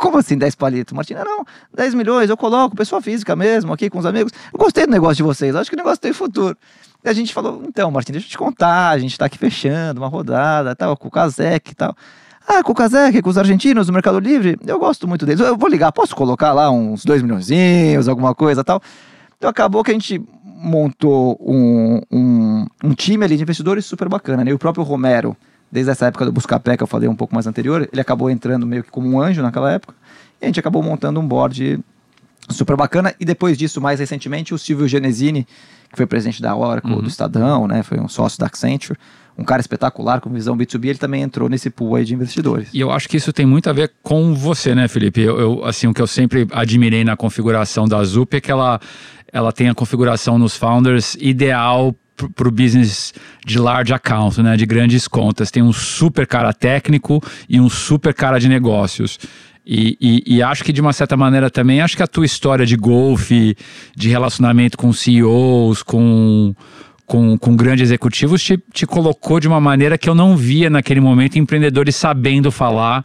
Como 0.00 0.18
assim 0.18 0.36
10 0.36 0.54
palitos? 0.56 0.92
Martinho, 0.92 1.24
não, 1.24 1.44
10 1.74 1.94
milhões, 1.94 2.28
eu 2.28 2.36
coloco, 2.36 2.74
pessoa 2.74 3.00
física 3.00 3.36
mesmo, 3.36 3.72
aqui 3.72 3.88
com 3.88 3.98
os 3.98 4.06
amigos. 4.06 4.32
Eu 4.52 4.58
gostei 4.58 4.84
do 4.84 4.90
negócio 4.90 5.16
de 5.16 5.22
vocês, 5.22 5.54
acho 5.54 5.70
que 5.70 5.76
o 5.76 5.78
negócio 5.78 6.00
tem 6.00 6.12
futuro. 6.12 6.56
E 7.04 7.08
a 7.08 7.12
gente 7.12 7.32
falou, 7.32 7.62
então, 7.66 7.90
Martinho, 7.90 8.14
deixa 8.14 8.26
eu 8.26 8.30
te 8.30 8.38
contar, 8.38 8.90
a 8.90 8.98
gente 8.98 9.12
está 9.12 9.26
aqui 9.26 9.38
fechando 9.38 10.00
uma 10.00 10.08
rodada, 10.08 10.74
tal, 10.74 10.96
com 10.96 11.08
o 11.08 11.10
Kazek 11.10 11.70
e 11.70 11.74
tal. 11.74 11.94
Ah, 12.46 12.62
com 12.62 12.72
o 12.72 12.74
Kazek, 12.74 13.22
com 13.22 13.30
os 13.30 13.38
argentinos 13.38 13.86
no 13.86 13.92
Mercado 13.92 14.18
Livre, 14.18 14.58
eu 14.66 14.78
gosto 14.78 15.06
muito 15.06 15.24
deles. 15.24 15.40
Eu 15.40 15.56
vou 15.56 15.68
ligar, 15.68 15.92
posso 15.92 16.16
colocar 16.16 16.52
lá 16.52 16.70
uns 16.70 17.04
2 17.04 17.22
milhões, 17.22 18.08
alguma 18.08 18.34
coisa 18.34 18.64
tal. 18.64 18.82
Então 19.36 19.48
acabou 19.48 19.84
que 19.84 19.90
a 19.90 19.94
gente 19.94 20.20
montou 20.44 21.38
um, 21.40 22.00
um, 22.10 22.66
um, 22.84 22.94
time 22.94 23.24
ali 23.24 23.36
de 23.36 23.42
investidores 23.42 23.86
super 23.86 24.08
bacana, 24.08 24.44
né? 24.44 24.50
E 24.50 24.54
o 24.54 24.58
próprio 24.58 24.84
Romero, 24.84 25.34
desde 25.72 25.90
essa 25.90 26.06
época 26.06 26.26
do 26.26 26.32
Buscapé, 26.32 26.76
que 26.76 26.82
eu 26.82 26.86
falei 26.86 27.08
um 27.08 27.16
pouco 27.16 27.34
mais 27.34 27.46
anterior, 27.46 27.88
ele 27.90 28.00
acabou 28.00 28.28
entrando 28.28 28.66
meio 28.66 28.84
que 28.84 28.90
como 28.90 29.08
um 29.08 29.20
anjo 29.20 29.40
naquela 29.40 29.72
época, 29.72 29.94
e 30.40 30.44
a 30.44 30.48
gente 30.48 30.60
acabou 30.60 30.82
montando 30.82 31.18
um 31.18 31.26
board 31.26 31.80
super 32.50 32.76
bacana, 32.76 33.14
e 33.18 33.24
depois 33.24 33.56
disso, 33.56 33.80
mais 33.80 34.00
recentemente, 34.00 34.52
o 34.52 34.58
Silvio 34.58 34.86
Genesini, 34.86 35.46
que 35.90 35.96
foi 35.96 36.04
presidente 36.04 36.42
da 36.42 36.54
Oracle, 36.54 36.92
uhum. 36.92 37.00
do 37.00 37.08
Estadão, 37.08 37.66
né? 37.66 37.82
Foi 37.82 37.98
um 37.98 38.08
sócio 38.08 38.38
da 38.38 38.46
Accenture, 38.46 38.98
um 39.40 39.44
cara 39.44 39.60
espetacular 39.62 40.20
com 40.20 40.28
visão 40.30 40.54
B2B, 40.54 40.88
ele 40.88 40.98
também 40.98 41.22
entrou 41.22 41.48
nesse 41.48 41.70
pool 41.70 41.96
aí 41.96 42.04
de 42.04 42.12
investidores. 42.12 42.68
E 42.74 42.78
eu 42.78 42.90
acho 42.90 43.08
que 43.08 43.16
isso 43.16 43.32
tem 43.32 43.46
muito 43.46 43.70
a 43.70 43.72
ver 43.72 43.90
com 44.02 44.34
você, 44.34 44.74
né, 44.74 44.86
Felipe? 44.86 45.22
Eu, 45.22 45.40
eu 45.40 45.64
assim, 45.64 45.86
o 45.86 45.94
que 45.94 46.02
eu 46.02 46.06
sempre 46.06 46.46
admirei 46.52 47.02
na 47.04 47.16
configuração 47.16 47.88
da 47.88 48.04
Zup 48.04 48.34
é 48.34 48.40
que 48.40 48.50
ela 48.50 48.78
ela 49.32 49.52
tem 49.52 49.68
a 49.68 49.74
configuração 49.74 50.38
nos 50.38 50.56
founders 50.56 51.16
ideal 51.20 51.94
para 52.34 52.48
o 52.48 52.50
business 52.50 53.14
de 53.46 53.58
large 53.58 53.94
account, 53.94 54.42
né, 54.42 54.56
de 54.56 54.66
grandes 54.66 55.08
contas. 55.08 55.50
Tem 55.50 55.62
um 55.62 55.72
super 55.72 56.26
cara 56.26 56.52
técnico 56.52 57.22
e 57.48 57.58
um 57.58 57.70
super 57.70 58.12
cara 58.12 58.38
de 58.38 58.48
negócios. 58.48 59.18
E, 59.64 59.96
e, 60.00 60.36
e, 60.36 60.42
acho 60.42 60.64
que 60.64 60.72
de 60.72 60.80
uma 60.80 60.92
certa 60.92 61.16
maneira 61.16 61.48
também, 61.48 61.80
acho 61.80 61.96
que 61.96 62.02
a 62.02 62.06
tua 62.06 62.26
história 62.26 62.66
de 62.66 62.76
golfe, 62.76 63.56
de 63.94 64.08
relacionamento 64.08 64.76
com 64.76 64.92
CEOs, 64.92 65.82
com, 65.82 66.54
com, 67.10 67.36
com 67.36 67.56
grandes 67.56 67.88
executivos, 67.88 68.40
te, 68.40 68.56
te 68.72 68.86
colocou 68.86 69.40
de 69.40 69.48
uma 69.48 69.60
maneira 69.60 69.98
que 69.98 70.08
eu 70.08 70.14
não 70.14 70.36
via 70.36 70.70
naquele 70.70 71.00
momento 71.00 71.40
empreendedores 71.40 71.96
sabendo 71.96 72.52
falar 72.52 73.04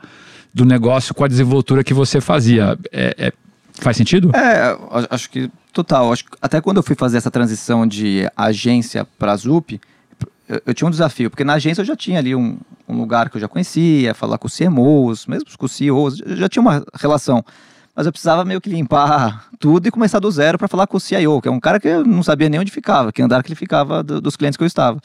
do 0.53 0.63
negócio 0.63 1.12
com 1.15 1.23
a 1.23 1.27
desenvoltura 1.27 1.84
que 1.84 1.91
você 1.91 2.21
fazia. 2.21 2.77
É, 2.91 3.15
é, 3.17 3.34
faz 3.82 3.97
sentido? 3.97 4.30
É, 4.36 4.77
acho 5.10 5.27
que 5.32 5.49
Total, 5.73 6.13
acho 6.13 6.23
que 6.23 6.32
até 6.39 6.62
quando 6.62 6.77
eu 6.77 6.84
fui 6.84 6.95
fazer 6.95 7.17
essa 7.17 7.32
transição 7.32 7.86
de 7.86 8.30
agência 8.38 9.06
para 9.17 9.36
ZUP, 9.36 9.82
eu, 10.47 10.62
eu, 10.67 10.73
tinha 10.75 10.88
um 10.88 10.91
desafio, 10.91 11.32
porque 11.32 11.43
na 11.43 11.56
agência 11.56 11.82
eu 11.82 11.86
já 11.86 11.95
tinha 11.95 12.19
ali 12.19 12.36
um, 12.36 12.60
um 12.88 12.97
lugar 12.97 13.30
que 13.30 13.38
eu 13.38 13.41
já 13.41 13.47
conhecia, 13.47 14.13
falar 14.13 14.38
com 14.38 14.45
os 14.45 14.56
CMOs, 14.56 15.25
mesmo 15.25 15.45
com 15.58 15.65
os 15.65 15.71
CEOs, 15.71 16.21
eu 16.23 16.38
já 16.38 16.47
tinha 16.47 16.62
uma 16.62 16.86
relação. 16.93 17.43
Mas 17.95 18.05
eu 18.05 18.12
precisava 18.12 18.43
meio 18.43 18.60
que 18.60 18.69
limpar 18.69 19.47
tudo 19.58 19.88
e 19.88 19.91
começar 19.91 20.19
do 20.19 20.29
zero 20.29 20.58
para 20.58 20.67
falar 20.67 20.86
com 20.86 20.97
o 20.97 20.99
CIO, 20.99 21.41
que 21.41 21.47
é 21.47 21.51
um 21.51 21.60
cara 21.60 21.79
que 21.79 21.88
eu 21.88 22.03
não 22.03 22.21
sabia 22.21 22.49
nem 22.49 22.60
onde 22.60 22.71
ficava, 22.71 23.12
que 23.12 23.21
andar 23.21 23.41
que 23.41 23.47
ele 23.47 23.55
ficava 23.55 24.03
do, 24.03 24.19
dos 24.19 24.36
clientes 24.36 24.58
que 24.58 24.63
eu 24.63 24.67
estava. 24.67 24.99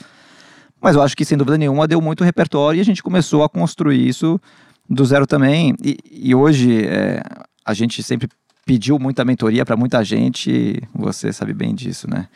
Mas 0.81 0.97
eu 0.97 1.03
acho 1.03 1.17
que, 1.17 1.25
sem 1.25 1.39
dúvida 1.39 1.57
nenhuma, 1.57 1.87
deu 1.87 2.01
muito 2.01 2.25
repertório 2.25 2.79
e 2.79 2.81
a 2.81 2.85
gente 2.85 3.03
começou 3.03 3.45
a 3.45 3.49
construir 3.49 4.09
isso 4.09 4.41
do 4.89 5.05
zero 5.05 5.27
também. 5.27 5.75
E, 5.85 5.99
e 6.11 6.35
hoje 6.35 6.85
é, 6.85 7.23
a 7.65 7.75
gente 7.75 8.03
sempre 8.03 8.29
pediu 8.67 8.99
muita 8.99 9.25
mentoria 9.25 9.65
para 9.65 9.77
muita 9.77 10.03
gente, 10.03 10.83
você 10.93 11.33
sabe 11.33 11.53
bem 11.53 11.75
disso, 11.75 12.09
né? 12.11 12.27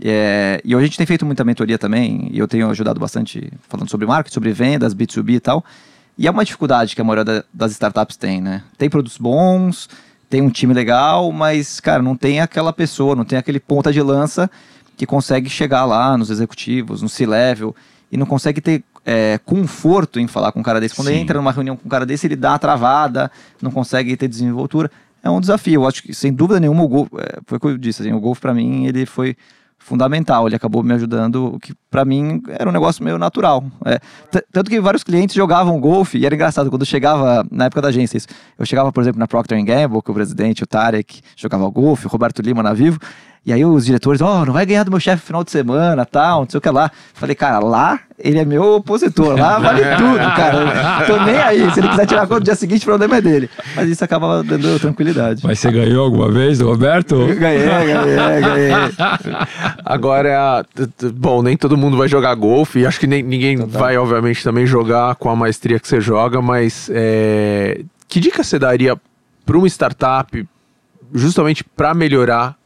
É, 0.00 0.60
e 0.64 0.74
hoje 0.74 0.84
a 0.84 0.86
gente 0.86 0.98
tem 0.98 1.06
feito 1.06 1.24
muita 1.24 1.44
mentoria 1.44 1.78
também, 1.78 2.28
e 2.32 2.38
eu 2.38 2.48
tenho 2.48 2.68
ajudado 2.70 2.98
bastante 2.98 3.52
falando 3.68 3.88
sobre 3.88 4.06
marketing, 4.06 4.34
sobre 4.34 4.52
vendas, 4.52 4.94
B2B 4.94 5.34
e 5.34 5.40
tal. 5.40 5.64
E 6.22 6.28
é 6.28 6.30
uma 6.30 6.44
dificuldade 6.44 6.94
que 6.94 7.00
a 7.00 7.04
maioria 7.04 7.44
das 7.52 7.72
startups 7.72 8.16
tem, 8.16 8.40
né? 8.40 8.62
Tem 8.78 8.88
produtos 8.88 9.18
bons, 9.18 9.88
tem 10.30 10.40
um 10.40 10.50
time 10.50 10.72
legal, 10.72 11.32
mas, 11.32 11.80
cara, 11.80 12.00
não 12.00 12.16
tem 12.16 12.40
aquela 12.40 12.72
pessoa, 12.72 13.16
não 13.16 13.24
tem 13.24 13.36
aquele 13.36 13.58
ponta 13.58 13.92
de 13.92 14.00
lança 14.00 14.48
que 14.96 15.04
consegue 15.04 15.50
chegar 15.50 15.84
lá 15.84 16.16
nos 16.16 16.30
executivos, 16.30 17.02
no 17.02 17.08
C-level, 17.08 17.74
e 18.12 18.16
não 18.16 18.24
consegue 18.24 18.60
ter 18.60 18.84
é, 19.04 19.40
conforto 19.44 20.20
em 20.20 20.28
falar 20.28 20.52
com 20.52 20.60
um 20.60 20.62
cara 20.62 20.80
desse. 20.80 20.94
Quando 20.94 21.08
Sim. 21.08 21.16
entra 21.16 21.38
numa 21.38 21.50
reunião 21.50 21.76
com 21.76 21.86
um 21.86 21.90
cara 21.90 22.06
desse, 22.06 22.28
ele 22.28 22.36
dá 22.36 22.54
a 22.54 22.58
travada, 22.58 23.28
não 23.60 23.72
consegue 23.72 24.16
ter 24.16 24.28
desenvoltura 24.28 24.88
é 25.24 25.30
um 25.30 25.40
desafio. 25.40 25.82
Eu 25.82 25.88
acho 25.88 26.04
que, 26.04 26.14
sem 26.14 26.32
dúvida 26.32 26.60
nenhuma, 26.60 26.84
o 26.84 26.88
golfe, 26.88 27.10
é, 27.18 27.40
foi 27.46 27.58
o 27.58 27.60
que 27.60 27.66
eu 27.66 27.78
disse, 27.78 28.02
assim, 28.02 28.12
o 28.12 28.20
golfe 28.20 28.40
para 28.40 28.54
mim, 28.54 28.86
ele 28.86 29.06
foi 29.06 29.36
fundamental. 29.82 30.46
Ele 30.46 30.56
acabou 30.56 30.82
me 30.82 30.94
ajudando, 30.94 31.58
que 31.60 31.74
para 31.90 32.04
mim 32.04 32.42
era 32.48 32.68
um 32.68 32.72
negócio 32.72 33.04
meio 33.04 33.18
natural. 33.18 33.64
É, 33.84 33.98
tanto 34.52 34.70
que 34.70 34.80
vários 34.80 35.02
clientes 35.02 35.34
jogavam 35.34 35.78
golfe, 35.80 36.18
e 36.18 36.26
era 36.26 36.34
engraçado, 36.34 36.70
quando 36.70 36.86
chegava, 36.86 37.46
na 37.50 37.66
época 37.66 37.82
da 37.82 37.88
agência, 37.88 38.16
isso, 38.16 38.28
eu 38.58 38.64
chegava, 38.64 38.92
por 38.92 39.02
exemplo, 39.02 39.18
na 39.18 39.26
Procter 39.26 39.62
Gamble, 39.64 40.00
que 40.02 40.10
o 40.10 40.14
presidente, 40.14 40.62
o 40.62 40.66
Tarek, 40.66 41.20
jogava 41.36 41.68
golfe, 41.68 42.06
o 42.06 42.08
Roberto 42.08 42.40
Lima 42.40 42.62
na 42.62 42.72
Vivo, 42.72 42.98
e 43.44 43.52
aí 43.52 43.64
os 43.64 43.86
diretores, 43.86 44.20
ó, 44.20 44.42
oh, 44.42 44.46
não 44.46 44.52
vai 44.52 44.64
ganhar 44.64 44.84
do 44.84 44.90
meu 44.92 45.00
chefe 45.00 45.26
final 45.26 45.42
de 45.42 45.50
semana, 45.50 46.06
tal, 46.06 46.42
não 46.42 46.48
sei 46.48 46.58
o 46.58 46.60
que 46.60 46.70
lá. 46.70 46.92
Falei, 47.12 47.34
cara, 47.34 47.58
lá 47.58 47.98
ele 48.16 48.38
é 48.38 48.44
meu 48.44 48.74
opositor, 48.74 49.36
lá 49.36 49.58
vale 49.58 49.82
tudo, 49.98 50.18
cara. 50.18 51.04
Tô 51.08 51.16
nem 51.24 51.36
aí. 51.38 51.70
Se 51.72 51.80
ele 51.80 51.88
quiser 51.88 52.06
tirar 52.06 52.20
conta 52.28 52.38
no 52.38 52.44
dia 52.44 52.54
seguinte, 52.54 52.82
o 52.82 52.84
problema 52.84 53.16
é 53.16 53.20
dele. 53.20 53.50
Mas 53.74 53.88
isso 53.88 54.04
acaba 54.04 54.44
dando 54.44 54.78
tranquilidade. 54.78 55.42
Mas 55.44 55.58
você 55.58 55.72
ganhou 55.72 56.04
alguma 56.04 56.30
vez, 56.30 56.60
Roberto? 56.60 57.16
Ganhei, 57.34 57.66
ganhei, 57.66 58.40
ganhei. 58.40 58.72
Agora, 59.84 60.64
bom, 61.12 61.42
nem 61.42 61.56
todo 61.56 61.76
mundo 61.76 61.96
vai 61.96 62.06
jogar 62.06 62.36
golfe, 62.36 62.78
e 62.78 62.86
acho 62.86 63.00
que 63.00 63.08
nem, 63.08 63.24
ninguém 63.24 63.58
Total. 63.58 63.80
vai, 63.80 63.98
obviamente, 63.98 64.44
também 64.44 64.66
jogar 64.66 65.16
com 65.16 65.28
a 65.28 65.34
maestria 65.34 65.80
que 65.80 65.88
você 65.88 66.00
joga, 66.00 66.40
mas 66.40 66.88
é, 66.94 67.80
que 68.06 68.20
dica 68.20 68.44
você 68.44 68.56
daria 68.56 68.96
para 69.44 69.58
uma 69.58 69.66
startup 69.66 70.46
justamente 71.12 71.64
para 71.64 71.92
melhorar 71.92 72.61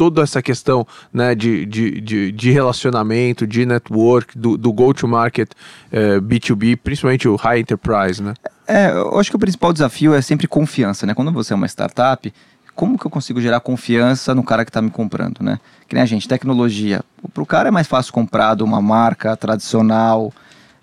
toda 0.00 0.22
essa 0.22 0.40
questão 0.40 0.86
né, 1.12 1.34
de, 1.34 1.66
de, 1.66 2.00
de, 2.00 2.32
de 2.32 2.50
relacionamento, 2.50 3.46
de 3.46 3.66
network, 3.66 4.38
do, 4.38 4.56
do 4.56 4.72
go-to-market 4.72 5.50
eh, 5.92 6.18
B2B, 6.18 6.78
principalmente 6.82 7.28
o 7.28 7.36
high 7.36 7.60
enterprise, 7.60 8.22
né? 8.22 8.32
É, 8.66 8.92
eu 8.92 9.18
acho 9.18 9.28
que 9.28 9.36
o 9.36 9.38
principal 9.38 9.74
desafio 9.74 10.14
é 10.14 10.22
sempre 10.22 10.46
confiança, 10.46 11.04
né? 11.04 11.12
Quando 11.12 11.30
você 11.30 11.52
é 11.52 11.56
uma 11.56 11.66
startup, 11.66 12.32
como 12.74 12.98
que 12.98 13.06
eu 13.06 13.10
consigo 13.10 13.42
gerar 13.42 13.60
confiança 13.60 14.34
no 14.34 14.42
cara 14.42 14.64
que 14.64 14.70
está 14.70 14.80
me 14.80 14.90
comprando, 14.90 15.42
né? 15.42 15.60
Que 15.86 15.94
nem 15.94 16.02
a 16.02 16.06
gente, 16.06 16.26
tecnologia. 16.26 17.02
Para 17.34 17.42
o 17.42 17.46
cara 17.46 17.68
é 17.68 17.70
mais 17.70 17.86
fácil 17.86 18.10
comprar 18.10 18.56
de 18.56 18.62
uma 18.62 18.80
marca 18.80 19.36
tradicional 19.36 20.32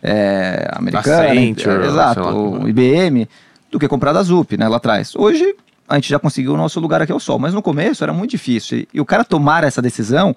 é, 0.03 0.69
americana, 0.73 1.29
Accenture, 1.29 1.83
é, 1.83 1.87
exato, 1.87 2.21
o 2.21 2.69
IBM, 2.69 3.27
do 3.71 3.79
que 3.79 3.87
comprar 3.87 4.13
da 4.13 4.21
Zup, 4.21 4.55
né, 4.55 4.67
lá 4.67 4.77
atrás. 4.77 5.15
Hoje 5.15 5.55
a 5.87 5.95
gente 5.95 6.09
já 6.09 6.19
conseguiu 6.19 6.53
o 6.53 6.57
nosso 6.57 6.79
lugar 6.79 7.01
aqui 7.01 7.11
ao 7.11 7.19
sol. 7.19 7.39
Mas 7.39 7.53
no 7.53 7.61
começo 7.61 8.03
era 8.03 8.11
muito 8.11 8.31
difícil. 8.31 8.85
E, 8.93 8.99
o 8.99 9.05
cara 9.05 9.23
tomar 9.23 9.63
essa 9.63 9.81
decisão 9.81 10.35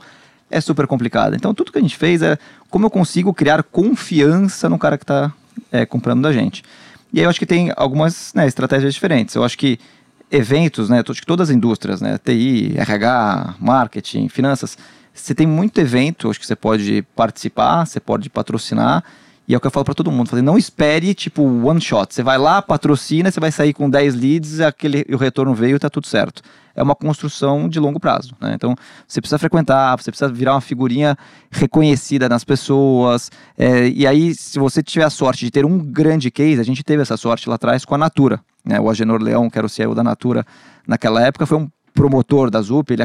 é 0.51 0.61
super 0.61 0.87
complicado. 0.87 1.35
Então 1.35 1.53
tudo 1.53 1.73
que 1.73 1.79
a 1.79 1.83
gente 1.83 1.97
fez 1.97 2.23
é 2.23 2.39
como 2.69 2.87
eu 2.87 2.91
consigo 2.91 3.35
criar 3.35 3.63
confiança 3.63 4.69
no 4.69 4.79
cara 4.79 4.97
que 4.97 5.05
está 5.05 5.33
é, 5.73 5.85
comprando 5.85 6.23
da 6.23 6.33
gente. 6.33 6.63
E 7.13 7.19
aí 7.19 7.25
eu 7.25 7.31
acho 7.31 7.39
que 7.39 7.47
tem 7.47 7.73
algumas 7.77 8.33
né, 8.35 8.47
estratégias 8.47 8.95
diferentes. 8.95 9.35
Eu 9.35 9.45
acho 9.45 9.59
que 9.59 9.79
eventos, 10.31 10.89
né, 10.89 11.03
acho 11.07 11.21
que 11.21 11.27
todas 11.27 11.51
as 11.51 11.57
indústrias, 11.57 12.01
né, 12.01 12.17
TI, 12.19 12.75
RH, 12.77 13.57
marketing, 13.59 14.29
finanças, 14.29 14.79
você 15.13 15.35
tem 15.35 15.47
muito 15.47 15.81
evento, 15.81 16.31
acho 16.31 16.39
que 16.39 16.47
você 16.47 16.55
pode 16.55 17.03
participar, 17.17 17.85
você 17.85 17.99
pode 17.99 18.31
patrocinar 18.31 19.03
E 19.51 19.55
é 19.55 19.57
o 19.57 19.61
que 19.61 19.67
eu 19.67 19.71
falo 19.73 19.85
para 19.85 19.95
todo 19.95 20.13
mundo, 20.13 20.29
falei, 20.29 20.45
não 20.45 20.57
espere 20.57 21.13
tipo 21.13 21.43
one 21.43 21.81
shot. 21.81 22.15
Você 22.15 22.23
vai 22.23 22.39
lá, 22.39 22.63
patrocina, 22.63 23.33
você 23.33 23.41
vai 23.41 23.51
sair 23.51 23.73
com 23.73 23.91
10 23.91 24.15
leads, 24.15 24.61
aquele 24.61 25.05
o 25.13 25.17
retorno 25.17 25.53
veio 25.53 25.77
tá 25.77 25.91
tudo 25.91 26.07
certo. 26.07 26.41
É 26.73 26.81
uma 26.81 26.95
construção 26.95 27.69
de 27.69 27.81
longo 27.81 27.99
prazo, 27.99 28.33
né? 28.41 28.53
Então, 28.55 28.77
você 29.09 29.21
precisa 29.21 29.41
frequentar, 29.41 30.01
você 30.01 30.09
precisa 30.09 30.33
virar 30.33 30.55
uma 30.55 30.61
figurinha 30.61 31.17
reconhecida 31.51 32.29
nas 32.29 32.45
pessoas. 32.45 33.29
É, 33.59 33.89
e 33.89 34.07
aí, 34.07 34.37
se 34.37 34.57
você 34.61 34.85
tiver 34.85 35.05
a 35.05 35.11
sorte 35.11 35.45
de 35.45 35.51
ter 35.51 35.67
um 35.67 35.81
grande 35.81 36.31
case, 36.31 36.61
a 36.61 36.65
gente 36.65 36.85
teve 36.85 37.03
essa 37.03 37.17
sorte 37.17 37.49
lá 37.49 37.57
atrás 37.57 37.85
com 37.85 37.97
a 37.97 37.99
Natura. 37.99 38.41
Né? 38.65 38.79
O 38.79 38.89
Agenor 38.89 39.21
Leão, 39.21 39.51
que 39.51 39.59
era 39.59 39.67
o 39.67 39.69
CEO 39.69 39.97
da 39.97 40.05
Natura 40.05 40.47
naquela 40.87 41.27
época, 41.27 41.45
foi 41.45 41.59
um 41.59 41.69
promotor 41.95 42.51
da 42.51 42.61
ZUP, 42.61 42.93
ele, 42.93 43.03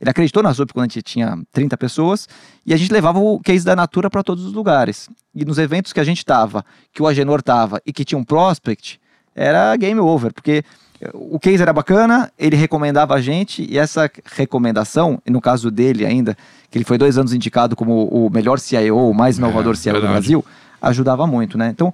ele 0.00 0.10
acreditou 0.10 0.42
na 0.42 0.52
ZUP 0.52 0.72
quando 0.72 0.84
a 0.84 0.88
gente 0.88 1.02
tinha 1.02 1.38
30 1.52 1.76
pessoas, 1.76 2.28
e 2.64 2.74
a 2.74 2.76
gente 2.76 2.92
levava 2.92 3.18
o 3.18 3.40
case 3.40 3.64
da 3.64 3.74
Natura 3.74 4.10
para 4.10 4.22
todos 4.22 4.44
os 4.44 4.52
lugares. 4.52 5.08
E 5.34 5.44
nos 5.44 5.58
eventos 5.58 5.92
que 5.92 6.00
a 6.00 6.04
gente 6.04 6.18
estava, 6.18 6.64
que 6.92 7.02
o 7.02 7.06
Agenor 7.06 7.40
estava 7.40 7.80
e 7.84 7.92
que 7.92 8.04
tinha 8.04 8.18
um 8.18 8.24
prospect, 8.24 9.00
era 9.34 9.76
game 9.76 10.00
over, 10.00 10.32
porque 10.32 10.64
o 11.14 11.38
case 11.38 11.62
era 11.62 11.72
bacana, 11.72 12.30
ele 12.38 12.56
recomendava 12.56 13.14
a 13.14 13.20
gente, 13.20 13.66
e 13.68 13.78
essa 13.78 14.10
recomendação, 14.36 15.20
e 15.24 15.30
no 15.30 15.40
caso 15.40 15.70
dele 15.70 16.04
ainda, 16.04 16.36
que 16.70 16.76
ele 16.76 16.84
foi 16.84 16.98
dois 16.98 17.16
anos 17.16 17.32
indicado 17.32 17.74
como 17.74 18.04
o 18.04 18.28
melhor 18.28 18.58
CIO, 18.58 19.10
o 19.10 19.14
mais 19.14 19.36
é, 19.36 19.38
inovador 19.38 19.72
é, 19.72 19.76
CIO 19.76 19.92
verdade. 19.92 20.12
do 20.12 20.12
Brasil, 20.12 20.44
ajudava 20.80 21.26
muito, 21.26 21.56
né? 21.56 21.70
Então, 21.70 21.92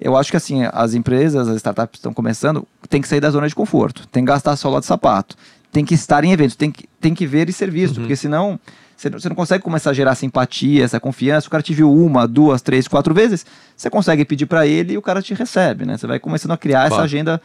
eu 0.00 0.16
acho 0.16 0.30
que 0.30 0.36
assim, 0.36 0.62
as 0.72 0.94
empresas, 0.94 1.48
as 1.48 1.56
startups 1.56 1.92
que 1.92 1.98
estão 1.98 2.14
começando, 2.14 2.66
tem 2.88 3.00
que 3.00 3.08
sair 3.08 3.20
da 3.20 3.30
zona 3.30 3.48
de 3.48 3.54
conforto, 3.54 4.06
tem 4.08 4.24
que 4.24 4.28
gastar 4.28 4.56
sola 4.56 4.80
de 4.80 4.86
sapato, 4.86 5.36
tem 5.76 5.84
que 5.84 5.92
estar 5.92 6.24
em 6.24 6.32
eventos, 6.32 6.56
tem 6.56 6.70
que, 6.70 6.88
tem 6.98 7.14
que 7.14 7.26
ver 7.26 7.50
e 7.50 7.52
ser 7.52 7.70
visto, 7.70 7.98
uhum. 7.98 8.04
porque 8.04 8.16
senão 8.16 8.58
você 8.96 9.10
não, 9.10 9.20
você 9.20 9.28
não 9.28 9.36
consegue 9.36 9.62
começar 9.62 9.90
a 9.90 9.92
gerar 9.92 10.14
simpatia, 10.14 10.82
essa 10.82 10.98
confiança. 10.98 11.48
O 11.48 11.50
cara 11.50 11.62
te 11.62 11.74
viu 11.74 11.92
uma, 11.92 12.26
duas, 12.26 12.62
três, 12.62 12.88
quatro 12.88 13.12
vezes, 13.12 13.44
você 13.76 13.90
consegue 13.90 14.24
pedir 14.24 14.46
para 14.46 14.66
ele 14.66 14.94
e 14.94 14.98
o 14.98 15.02
cara 15.02 15.20
te 15.20 15.34
recebe, 15.34 15.84
né? 15.84 15.98
Você 15.98 16.06
vai 16.06 16.18
começando 16.18 16.52
a 16.52 16.56
criar 16.56 16.88
claro. 16.88 16.94
essa 16.94 17.02
agenda 17.02 17.42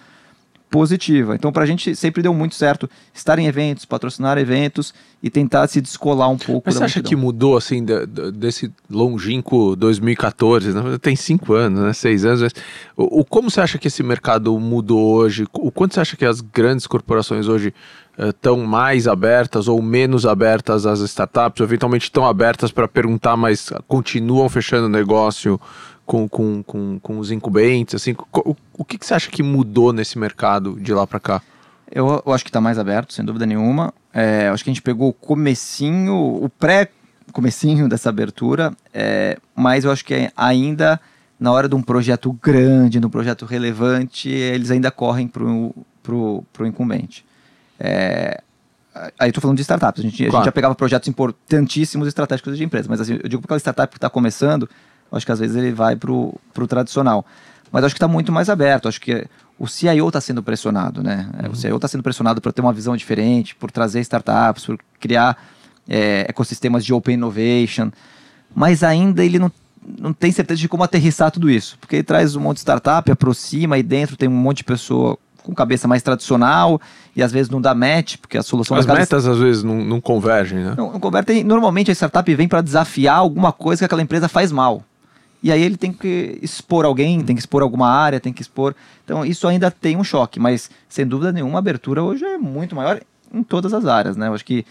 positiva. 0.71 1.35
Então, 1.35 1.51
para 1.51 1.63
a 1.63 1.65
gente 1.67 1.93
sempre 1.95 2.23
deu 2.23 2.33
muito 2.33 2.55
certo 2.55 2.89
estar 3.13 3.37
em 3.37 3.45
eventos, 3.45 3.83
patrocinar 3.83 4.37
eventos 4.37 4.93
e 5.21 5.29
tentar 5.29 5.67
se 5.67 5.81
descolar 5.81 6.29
um 6.29 6.37
pouco. 6.37 6.63
Mas 6.65 6.75
você 6.75 6.83
acha 6.85 7.03
que 7.03 7.15
mudou, 7.15 7.57
assim, 7.57 7.83
de, 7.83 8.07
de, 8.07 8.31
desse 8.31 8.71
longínquo 8.89 9.75
2014? 9.75 10.73
Né? 10.73 10.97
Tem 10.99 11.15
cinco 11.15 11.53
anos, 11.53 11.81
né? 11.81 11.93
Seis 11.93 12.23
anos. 12.23 12.41
Mas, 12.41 12.53
o, 12.95 13.19
o, 13.19 13.25
como 13.25 13.51
você 13.51 13.59
acha 13.59 13.77
que 13.77 13.89
esse 13.89 14.01
mercado 14.01 14.57
mudou 14.57 15.13
hoje? 15.13 15.45
O 15.51 15.69
quanto 15.69 15.93
você 15.93 15.99
acha 15.99 16.15
que 16.15 16.25
as 16.25 16.39
grandes 16.39 16.87
corporações 16.87 17.49
hoje 17.49 17.73
estão 18.17 18.63
uh, 18.63 18.67
mais 18.67 19.07
abertas 19.07 19.67
ou 19.67 19.81
menos 19.81 20.25
abertas 20.25 20.85
às 20.85 21.01
startups? 21.01 21.59
Ou 21.59 21.67
eventualmente 21.67 22.05
estão 22.05 22.25
abertas 22.25 22.71
para 22.71 22.87
perguntar, 22.87 23.35
mas 23.35 23.71
continuam 23.89 24.47
fechando 24.47 24.87
negócio? 24.87 25.59
Com, 26.11 26.27
com, 26.27 26.61
com, 26.61 26.99
com 26.99 27.19
os 27.19 27.31
incumbentes? 27.31 27.95
Assim, 27.95 28.13
o, 28.33 28.55
o 28.77 28.83
que, 28.83 28.97
que 28.97 29.05
você 29.05 29.13
acha 29.13 29.31
que 29.31 29.41
mudou 29.41 29.93
nesse 29.93 30.19
mercado 30.19 30.77
de 30.77 30.93
lá 30.93 31.07
para 31.07 31.21
cá? 31.21 31.41
Eu, 31.89 32.21
eu, 32.25 32.33
acho 32.33 32.43
que 32.43 32.49
está 32.49 32.59
mais 32.59 32.77
aberto, 32.77 33.13
sem 33.13 33.23
dúvida 33.23 33.45
nenhuma. 33.45 33.93
É, 34.13 34.49
acho 34.49 34.61
que 34.61 34.69
a 34.69 34.73
gente 34.73 34.81
pegou 34.81 35.07
o 35.07 35.13
comecinho, 35.13 36.13
o 36.43 36.49
pré-comecinho 36.49 37.87
dessa 37.87 38.09
abertura, 38.09 38.73
é, 38.93 39.37
mas 39.55 39.85
eu 39.85 39.91
acho 39.91 40.03
que 40.03 40.29
ainda 40.35 40.99
na 41.39 41.49
hora 41.49 41.69
de 41.69 41.75
um 41.75 41.81
projeto 41.81 42.33
grande, 42.43 42.99
de 42.99 43.07
um 43.07 43.09
projeto 43.09 43.45
relevante, 43.45 44.27
eles 44.27 44.69
ainda 44.69 44.91
correm 44.91 45.29
para 45.29 45.43
o 45.45 46.45
incumbente. 46.65 47.25
É, 47.79 48.41
aí 49.17 49.29
estou 49.29 49.41
falando 49.41 49.55
de 49.55 49.61
startups, 49.61 50.01
a 50.01 50.03
gente, 50.03 50.17
claro. 50.17 50.35
a 50.35 50.39
gente 50.39 50.45
já 50.45 50.51
pegava 50.51 50.75
projetos 50.75 51.07
importantíssimos 51.07 52.05
estratégicos 52.05 52.57
de 52.57 52.65
empresa, 52.65 52.89
mas 52.89 52.99
assim, 52.99 53.17
eu 53.23 53.29
digo 53.29 53.41
para 53.41 53.47
aquela 53.47 53.59
startup 53.59 53.89
que 53.89 53.97
está 53.97 54.09
começando, 54.09 54.69
acho 55.11 55.25
que 55.25 55.31
às 55.31 55.39
vezes 55.39 55.55
ele 55.55 55.71
vai 55.71 55.95
para 55.95 56.11
o 56.11 56.39
tradicional. 56.67 57.25
Mas 57.71 57.83
acho 57.83 57.95
que 57.95 57.97
está 57.97 58.07
muito 58.07 58.31
mais 58.31 58.49
aberto. 58.49 58.87
Acho 58.87 58.99
que 58.99 59.25
o 59.57 59.67
CIO 59.67 60.07
está 60.07 60.19
sendo 60.19 60.43
pressionado, 60.43 61.01
né? 61.01 61.29
Uhum. 61.43 61.51
O 61.51 61.55
CIO 61.55 61.75
está 61.75 61.87
sendo 61.87 62.03
pressionado 62.03 62.41
por 62.41 62.51
ter 62.51 62.61
uma 62.61 62.73
visão 62.73 62.97
diferente, 62.97 63.55
por 63.55 63.71
trazer 63.71 64.01
startups, 64.01 64.65
por 64.65 64.77
criar 64.99 65.37
é, 65.87 66.25
ecossistemas 66.27 66.83
de 66.83 66.93
open 66.93 67.15
innovation. 67.15 67.91
Mas 68.53 68.83
ainda 68.83 69.23
ele 69.23 69.39
não, 69.39 69.51
não 69.99 70.11
tem 70.11 70.31
certeza 70.31 70.59
de 70.59 70.67
como 70.67 70.83
aterrissar 70.83 71.31
tudo 71.31 71.49
isso. 71.49 71.77
Porque 71.79 71.97
ele 71.97 72.03
traz 72.03 72.35
um 72.35 72.41
monte 72.41 72.57
de 72.57 72.61
startup, 72.61 73.09
aproxima 73.09 73.77
e 73.77 73.83
dentro 73.83 74.17
tem 74.17 74.27
um 74.27 74.33
monte 74.33 74.57
de 74.57 74.63
pessoa 74.65 75.17
com 75.43 75.55
cabeça 75.55 75.87
mais 75.87 76.03
tradicional 76.03 76.79
e 77.15 77.23
às 77.23 77.31
vezes 77.31 77.49
não 77.49 77.59
dá 77.59 77.73
match, 77.73 78.17
porque 78.17 78.37
a 78.37 78.43
solução... 78.43 78.77
As 78.77 78.85
metas 78.85 79.25
às 79.25 79.37
vezes 79.39 79.63
não, 79.63 79.83
não 79.83 79.99
convergem, 79.99 80.59
né? 80.59 80.75
Não, 80.77 80.91
não 80.91 80.99
convergem. 80.99 81.43
Normalmente 81.43 81.89
a 81.89 81.95
startup 81.95 82.35
vem 82.35 82.47
para 82.47 82.61
desafiar 82.61 83.17
alguma 83.17 83.51
coisa 83.51 83.79
que 83.79 83.85
aquela 83.85 84.01
empresa 84.01 84.27
faz 84.27 84.51
mal. 84.51 84.83
E 85.43 85.51
aí 85.51 85.61
ele 85.61 85.77
tem 85.77 85.91
que 85.91 86.37
expor 86.41 86.85
alguém, 86.85 87.21
tem 87.21 87.35
que 87.35 87.41
expor 87.41 87.63
alguma 87.63 87.89
área, 87.89 88.19
tem 88.19 88.31
que 88.31 88.41
expor. 88.41 88.75
Então 89.03 89.25
isso 89.25 89.47
ainda 89.47 89.71
tem 89.71 89.97
um 89.97 90.03
choque, 90.03 90.39
mas 90.39 90.69
sem 90.87 91.05
dúvida 91.05 91.31
nenhuma 91.31 91.57
a 91.57 91.59
abertura 91.59 92.03
hoje 92.03 92.23
é 92.23 92.37
muito 92.37 92.75
maior 92.75 93.01
em 93.33 93.43
todas 93.43 93.73
as 93.73 93.85
áreas, 93.85 94.15
né? 94.15 94.27
Eu 94.27 94.33
acho 94.33 94.45
que 94.45 94.65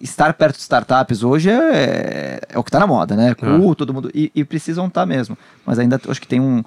estar 0.00 0.32
perto 0.34 0.56
de 0.56 0.62
startups 0.62 1.22
hoje 1.22 1.50
é, 1.50 2.40
é 2.48 2.58
o 2.58 2.62
que 2.62 2.68
está 2.68 2.78
na 2.80 2.86
moda, 2.86 3.16
né? 3.16 3.34
Cool, 3.34 3.72
é. 3.72 3.74
todo 3.74 3.94
mundo. 3.94 4.10
E, 4.14 4.30
e 4.34 4.44
precisam 4.44 4.86
estar 4.86 5.02
tá 5.02 5.06
mesmo. 5.06 5.36
Mas 5.64 5.78
ainda 5.78 6.00
acho 6.08 6.20
que 6.20 6.28
tem 6.28 6.40
um. 6.40 6.62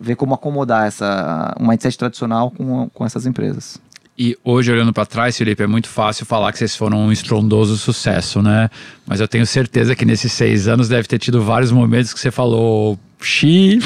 ver 0.00 0.16
como 0.16 0.34
acomodar 0.34 0.86
essa, 0.86 1.54
um 1.60 1.66
mindset 1.66 1.96
tradicional 1.98 2.50
com, 2.50 2.88
com 2.90 3.04
essas 3.04 3.26
empresas. 3.26 3.78
E 4.18 4.36
hoje, 4.42 4.72
olhando 4.72 4.94
para 4.94 5.04
trás, 5.04 5.36
Felipe, 5.36 5.62
é 5.62 5.66
muito 5.66 5.88
fácil 5.88 6.24
falar 6.24 6.50
que 6.50 6.58
vocês 6.58 6.74
foram 6.74 7.06
um 7.06 7.12
estrondoso 7.12 7.76
sucesso, 7.76 8.40
né? 8.40 8.70
Mas 9.06 9.20
eu 9.20 9.28
tenho 9.28 9.46
certeza 9.46 9.94
que 9.94 10.06
nesses 10.06 10.32
seis 10.32 10.66
anos 10.66 10.88
deve 10.88 11.06
ter 11.06 11.18
tido 11.18 11.42
vários 11.42 11.70
momentos 11.70 12.14
que 12.14 12.20
você 12.20 12.30
falou, 12.30 12.98
xi, 13.20 13.78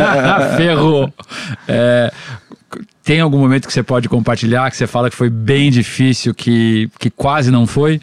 ferrou. 0.56 1.12
É, 1.68 2.10
tem 3.04 3.20
algum 3.20 3.38
momento 3.38 3.66
que 3.66 3.72
você 3.72 3.82
pode 3.82 4.08
compartilhar, 4.08 4.70
que 4.70 4.76
você 4.78 4.86
fala 4.86 5.10
que 5.10 5.16
foi 5.16 5.28
bem 5.28 5.70
difícil, 5.70 6.34
que, 6.34 6.90
que 6.98 7.10
quase 7.10 7.50
não 7.50 7.66
foi? 7.66 8.00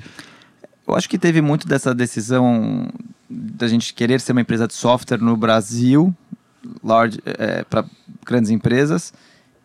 Eu 0.88 0.96
acho 0.96 1.10
que 1.10 1.18
teve 1.18 1.42
muito 1.42 1.68
dessa 1.68 1.94
decisão 1.94 2.88
da 3.28 3.68
gente 3.68 3.96
querer 3.96 4.22
ser 4.22 4.34
uma 4.34 4.42
empresa 4.42 4.68
de 4.68 4.76
software 4.76 5.18
no 5.18 5.36
Brasil, 5.36 6.14
é, 7.26 7.64
para 7.64 7.84
grandes 8.24 8.52
empresas, 8.52 9.12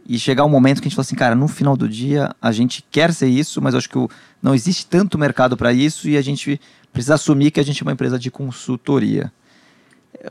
e 0.08 0.18
chegar 0.18 0.44
um 0.46 0.48
momento 0.48 0.80
que 0.80 0.88
a 0.88 0.88
gente 0.88 0.96
fala 0.96 1.04
assim, 1.04 1.14
cara, 1.14 1.34
no 1.34 1.46
final 1.46 1.76
do 1.76 1.86
dia 1.86 2.34
a 2.40 2.50
gente 2.50 2.82
quer 2.90 3.12
ser 3.12 3.28
isso, 3.28 3.60
mas 3.60 3.74
eu 3.74 3.78
acho 3.78 3.90
que 3.90 3.98
o, 3.98 4.08
não 4.42 4.54
existe 4.54 4.86
tanto 4.86 5.18
mercado 5.18 5.54
para 5.54 5.70
isso 5.70 6.08
e 6.08 6.16
a 6.16 6.22
gente 6.22 6.58
precisa 6.90 7.14
assumir 7.14 7.50
que 7.50 7.60
a 7.60 7.62
gente 7.62 7.82
é 7.82 7.84
uma 7.84 7.92
empresa 7.92 8.18
de 8.18 8.30
consultoria. 8.30 9.30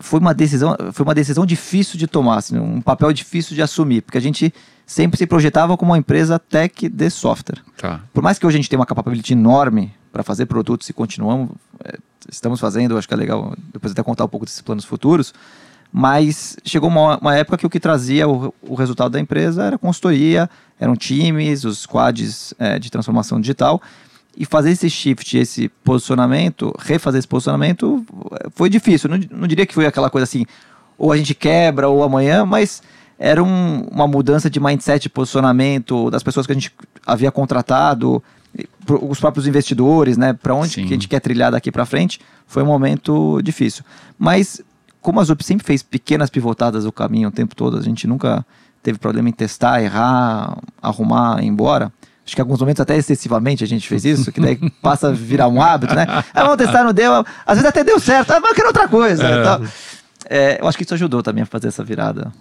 Foi 0.01 0.19
uma 0.19 0.33
decisão, 0.33 0.75
foi 0.91 1.03
uma 1.03 1.13
decisão 1.13 1.45
difícil 1.45 1.97
de 1.97 2.07
tomar, 2.07 2.37
assim, 2.37 2.57
um 2.57 2.81
papel 2.81 3.13
difícil 3.13 3.55
de 3.55 3.61
assumir, 3.61 4.01
porque 4.01 4.17
a 4.17 4.21
gente 4.21 4.51
sempre 4.83 5.17
se 5.17 5.27
projetava 5.27 5.77
como 5.77 5.91
uma 5.91 5.97
empresa 5.97 6.39
tech 6.39 6.89
de 6.89 7.09
software. 7.11 7.61
Tá. 7.77 8.01
Por 8.11 8.23
mais 8.23 8.39
que 8.39 8.47
hoje 8.47 8.57
a 8.57 8.59
gente 8.59 8.69
tenha 8.69 8.79
uma 8.79 8.85
capacidade 8.85 9.31
enorme 9.31 9.93
para 10.11 10.23
fazer 10.23 10.47
produtos 10.47 10.89
e 10.89 10.93
continuamos, 10.93 11.51
é, 11.85 11.99
estamos 12.29 12.59
fazendo, 12.59 12.97
acho 12.97 13.07
que 13.07 13.13
é 13.13 13.17
legal 13.17 13.53
depois 13.71 13.91
até 13.91 14.01
contar 14.01 14.25
um 14.25 14.27
pouco 14.27 14.45
desses 14.45 14.61
planos 14.61 14.83
futuros, 14.83 15.33
mas 15.99 16.55
chegou 16.63 16.89
uma, 16.89 17.17
uma, 17.17 17.35
época 17.35 17.57
que 17.57 17.65
o 17.65 17.69
que 17.71 17.79
trazia 17.79 18.29
o, 18.29 18.53
o, 18.61 18.75
resultado 18.75 19.13
da 19.13 19.19
empresa 19.19 19.63
era 19.63 19.79
consultoria, 19.79 20.47
eram 20.79 20.95
times, 20.95 21.63
os 21.63 21.79
squads 21.79 22.53
é, 22.59 22.77
de 22.77 22.91
transformação 22.91 23.41
digital. 23.41 23.81
E 24.37 24.45
fazer 24.45 24.69
esse 24.69 24.87
shift, 24.91 25.35
esse 25.35 25.69
posicionamento, 25.83 26.71
refazer 26.77 27.17
esse 27.17 27.27
posicionamento, 27.27 28.05
foi 28.51 28.69
difícil. 28.69 29.09
Não, 29.09 29.19
não 29.31 29.47
diria 29.47 29.65
que 29.65 29.73
foi 29.73 29.87
aquela 29.87 30.07
coisa 30.07 30.25
assim, 30.25 30.45
ou 30.99 31.11
a 31.11 31.17
gente 31.17 31.33
quebra 31.33 31.89
ou 31.89 32.03
amanhã, 32.03 32.45
mas 32.45 32.83
era 33.17 33.43
um, 33.43 33.87
uma 33.91 34.07
mudança 34.07 34.51
de 34.51 34.59
mindset, 34.59 35.01
de 35.01 35.09
posicionamento 35.09 36.11
das 36.11 36.21
pessoas 36.21 36.45
que 36.45 36.51
a 36.51 36.55
gente 36.55 36.71
havia 37.07 37.31
contratado, 37.31 38.23
os 39.01 39.19
próprios 39.19 39.47
investidores, 39.47 40.15
né? 40.15 40.33
Para 40.33 40.53
onde 40.53 40.75
que 40.75 40.93
a 40.93 40.95
gente 40.95 41.07
quer 41.07 41.21
trilhar 41.21 41.51
daqui 41.51 41.71
para 41.71 41.87
frente, 41.87 42.19
foi 42.45 42.61
um 42.61 42.67
momento 42.67 43.41
difícil. 43.41 43.83
Mas 44.15 44.61
como 45.01 45.19
a 45.19 45.23
Zup 45.23 45.43
sempre 45.43 45.65
fez 45.65 45.83
pequenas 45.83 46.29
pivotadas 46.29 46.83
do 46.83 46.91
caminho 46.91 47.29
o 47.29 47.31
tempo 47.31 47.55
todo, 47.55 47.77
a 47.77 47.81
gente 47.81 48.07
nunca 48.07 48.45
teve 48.81 48.97
problema 48.97 49.29
em 49.29 49.33
testar, 49.33 49.81
errar, 49.81 50.57
arrumar, 50.81 51.43
ir 51.43 51.47
embora. 51.47 51.91
Acho 52.25 52.35
que 52.35 52.41
em 52.41 52.43
alguns 52.43 52.59
momentos 52.59 52.81
até 52.81 52.97
excessivamente 52.97 53.63
a 53.63 53.67
gente 53.67 53.87
fez 53.87 54.03
isso, 54.03 54.31
que 54.31 54.41
daí 54.41 54.57
passa 54.81 55.07
a 55.07 55.11
virar 55.11 55.47
um 55.47 55.61
hábito, 55.61 55.95
né? 55.95 56.05
Ah, 56.33 56.43
vamos 56.43 56.57
testar, 56.57 56.83
não 56.83 56.93
deu. 56.93 57.25
Às 57.45 57.57
vezes 57.57 57.65
até 57.65 57.83
deu 57.83 57.99
certo, 57.99 58.31
ah, 58.31 58.39
mas 58.39 58.49
eu 58.49 58.55
quero 58.55 58.67
outra 58.67 58.87
coisa. 58.87 59.25
É. 59.25 59.39
Então, 59.39 59.67
é, 60.29 60.61
eu 60.61 60.67
acho 60.67 60.77
que 60.77 60.83
isso 60.83 60.93
ajudou 60.93 61.23
também 61.23 61.43
a 61.43 61.45
fazer 61.45 61.69
essa 61.69 61.83
virada. 61.83 62.33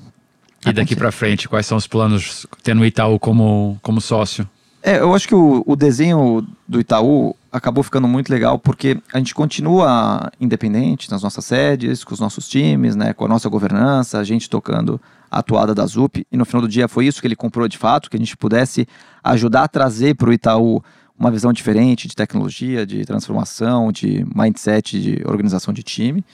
E 0.67 0.73
daqui 0.73 0.97
para 0.97 1.13
frente, 1.13 1.49
quais 1.49 1.67
são 1.67 1.79
os 1.79 1.87
planos 1.87 2.47
tendo 2.65 2.81
o 2.81 2.85
Itaú 2.85 3.19
como, 3.21 3.79
como 3.81 4.01
sócio? 4.01 4.49
É, 4.83 4.99
eu 4.99 5.15
acho 5.15 5.29
que 5.29 5.35
o, 5.35 5.63
o, 5.67 5.77
desenho 5.77 6.47
do 6.67 6.81
Itaú 6.81 7.35
acabou 7.57 7.83
ficando 7.83 8.07
muito 8.07 8.31
legal 8.31 8.59
porque 8.59 9.01
a 9.13 9.19
gente 9.19 9.35
continua 9.35 10.31
independente 10.41 11.11
nas 11.11 11.23
nossas 11.23 11.45
sedes, 11.45 12.05
com 12.05 12.15
os 12.15 12.21
nossos 12.21 12.49
times, 12.49 12.95
né, 12.95 13.13
com 13.13 13.25
a 13.25 13.29
nossa 13.29 13.49
governança, 13.49 14.19
a 14.19 14.25
gente 14.25 14.49
tocando 14.49 15.01
a 15.31 15.39
atuada 15.39 15.75
da 15.75 15.87
ZUP. 15.87 16.27
E 16.31 16.37
no 16.37 16.45
final 16.45 16.63
do 16.63 16.69
dia 16.69 16.89
foi 16.89 17.07
isso 17.07 17.21
que 17.21 17.27
ele 17.27 17.37
comprou 17.37 17.67
de 17.69 17.79
fato, 17.79 18.11
que 18.11 18.17
a 18.17 18.21
gente 18.21 18.37
pudesse 18.37 18.87
ajudar 19.23 19.65
a 19.65 19.69
trazer 19.69 20.15
para 20.15 20.31
o 20.31 20.33
Itaú 20.33 20.83
uma 21.19 21.31
visão 21.31 21.53
diferente 21.53 22.07
de 22.07 22.15
tecnologia, 22.15 22.87
de 22.87 23.05
transformação, 23.05 23.91
de 23.91 24.27
mindset, 24.35 25.01
de 25.01 25.23
organização 25.25 25.73
de 25.73 25.83
time. 25.83 26.25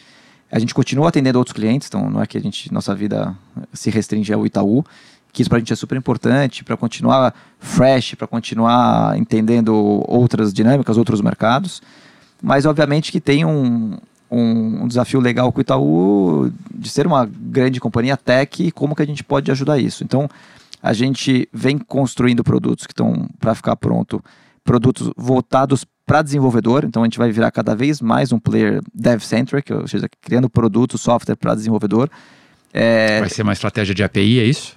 A 0.51 0.59
gente 0.59 0.75
continua 0.75 1.09
atendendo 1.09 1.39
outros 1.39 1.55
clientes, 1.55 1.89
então 1.89 2.11
não 2.11 2.21
é 2.21 2.27
que 2.27 2.37
a 2.37 2.41
gente, 2.41 2.73
nossa 2.73 2.95
vida 2.95 3.35
se 3.73 3.89
restringe 3.91 4.33
ao 4.33 4.45
Itaú, 4.45 4.85
que 5.33 5.43
isso 5.43 5.49
para 5.49 5.57
a 5.57 5.61
gente 5.61 5.73
é 5.73 5.77
super 5.77 5.97
importante 5.97 6.63
para 6.63 6.77
continuar 6.77 7.35
fresh, 7.59 8.15
para 8.15 8.27
continuar 8.27 9.17
entendendo 9.17 10.05
outras 10.07 10.53
dinâmicas, 10.53 10.99
outros 10.99 11.21
mercados. 11.21 11.81
Mas 12.43 12.67
obviamente 12.67 13.11
que 13.11 13.21
tem 13.21 13.45
um, 13.45 13.97
um, 14.31 14.83
um, 14.83 14.89
desafio 14.89 15.21
legal 15.21 15.51
com 15.51 15.59
o 15.59 15.63
Itaú 15.63 16.53
de 16.75 16.89
ser 16.91 17.07
uma 17.07 17.25
grande 17.25 17.81
companhia 17.81 18.17
tech 18.17 18.63
e 18.63 18.71
como 18.71 18.95
que 18.95 19.03
a 19.03 19.07
gente 19.07 19.25
pode 19.25 19.51
ajudar 19.51 19.79
isso. 19.79 20.05
Então, 20.05 20.29
a 20.83 20.93
gente 20.93 21.49
vem 21.53 21.79
construindo 21.79 22.43
produtos 22.43 22.87
que 22.87 22.93
estão 22.93 23.29
para 23.39 23.55
ficar 23.55 23.77
pronto, 23.77 24.23
produtos 24.65 25.11
voltados 25.17 25.87
para 26.05 26.21
desenvolvedor, 26.21 26.85
então 26.85 27.03
a 27.03 27.07
gente 27.07 27.17
vai 27.17 27.31
virar 27.31 27.53
cada 27.53 27.75
vez 27.75 28.01
mais 28.01 28.33
um 28.33 28.39
player 28.39 28.81
dev-centric, 28.93 29.73
ou 29.73 29.87
seja, 29.87 30.09
criando 30.21 30.51
produto, 30.51 30.99
software 30.99 31.37
para 31.37 31.55
desenvolvedor. 31.55 32.11
É... 32.73 33.21
Vai 33.21 33.31
ser 33.31 33.43
uma 33.43 33.53
estratégia 33.53 33.95
de 33.95 34.03
API, 34.03 34.41
é 34.41 34.45
isso? 34.45 34.75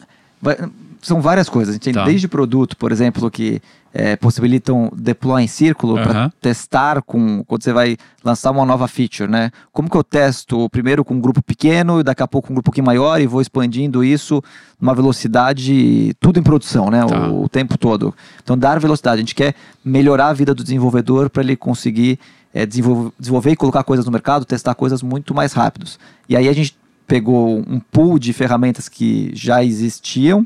São 1.01 1.21
várias 1.21 1.47
coisas. 1.47 1.69
A 1.69 1.73
gente 1.73 1.83
tem 1.83 1.93
tá. 1.93 2.03
desde 2.03 2.27
produto, 2.27 2.75
por 2.77 2.91
exemplo, 2.91 3.29
que 3.29 3.61
é, 3.97 4.17
possibilitam 4.17 4.91
deploy 4.93 5.41
em 5.41 5.47
círculo 5.47 5.95
para 5.95 6.29
testar 6.41 7.01
com 7.01 7.45
quando 7.45 7.63
você 7.63 7.71
vai 7.71 7.95
lançar 8.25 8.51
uma 8.51 8.65
nova 8.65 8.89
feature, 8.89 9.29
né? 9.29 9.51
Como 9.71 9.89
que 9.89 9.95
eu 9.95 10.03
testo 10.03 10.69
primeiro 10.69 11.05
com 11.05 11.13
um 11.13 11.21
grupo 11.21 11.41
pequeno 11.41 12.01
e 12.01 12.03
daqui 12.03 12.21
a 12.21 12.27
pouco 12.27 12.47
com 12.47 12.53
um 12.53 12.55
grupo 12.55 12.65
um 12.65 12.71
pouquinho 12.71 12.85
maior 12.85 13.21
e 13.21 13.25
vou 13.25 13.39
expandindo 13.39 14.03
isso 14.03 14.43
numa 14.81 14.93
velocidade 14.93 16.13
tudo 16.19 16.39
em 16.39 16.43
produção, 16.43 16.89
né? 16.89 17.05
Tá. 17.05 17.29
O, 17.29 17.43
o, 17.43 17.49
tempo 17.49 17.77
todo. 17.77 18.13
Então 18.43 18.57
dar 18.57 18.79
velocidade. 18.81 19.15
A 19.15 19.21
gente 19.21 19.33
quer 19.33 19.55
melhorar 19.83 20.27
a 20.27 20.33
vida 20.33 20.53
do 20.53 20.61
desenvolvedor 20.61 21.29
para 21.29 21.41
ele 21.41 21.55
conseguir 21.55 22.19
é, 22.53 22.65
desenvolver, 22.65 23.13
desenvolver 23.17 23.51
e 23.51 23.55
colocar 23.55 23.83
coisas 23.85 24.05
no 24.05 24.11
mercado, 24.11 24.43
testar 24.43 24.75
coisas 24.75 25.01
muito 25.01 25.33
mais 25.33 25.53
rápidos. 25.53 25.97
E 26.27 26.35
aí 26.35 26.49
a 26.49 26.53
gente 26.53 26.75
pegou 27.07 27.59
um 27.67 27.79
pool 27.79 28.17
de 28.17 28.33
ferramentas 28.33 28.89
que 28.89 29.31
já 29.33 29.63
existiam 29.63 30.45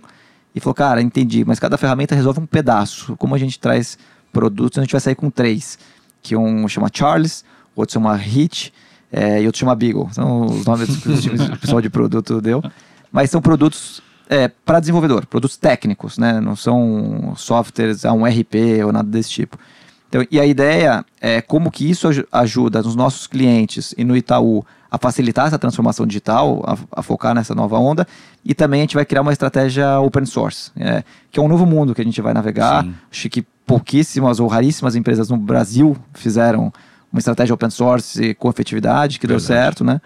e 0.53 0.59
falou, 0.59 0.73
cara, 0.73 1.01
entendi, 1.01 1.45
mas 1.45 1.59
cada 1.59 1.77
ferramenta 1.77 2.15
resolve 2.15 2.39
um 2.39 2.45
pedaço. 2.45 3.15
Como 3.17 3.35
a 3.35 3.37
gente 3.37 3.59
traz 3.59 3.97
produtos, 4.31 4.77
a 4.77 4.81
gente 4.81 4.91
vai 4.91 5.01
sair 5.01 5.15
com 5.15 5.29
três. 5.29 5.77
Que 6.21 6.35
um 6.35 6.67
chama 6.67 6.89
Charles, 6.93 7.45
outro 7.75 7.93
chama 7.93 8.15
Hit 8.15 8.73
é, 9.11 9.41
e 9.41 9.45
outro 9.45 9.59
chama 9.59 9.75
Beagle. 9.75 10.09
São 10.11 10.45
os 10.45 10.65
nomes 10.65 10.97
que 10.97 11.09
o 11.09 11.57
pessoal 11.57 11.81
de 11.81 11.89
produto 11.89 12.41
deu. 12.41 12.63
Mas 13.11 13.29
são 13.29 13.41
produtos 13.41 14.01
é, 14.29 14.47
para 14.47 14.79
desenvolvedor, 14.79 15.25
produtos 15.25 15.57
técnicos, 15.57 16.17
né? 16.17 16.39
Não 16.39 16.55
são 16.55 17.33
softwares, 17.35 18.05
um 18.05 18.25
RP 18.25 18.83
ou 18.85 18.91
nada 18.91 19.09
desse 19.09 19.29
tipo. 19.29 19.57
Então, 20.07 20.25
e 20.29 20.39
a 20.39 20.45
ideia 20.45 21.05
é 21.21 21.39
como 21.41 21.71
que 21.71 21.89
isso 21.89 22.07
ajuda 22.31 22.81
nos 22.81 22.95
nossos 22.95 23.27
clientes 23.27 23.93
e 23.97 24.03
no 24.03 24.17
Itaú 24.17 24.65
a 24.91 24.97
facilitar 24.97 25.47
essa 25.47 25.59
transformação 25.59 26.05
digital, 26.05 26.63
a, 26.65 26.99
a, 26.99 27.03
focar 27.03 27.35
nessa 27.35 27.53
nova 27.53 27.77
onda. 27.77 28.07
E 28.43 28.55
também 28.55 28.81
a 28.81 28.83
gente 28.83 28.95
vai 28.95 29.05
criar 29.05 29.21
uma 29.21 29.31
estratégia 29.31 29.99
open 29.99 30.25
source, 30.25 30.71
é, 30.77 31.03
que 31.31 31.39
é 31.39 31.43
um 31.43 31.47
novo 31.47 31.65
mundo 31.65 31.93
que 31.93 32.01
a 32.01 32.05
gente 32.05 32.21
vai 32.21 32.33
navegar. 32.33 32.83
Sim. 32.83 32.95
Acho 33.11 33.29
que 33.29 33.45
pouquíssimas 33.65 34.39
ou 34.39 34.47
raríssimas 34.47 34.95
empresas 34.95 35.29
no 35.29 35.37
Brasil 35.37 35.95
fizeram 36.13 36.73
uma 37.11 37.19
estratégia 37.19 37.53
open 37.53 37.69
source 37.69 38.33
com 38.35 38.49
efetividade, 38.49 39.19
que 39.19 39.27
Verdade. 39.27 39.47
deu 39.47 39.55
certo, 39.55 39.83
né? 39.83 40.01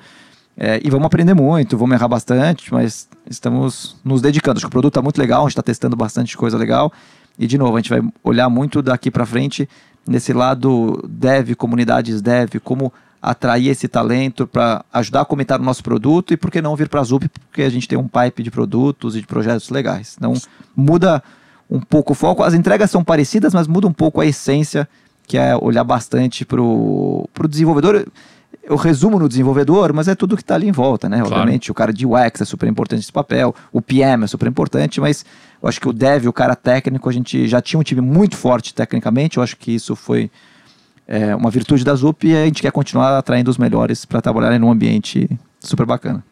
É, 0.55 0.79
e 0.83 0.89
vamos 0.89 1.05
aprender 1.05 1.33
muito, 1.33 1.77
vamos 1.77 1.95
errar 1.95 2.07
bastante, 2.07 2.71
mas 2.71 3.07
estamos 3.29 3.95
nos 4.03 4.21
dedicando. 4.21 4.57
Acho 4.57 4.65
que 4.65 4.67
o 4.67 4.71
produto 4.71 4.91
está 4.91 5.01
muito 5.01 5.17
legal, 5.17 5.41
a 5.41 5.43
gente 5.43 5.53
está 5.53 5.63
testando 5.63 5.95
bastante 5.95 6.37
coisa 6.37 6.57
legal. 6.57 6.91
E, 7.39 7.47
de 7.47 7.57
novo, 7.57 7.75
a 7.75 7.79
gente 7.79 7.89
vai 7.89 8.01
olhar 8.23 8.49
muito 8.49 8.81
daqui 8.81 9.09
para 9.09 9.25
frente 9.25 9.67
nesse 10.07 10.33
lado 10.33 11.01
dev, 11.09 11.55
comunidades 11.55 12.21
dev, 12.21 12.59
como 12.63 12.93
atrair 13.23 13.69
esse 13.69 13.87
talento 13.87 14.45
para 14.45 14.83
ajudar 14.91 15.21
a 15.21 15.25
comentar 15.25 15.57
o 15.57 15.63
nosso 15.63 15.81
produto 15.81 16.33
e 16.33 16.37
por 16.37 16.51
que 16.51 16.61
não 16.61 16.75
vir 16.75 16.89
para 16.89 16.99
a 16.99 17.03
Zup, 17.05 17.29
porque 17.29 17.61
a 17.61 17.69
gente 17.69 17.87
tem 17.87 17.97
um 17.97 18.05
pipe 18.05 18.43
de 18.43 18.51
produtos 18.51 19.15
e 19.15 19.21
de 19.21 19.25
projetos 19.25 19.69
legais. 19.69 20.15
Então 20.17 20.33
muda 20.75 21.23
um 21.71 21.79
pouco 21.79 22.11
o 22.11 22.15
foco, 22.15 22.43
as 22.43 22.53
entregas 22.53 22.91
são 22.91 23.01
parecidas, 23.01 23.53
mas 23.53 23.65
muda 23.65 23.87
um 23.87 23.93
pouco 23.93 24.19
a 24.19 24.25
essência, 24.25 24.89
que 25.25 25.37
é 25.37 25.55
olhar 25.55 25.85
bastante 25.85 26.43
para 26.43 26.61
o 26.61 27.25
desenvolvedor. 27.47 28.05
Eu 28.61 28.75
resumo 28.75 29.17
no 29.17 29.29
desenvolvedor, 29.29 29.93
mas 29.93 30.09
é 30.09 30.15
tudo 30.15 30.35
que 30.35 30.43
está 30.43 30.55
ali 30.55 30.67
em 30.67 30.71
volta, 30.73 31.07
né? 31.07 31.19
Claro. 31.19 31.33
Obviamente, 31.33 31.71
o 31.71 31.73
cara 31.73 31.93
de 31.93 32.05
UX 32.05 32.41
é 32.41 32.45
super 32.45 32.67
importante 32.67 32.99
esse 32.99 33.11
papel, 33.11 33.55
o 33.71 33.81
PM 33.81 34.25
é 34.25 34.27
super 34.27 34.49
importante, 34.49 34.99
mas 34.99 35.25
eu 35.61 35.69
acho 35.69 35.79
que 35.79 35.87
o 35.87 35.93
dev, 35.93 36.27
o 36.27 36.33
cara 36.33 36.57
técnico, 36.57 37.07
a 37.07 37.13
gente 37.13 37.47
já 37.47 37.61
tinha 37.61 37.79
um 37.79 37.83
time 37.83 38.01
muito 38.01 38.35
forte 38.35 38.73
tecnicamente, 38.73 39.37
eu 39.37 39.43
acho 39.43 39.55
que 39.55 39.73
isso 39.73 39.95
foi 39.95 40.29
é 41.07 41.35
uma 41.35 41.49
virtude 41.49 41.83
da 41.83 41.93
ZUP 41.95 42.27
e 42.27 42.35
a 42.35 42.45
gente 42.45 42.61
quer 42.61 42.71
continuar 42.71 43.17
atraindo 43.17 43.49
os 43.49 43.57
melhores 43.57 44.05
para 44.05 44.21
trabalhar 44.21 44.55
em 44.55 44.61
um 44.61 44.71
ambiente 44.71 45.29
super 45.59 45.85
bacana. 45.85 46.23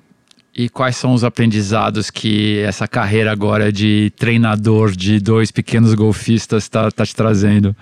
E 0.53 0.67
quais 0.67 0.97
são 0.97 1.13
os 1.13 1.23
aprendizados 1.23 2.09
que 2.09 2.59
essa 2.59 2.85
carreira 2.85 3.31
agora 3.31 3.71
de 3.71 4.11
treinador 4.17 4.91
de 4.91 5.17
dois 5.17 5.49
pequenos 5.49 5.93
golfistas 5.93 6.63
está 6.63 6.91
tá 6.91 7.05
te 7.05 7.15
trazendo? 7.15 7.73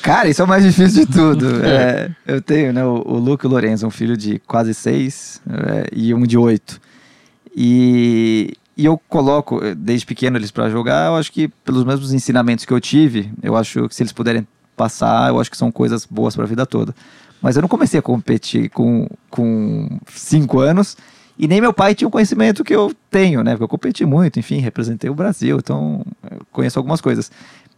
Cara, 0.00 0.28
isso 0.28 0.40
é 0.40 0.44
o 0.44 0.48
mais 0.48 0.64
difícil 0.64 1.04
de 1.04 1.12
tudo. 1.12 1.46
é, 1.62 2.10
eu 2.26 2.40
tenho 2.40 2.72
né, 2.72 2.82
o, 2.82 3.02
o 3.04 3.18
Luke 3.18 3.44
e 3.44 3.46
o 3.46 3.50
Lorenzo, 3.50 3.86
um 3.86 3.90
filho 3.90 4.16
de 4.16 4.38
quase 4.46 4.72
seis 4.72 5.40
é, 5.46 5.86
e 5.92 6.14
um 6.14 6.22
de 6.22 6.38
oito. 6.38 6.80
E, 7.54 8.54
e 8.74 8.86
eu 8.86 8.98
coloco, 9.06 9.60
desde 9.76 10.06
pequeno 10.06 10.38
eles 10.38 10.50
para 10.50 10.70
jogar, 10.70 11.08
eu 11.08 11.16
acho 11.16 11.30
que 11.30 11.48
pelos 11.62 11.84
mesmos 11.84 12.14
ensinamentos 12.14 12.64
que 12.64 12.72
eu 12.72 12.80
tive, 12.80 13.30
eu 13.42 13.54
acho 13.54 13.86
que 13.86 13.94
se 13.94 14.02
eles 14.02 14.12
puderem 14.12 14.46
passar, 14.76 15.30
eu 15.30 15.40
acho 15.40 15.50
que 15.50 15.56
são 15.56 15.70
coisas 15.70 16.06
boas 16.06 16.34
para 16.34 16.44
a 16.44 16.48
vida 16.48 16.66
toda. 16.66 16.94
Mas 17.40 17.56
eu 17.56 17.62
não 17.62 17.68
comecei 17.68 17.98
a 17.98 18.02
competir 18.02 18.70
com, 18.70 19.06
com 19.30 19.98
cinco 20.10 20.60
anos 20.60 20.96
e 21.38 21.48
nem 21.48 21.60
meu 21.60 21.72
pai 21.72 21.94
tinha 21.94 22.06
o 22.06 22.10
conhecimento 22.10 22.62
que 22.62 22.74
eu 22.74 22.92
tenho, 23.10 23.42
né? 23.42 23.52
Porque 23.52 23.64
eu 23.64 23.68
competi 23.68 24.06
muito, 24.06 24.38
enfim, 24.38 24.58
representei 24.58 25.10
o 25.10 25.14
Brasil, 25.14 25.58
então 25.58 26.04
conheço 26.52 26.78
algumas 26.78 27.00
coisas. 27.00 27.30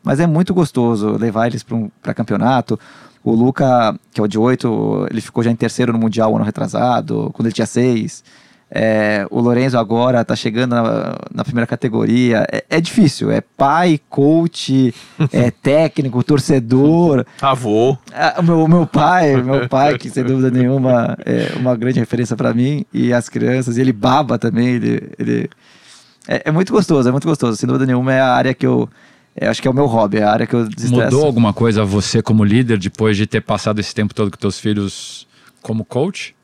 Mas 0.02 0.20
é 0.20 0.26
muito 0.26 0.52
gostoso 0.52 1.16
levar 1.16 1.46
eles 1.46 1.62
para 1.62 1.74
um, 1.74 1.90
campeonato. 2.14 2.78
O 3.24 3.32
Luca, 3.32 3.98
que 4.12 4.20
é 4.20 4.22
o 4.22 4.28
de 4.28 4.38
oito, 4.38 5.06
ele 5.10 5.20
ficou 5.20 5.42
já 5.42 5.50
em 5.50 5.56
terceiro 5.56 5.92
no 5.92 5.98
Mundial 5.98 6.36
ano 6.36 6.44
retrasado, 6.44 7.30
quando 7.32 7.46
ele 7.46 7.54
tinha 7.54 7.66
seis. 7.66 8.22
É, 8.68 9.24
o 9.30 9.40
Lorenzo 9.40 9.78
agora 9.78 10.22
está 10.22 10.34
chegando 10.34 10.72
na, 10.74 11.16
na, 11.32 11.44
primeira 11.44 11.66
categoria. 11.66 12.46
É, 12.50 12.64
é, 12.68 12.80
difícil. 12.80 13.30
É 13.30 13.40
pai, 13.40 14.00
coach, 14.08 14.92
é 15.32 15.50
técnico, 15.62 16.22
torcedor. 16.24 17.24
Avô. 17.40 17.96
É, 18.12 18.40
o 18.40 18.42
meu, 18.42 18.66
meu 18.66 18.86
pai, 18.86 19.40
meu 19.40 19.68
pai, 19.68 19.96
que 19.96 20.10
sem 20.10 20.22
dúvida 20.24 20.50
nenhuma 20.50 21.16
é 21.24 21.56
uma 21.56 21.76
grande 21.76 22.00
referência 22.00 22.36
para 22.36 22.52
mim 22.52 22.84
e 22.92 23.12
as 23.12 23.28
crianças. 23.28 23.76
E 23.76 23.80
ele 23.80 23.92
baba 23.92 24.36
também. 24.36 24.66
Ele, 24.74 25.10
ele 25.16 25.50
é, 26.26 26.42
é, 26.46 26.50
muito 26.50 26.72
gostoso, 26.72 27.08
é 27.08 27.12
muito 27.12 27.26
gostoso. 27.26 27.56
Sem 27.56 27.68
dúvida 27.68 27.86
nenhuma 27.86 28.12
é 28.12 28.20
a 28.20 28.32
área 28.32 28.52
que 28.52 28.66
eu. 28.66 28.88
É, 29.38 29.48
acho 29.48 29.60
que 29.60 29.68
é 29.68 29.70
o 29.70 29.74
meu 29.74 29.86
hobby, 29.86 30.16
é 30.16 30.22
a 30.22 30.32
área 30.32 30.46
que 30.46 30.54
eu 30.54 30.66
desestresso. 30.66 31.14
Mudou 31.14 31.26
alguma 31.26 31.52
coisa 31.52 31.84
você 31.84 32.22
como 32.22 32.42
líder 32.42 32.78
depois 32.78 33.16
de 33.16 33.26
ter 33.26 33.42
passado 33.42 33.78
esse 33.78 33.94
tempo 33.94 34.14
todo 34.14 34.30
com 34.30 34.36
teus 34.38 34.58
filhos 34.58 35.28
como 35.62 35.84
coach? 35.84 36.35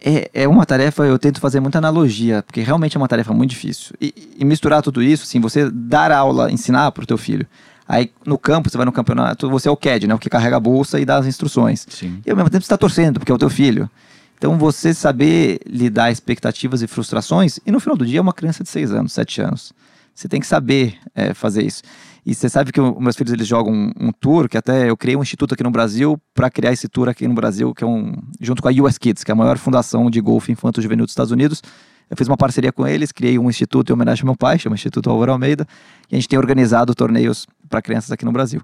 É, 0.00 0.30
é 0.32 0.48
uma 0.48 0.64
tarefa, 0.64 1.04
eu 1.04 1.18
tento 1.18 1.40
fazer 1.40 1.60
muita 1.60 1.78
analogia, 1.78 2.42
porque 2.42 2.60
realmente 2.60 2.96
é 2.96 3.00
uma 3.00 3.08
tarefa 3.08 3.32
muito 3.32 3.50
difícil. 3.50 3.94
E, 4.00 4.14
e 4.38 4.44
misturar 4.44 4.82
tudo 4.82 5.02
isso, 5.02 5.24
assim, 5.24 5.40
você 5.40 5.70
dar 5.70 6.12
aula, 6.12 6.50
ensinar 6.50 6.92
para 6.92 7.02
o 7.02 7.06
teu 7.06 7.18
filho. 7.18 7.46
Aí 7.86 8.12
no 8.24 8.38
campo, 8.38 8.68
você 8.68 8.76
vai 8.76 8.84
no 8.86 8.92
campeonato, 8.92 9.48
você 9.48 9.66
é 9.68 9.70
o 9.70 9.76
CAD, 9.76 10.06
né? 10.06 10.14
O 10.14 10.18
que 10.18 10.28
carrega 10.28 10.56
a 10.56 10.60
bolsa 10.60 11.00
e 11.00 11.06
dá 11.06 11.16
as 11.16 11.26
instruções. 11.26 11.86
Sim. 11.88 12.20
E 12.24 12.30
ao 12.30 12.36
mesmo 12.36 12.50
tempo 12.50 12.62
você 12.62 12.66
está 12.66 12.76
torcendo, 12.76 13.18
porque 13.18 13.32
é 13.32 13.34
o 13.34 13.38
teu 13.38 13.48
filho. 13.48 13.90
Então 14.36 14.56
você 14.56 14.94
saber 14.94 15.58
lidar 15.66 16.12
expectativas 16.12 16.82
e 16.82 16.86
frustrações, 16.86 17.58
e 17.66 17.72
no 17.72 17.80
final 17.80 17.96
do 17.96 18.06
dia 18.06 18.18
é 18.18 18.22
uma 18.22 18.32
criança 18.32 18.62
de 18.62 18.68
6 18.68 18.92
anos, 18.92 19.12
7 19.12 19.40
anos. 19.40 19.72
Você 20.18 20.26
tem 20.26 20.40
que 20.40 20.48
saber 20.48 20.98
é, 21.14 21.32
fazer 21.32 21.62
isso. 21.62 21.80
E 22.26 22.34
você 22.34 22.48
sabe 22.48 22.72
que 22.72 22.80
os 22.80 22.98
meus 22.98 23.14
filhos 23.14 23.32
eles 23.32 23.46
jogam 23.46 23.72
um, 23.72 23.92
um, 24.00 24.10
tour, 24.10 24.48
que 24.48 24.58
até 24.58 24.90
eu 24.90 24.96
criei 24.96 25.14
um 25.14 25.22
instituto 25.22 25.54
aqui 25.54 25.62
no 25.62 25.70
Brasil 25.70 26.20
para 26.34 26.50
criar 26.50 26.72
esse 26.72 26.88
tour 26.88 27.08
aqui 27.08 27.28
no 27.28 27.34
Brasil, 27.34 27.72
que 27.72 27.84
é 27.84 27.86
um 27.86 28.12
junto 28.40 28.60
com 28.60 28.68
a 28.68 28.72
US 28.82 28.98
Kids, 28.98 29.22
que 29.22 29.30
é 29.30 29.32
a 29.32 29.36
maior 29.36 29.56
fundação 29.58 30.10
de 30.10 30.20
golfe 30.20 30.50
infanto 30.50 30.82
juvenil 30.82 31.04
dos 31.04 31.12
Estados 31.12 31.30
Unidos. 31.30 31.62
Eu 32.10 32.16
fiz 32.16 32.26
uma 32.26 32.36
parceria 32.36 32.72
com 32.72 32.84
eles, 32.84 33.12
criei 33.12 33.38
um 33.38 33.48
instituto 33.48 33.90
em 33.90 33.92
homenagem 33.92 34.22
ao 34.22 34.26
meu 34.26 34.36
pai, 34.36 34.58
chama 34.58 34.74
Instituto 34.74 35.08
Álvaro 35.08 35.30
Almeida, 35.30 35.64
e 36.10 36.16
a 36.16 36.18
gente 36.18 36.28
tem 36.28 36.36
organizado 36.36 36.96
torneios 36.96 37.46
para 37.68 37.80
crianças 37.80 38.10
aqui 38.10 38.24
no 38.24 38.32
Brasil. 38.32 38.60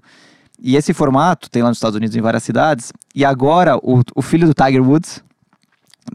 E 0.61 0.75
esse 0.75 0.93
formato 0.93 1.49
tem 1.49 1.63
lá 1.63 1.69
nos 1.69 1.77
Estados 1.77 1.95
Unidos 1.95 2.17
em 2.17 2.21
várias 2.21 2.43
cidades, 2.43 2.91
e 3.15 3.23
agora 3.23 3.77
o, 3.77 4.01
o 4.13 4.21
filho 4.21 4.45
do 4.45 4.53
Tiger 4.53 4.83
Woods, 4.83 5.23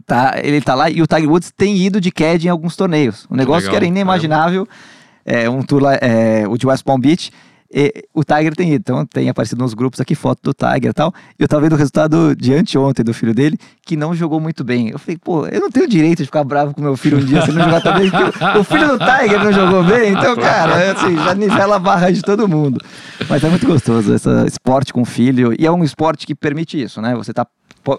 tá, 0.05 0.35
ele 0.37 0.61
tá 0.61 0.75
lá 0.75 0.87
e 0.87 1.01
o 1.01 1.07
Tiger 1.07 1.31
Woods 1.31 1.51
tem 1.57 1.77
ido 1.77 1.99
de 1.99 2.11
CAD 2.11 2.45
em 2.45 2.49
alguns 2.51 2.75
torneios. 2.75 3.25
Um 3.27 3.35
negócio 3.35 3.63
que, 3.63 3.71
que 3.71 3.75
era 3.75 3.87
inimaginável. 3.87 4.67
É 4.69 5.00
é, 5.25 5.49
um 5.49 5.61
tour 5.61 5.81
lá, 5.81 5.95
é, 5.95 6.47
o 6.47 6.57
de 6.57 6.67
West 6.67 6.83
Palm 6.83 6.99
Beach. 6.99 7.31
E, 7.73 8.03
o 8.13 8.23
Tiger 8.23 8.53
tem 8.53 8.73
ido, 8.73 8.81
então 8.81 9.05
tem 9.05 9.29
aparecido 9.29 9.61
nos 9.61 9.73
grupos 9.73 10.01
aqui 10.01 10.13
foto 10.13 10.39
do 10.43 10.53
Tiger 10.53 10.89
e 10.89 10.93
tal. 10.93 11.13
Eu 11.39 11.47
tava 11.47 11.61
vendo 11.61 11.73
o 11.73 11.77
resultado 11.77 12.35
de 12.35 12.53
anteontem 12.53 13.03
do 13.03 13.13
filho 13.13 13.33
dele, 13.33 13.57
que 13.85 13.95
não 13.95 14.13
jogou 14.13 14.41
muito 14.41 14.63
bem. 14.63 14.89
Eu 14.89 14.99
falei, 14.99 15.17
pô, 15.17 15.47
eu 15.47 15.61
não 15.61 15.71
tenho 15.71 15.87
direito 15.87 16.19
de 16.19 16.25
ficar 16.25 16.43
bravo 16.43 16.73
com 16.73 16.81
meu 16.81 16.97
filho 16.97 17.17
um 17.17 17.25
dia 17.25 17.41
se 17.43 17.51
não 17.51 17.63
jogar 17.63 17.81
tão 17.81 17.93
bem. 17.93 18.11
o 18.59 18.63
filho 18.63 18.87
do 18.89 18.99
Tiger 18.99 19.43
não 19.43 19.53
jogou 19.53 19.83
bem, 19.85 20.11
então, 20.11 20.35
cara, 20.35 20.81
é 20.81 20.91
assim, 20.91 21.15
já 21.15 21.33
nivela 21.33 21.77
a 21.77 21.79
barra 21.79 22.11
de 22.11 22.21
todo 22.21 22.47
mundo. 22.47 22.83
Mas 23.29 23.43
é 23.43 23.49
muito 23.49 23.65
gostoso 23.65 24.13
esse 24.13 24.29
esporte 24.47 24.91
com 24.91 25.05
filho. 25.05 25.55
E 25.57 25.65
é 25.65 25.71
um 25.71 25.83
esporte 25.83 26.27
que 26.27 26.35
permite 26.35 26.81
isso, 26.81 27.01
né? 27.01 27.15
Você 27.15 27.33
tá 27.33 27.47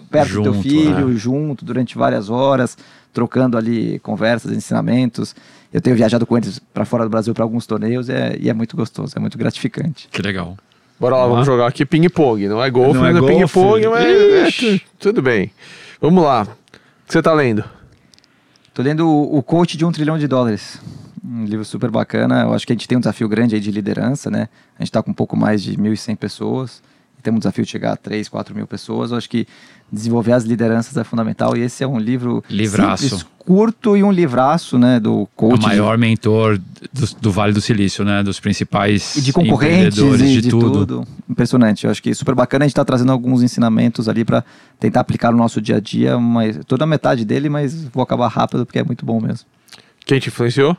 perto 0.09 0.29
junto, 0.29 0.49
do 0.49 0.53
teu 0.53 0.61
filho, 0.61 1.09
né? 1.09 1.15
junto, 1.17 1.65
durante 1.65 1.97
várias 1.97 2.29
horas 2.29 2.77
trocando 3.13 3.57
ali 3.57 3.99
conversas, 3.99 4.51
ensinamentos. 4.51 5.35
Eu 5.71 5.79
tenho 5.79 5.95
viajado 5.95 6.25
com 6.25 6.37
eles 6.37 6.59
para 6.59 6.83
fora 6.83 7.03
do 7.03 7.09
Brasil 7.09 7.33
para 7.33 7.43
alguns 7.43 7.65
torneios 7.65 8.09
é, 8.09 8.35
e 8.39 8.49
é 8.49 8.53
muito 8.53 8.75
gostoso, 8.75 9.13
é 9.15 9.19
muito 9.19 9.37
gratificante. 9.37 10.09
Que 10.11 10.21
legal. 10.21 10.57
Bora 10.99 11.17
lá, 11.17 11.27
vamos 11.27 11.45
jogar 11.45 11.67
aqui 11.67 11.85
ping-pong. 11.85 12.47
Não 12.47 12.63
é 12.63 12.69
golfe, 12.69 12.99
Não 12.99 13.05
é 13.05 13.13
mas 13.13 13.23
é 13.23 13.27
ping-pong, 13.27 13.87
mas 13.87 14.63
é, 14.63 14.81
tudo 14.99 15.21
bem. 15.21 15.51
Vamos 15.99 16.23
lá. 16.23 16.43
O 16.43 17.07
que 17.07 17.13
você 17.13 17.21
tá 17.21 17.33
lendo? 17.33 17.63
Tô 18.73 18.81
lendo 18.81 19.07
o 19.07 19.37
o 19.37 19.43
Coach 19.43 19.77
de 19.77 19.85
um 19.85 19.91
Trilhão 19.91 20.17
de 20.17 20.27
Dólares. 20.27 20.79
Um 21.23 21.45
livro 21.45 21.63
super 21.65 21.89
bacana. 21.89 22.41
Eu 22.41 22.53
acho 22.53 22.65
que 22.65 22.73
a 22.73 22.75
gente 22.75 22.87
tem 22.87 22.97
um 22.97 23.01
desafio 23.01 23.27
grande 23.27 23.55
aí 23.55 23.61
de 23.61 23.71
liderança, 23.71 24.29
né? 24.29 24.49
A 24.77 24.81
gente 24.81 24.89
está 24.89 25.01
com 25.01 25.11
um 25.11 25.13
pouco 25.13 25.35
mais 25.35 25.61
de 25.61 25.75
1.100 25.77 26.15
pessoas. 26.17 26.81
Temos 27.23 27.37
um 27.37 27.39
desafio 27.39 27.63
de 27.63 27.71
chegar 27.71 27.93
a 27.93 27.95
3, 27.95 28.27
4 28.29 28.53
mil 28.55 28.67
pessoas. 28.67 29.11
Eu 29.11 29.17
acho 29.17 29.29
que 29.29 29.47
desenvolver 29.91 30.33
as 30.33 30.43
lideranças 30.43 30.95
é 30.97 31.03
fundamental. 31.03 31.55
E 31.55 31.61
esse 31.61 31.83
é 31.83 31.87
um 31.87 31.97
livro 31.97 32.43
Livraço. 32.49 33.03
simples, 33.03 33.25
curto 33.39 33.95
e 33.95 34.03
um 34.03 34.11
livraço, 34.11 34.77
né? 34.77 34.99
Do 34.99 35.21
O 35.21 35.27
coach. 35.35 35.59
de- 35.61 35.67
maior 35.67 35.97
mentor 35.97 36.57
do, 36.91 37.15
do 37.21 37.31
Vale 37.31 37.53
do 37.53 37.61
Silício, 37.61 38.03
né? 38.03 38.21
Dos 38.23 38.39
principais 38.39 39.15
E 39.15 39.21
de 39.21 39.31
concorrentes 39.31 39.97
e 39.97 40.17
de, 40.17 40.41
de, 40.41 40.49
tudo. 40.49 40.85
tudo. 40.85 41.07
Impressionante. 41.29 41.85
Eu 41.85 41.91
acho 41.91 42.01
que 42.03 42.09
é 42.09 42.13
super 42.13 42.35
bacana. 42.35 42.65
A 42.65 42.67
gente 42.67 42.73
está 42.73 42.83
trazendo 42.85 43.11
alguns 43.11 43.41
ensinamentos 43.41 44.09
ali 44.09 44.25
para 44.25 44.43
tentar 44.79 44.99
aplicar 44.99 45.31
no 45.31 45.37
nosso 45.37 45.61
dia 45.61 45.77
a 45.77 45.79
dia. 45.79 46.19
Mas, 46.19 46.59
toda 46.65 46.83
a 46.83 46.87
metade 46.87 47.23
dele, 47.23 47.47
mas 47.49 47.85
vou 47.85 48.03
acabar 48.03 48.27
rápido 48.27 48.65
porque 48.65 48.79
é 48.79 48.83
muito 48.83 49.05
bom 49.05 49.21
mesmo. 49.21 49.45
Quem 50.05 50.19
te 50.19 50.27
influenciou? 50.29 50.75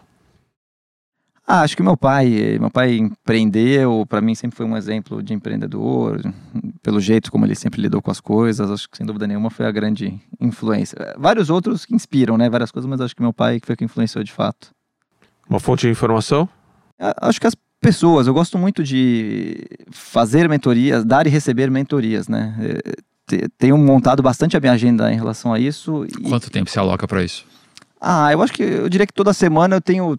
Ah, 1.47 1.61
acho 1.61 1.77
que 1.77 1.83
meu 1.83 1.97
pai, 1.97 2.57
meu 2.59 2.71
pai 2.71 2.97
empreendeu, 2.97 4.07
para 4.09 4.21
mim 4.23 4.35
sempre 4.35 4.57
foi 4.57 4.65
um 4.65 4.77
exemplo 4.77 5.23
de 5.23 5.35
empreendedor, 5.35 6.21
pelo 6.83 6.99
jeito 7.01 7.31
como 7.31 7.45
ele 7.45 7.55
sempre 7.55 7.83
lidou 7.83 8.01
com 8.01 8.11
as 8.11 8.19
coisas, 8.19 8.71
acho 8.71 8.89
que 8.89 8.97
sem 8.97 9.05
dúvida 9.05 9.27
nenhuma 9.27 9.51
foi 9.51 9.67
a 9.67 9.71
grande 9.71 10.19
influência. 10.41 10.97
Vários 11.19 11.51
outros 11.51 11.85
que 11.85 11.95
inspiram, 11.95 12.39
né, 12.39 12.49
várias 12.49 12.71
coisas, 12.71 12.89
mas 12.89 12.99
acho 13.01 13.15
que 13.15 13.21
meu 13.21 13.33
pai 13.33 13.61
foi 13.63 13.77
que 13.77 13.85
influenciou 13.85 14.25
de 14.25 14.33
fato. 14.33 14.71
Uma 15.49 15.61
fonte 15.61 15.83
de 15.83 15.91
informação? 15.93 16.49
Acho 16.99 17.39
que 17.39 17.47
as 17.47 17.55
pessoas, 17.79 18.27
eu 18.27 18.33
gosto 18.33 18.57
muito 18.57 18.83
de 18.83 19.67
fazer 19.91 20.49
mentorias, 20.49 21.05
dar 21.05 21.27
e 21.27 21.31
receber 21.31 21.71
mentorias, 21.71 22.27
né? 22.27 22.57
Te- 23.27 23.49
Tenho 23.59 23.77
montado 23.77 24.23
bastante 24.23 24.57
a 24.57 24.61
minha 24.61 24.73
agenda 24.73 25.13
em 25.13 25.17
relação 25.17 25.53
a 25.53 25.61
isso. 25.61 26.07
e- 26.07 26.23
Quanto 26.29 26.51
tempo 26.51 26.71
você 26.71 26.79
aloca 26.79 27.07
para 27.07 27.23
isso? 27.23 27.45
Ah, 28.01 28.33
eu 28.33 28.41
acho 28.43 28.53
que 28.55 28.63
eu 28.63 28.89
diria 28.89 29.07
que 29.07 29.13
toda 29.13 29.35
semana 29.35 29.77
eu 29.77 29.81
tenho 29.83 30.19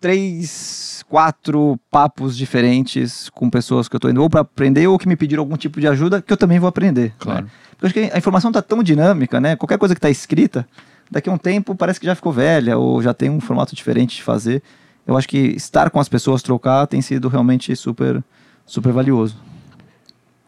três, 0.00 1.04
quatro 1.08 1.78
papos 1.90 2.36
diferentes 2.36 3.28
com 3.30 3.48
pessoas 3.50 3.88
que 3.88 3.96
eu 3.96 4.00
tô 4.00 4.08
indo 4.08 4.22
ou 4.22 4.30
para 4.30 4.40
aprender 4.40 4.86
ou 4.86 4.98
que 4.98 5.08
me 5.08 5.16
pediram 5.16 5.42
algum 5.42 5.56
tipo 5.56 5.80
de 5.80 5.88
ajuda 5.88 6.22
que 6.22 6.32
eu 6.32 6.36
também 6.36 6.58
vou 6.58 6.68
aprender. 6.68 7.14
Claro. 7.18 7.44
né? 7.44 7.50
Porque 7.70 7.84
eu 7.84 7.86
acho 7.86 7.94
que 8.10 8.14
a 8.14 8.18
informação 8.18 8.50
tá 8.50 8.60
tão 8.60 8.82
dinâmica, 8.82 9.40
né? 9.40 9.56
Qualquer 9.56 9.78
coisa 9.78 9.94
que 9.94 10.00
tá 10.00 10.10
escrita, 10.10 10.66
daqui 11.10 11.28
a 11.28 11.32
um 11.32 11.38
tempo 11.38 11.74
parece 11.74 12.00
que 12.00 12.06
já 12.06 12.14
ficou 12.14 12.32
velha 12.32 12.76
ou 12.76 13.02
já 13.02 13.14
tem 13.14 13.30
um 13.30 13.40
formato 13.40 13.74
diferente 13.74 14.16
de 14.16 14.22
fazer. 14.22 14.62
Eu 15.06 15.16
acho 15.16 15.28
que 15.28 15.38
estar 15.38 15.88
com 15.90 15.98
as 15.98 16.08
pessoas, 16.08 16.42
trocar, 16.42 16.86
tem 16.86 17.00
sido 17.00 17.28
realmente 17.28 17.74
super, 17.74 18.22
super 18.66 18.92
valioso. 18.92 19.36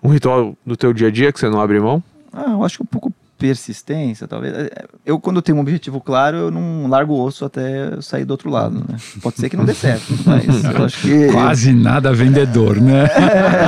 Um 0.02 0.08
ritual 0.08 0.56
do 0.64 0.76
teu 0.76 0.92
dia 0.92 1.08
a 1.08 1.10
dia 1.10 1.32
que 1.32 1.38
você 1.40 1.48
não 1.48 1.60
abre 1.60 1.80
mão? 1.80 2.02
Ah, 2.32 2.50
eu 2.50 2.64
acho 2.64 2.78
que 2.78 2.82
um 2.82 2.86
pouco 2.86 3.12
persistência, 3.40 4.28
talvez. 4.28 4.54
É, 4.54 4.84
Eu, 5.04 5.18
quando 5.18 5.40
tenho 5.40 5.56
um 5.56 5.62
objetivo 5.62 6.00
claro, 6.00 6.36
eu 6.36 6.50
não 6.50 6.86
largo 6.86 7.14
o 7.14 7.20
osso 7.24 7.44
até 7.44 7.94
eu 7.94 8.02
sair 8.02 8.26
do 8.26 8.32
outro 8.32 8.50
lado, 8.50 8.84
né? 8.86 8.96
Pode 9.22 9.36
ser 9.38 9.48
que 9.48 9.56
não 9.56 9.64
dê 9.64 9.72
certo, 9.74 10.12
mas 10.26 10.62
eu 10.62 10.84
acho 10.84 11.00
que... 11.00 11.32
Quase 11.32 11.72
nada 11.72 12.12
vendedor, 12.12 12.76
né? 12.80 13.08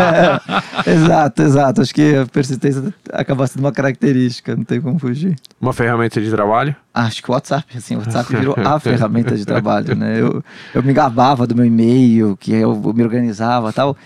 exato, 0.87 1.43
exato. 1.43 1.81
Acho 1.81 1.95
que 1.95 2.15
a 2.17 2.27
persistência 2.27 2.93
acaba 3.11 3.47
sendo 3.47 3.65
uma 3.65 3.73
característica, 3.73 4.55
não 4.55 4.65
tem 4.65 4.81
como 4.81 4.99
fugir. 4.99 5.37
Uma 5.61 5.73
ferramenta 5.73 6.21
de 6.21 6.31
trabalho? 6.31 6.77
Acho 6.93 7.23
que 7.23 7.31
o 7.31 7.33
WhatsApp, 7.33 7.77
assim, 7.77 7.97
o 7.97 8.01
WhatsApp 8.01 8.29
virou 8.37 8.55
a 8.59 8.79
ferramenta 8.79 9.35
de 9.35 9.47
trabalho, 9.47 9.97
né? 9.97 10.21
Eu, 10.21 10.45
eu 10.75 10.83
me 10.83 10.93
gabava 10.93 11.47
do 11.47 11.55
meu 11.57 11.65
e-mail, 11.65 12.37
que 12.37 12.53
eu 12.53 12.75
me 12.95 13.03
organizava 13.03 13.71
e 13.71 13.73
tal. 13.73 13.97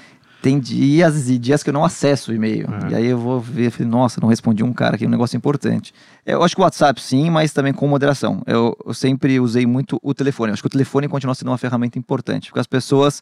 Tem 0.47 0.61
dias 0.61 1.29
e 1.29 1.39
dias 1.39 1.65
que 1.65 1.71
eu 1.71 1.75
não 1.75 1.85
acesso 1.85 2.31
o 2.31 2.35
e-mail. 2.35 2.69
É. 2.87 2.93
E 2.93 2.95
aí 2.95 3.07
eu 3.07 3.19
vou 3.19 3.41
ver, 3.41 3.69
falei, 3.73 3.91
nossa, 3.91 4.21
não 4.21 4.29
respondi 4.29 4.63
um 4.63 4.73
cara 4.73 4.95
aqui, 4.95 5.05
um 5.05 5.11
negócio 5.11 5.37
importante. 5.37 5.93
Eu 6.25 6.41
acho 6.45 6.55
que 6.55 6.61
o 6.61 6.65
WhatsApp 6.65 7.03
sim, 7.03 7.29
mas 7.31 7.53
também 7.53 7.73
com 7.73 7.89
moderação. 7.89 8.43
Eu, 8.47 8.77
eu 8.87 8.95
sempre 8.95 9.41
usei 9.41 9.67
muito 9.67 9.99
o 10.01 10.15
telefone. 10.15 10.51
Eu 10.51 10.53
acho 10.53 10.63
que 10.63 10.69
o 10.69 10.71
telefone 10.71 11.09
continua 11.09 11.35
sendo 11.35 11.51
uma 11.51 11.59
ferramenta 11.59 11.99
importante, 11.99 12.51
porque 12.51 12.61
as 12.61 12.67
pessoas 12.69 13.21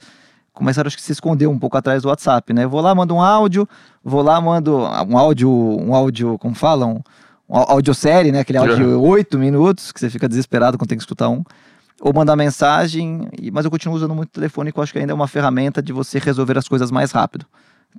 começaram 0.52 0.86
acho 0.86 0.98
que 0.98 1.02
se 1.02 1.12
esconder 1.12 1.46
um 1.46 1.58
pouco 1.58 1.78
atrás 1.78 2.02
do 2.02 2.08
WhatsApp, 2.08 2.52
né? 2.52 2.64
Eu 2.64 2.68
vou 2.68 2.82
lá, 2.82 2.94
mando 2.94 3.14
um 3.14 3.22
áudio, 3.22 3.66
vou 4.04 4.20
lá, 4.20 4.38
mando 4.38 4.76
um 4.76 5.16
áudio, 5.16 5.50
um 5.50 5.94
áudio, 5.94 6.36
como 6.38 6.54
falam? 6.54 7.02
Um 7.48 7.56
audiosérie, 7.56 8.32
né? 8.32 8.40
Aquele 8.40 8.58
áudio 8.58 8.76
de 8.76 8.84
Uhum. 8.84 9.00
oito 9.00 9.38
minutos, 9.38 9.92
que 9.92 9.98
você 9.98 10.10
fica 10.10 10.28
desesperado 10.28 10.76
quando 10.76 10.90
tem 10.90 10.98
que 10.98 11.04
escutar 11.04 11.30
um. 11.30 11.42
Ou 12.00 12.12
mandar 12.12 12.36
mensagem, 12.36 13.28
mas 13.52 13.64
eu 13.64 13.70
continuo 13.70 13.96
usando 13.96 14.14
muito 14.14 14.28
o 14.28 14.32
telefone, 14.32 14.72
que 14.72 14.78
eu 14.78 14.82
acho 14.82 14.92
que 14.92 14.98
ainda 14.98 15.12
é 15.12 15.14
uma 15.14 15.28
ferramenta 15.28 15.82
de 15.82 15.92
você 15.92 16.18
resolver 16.18 16.58
as 16.58 16.68
coisas 16.68 16.90
mais 16.90 17.12
rápido. 17.12 17.46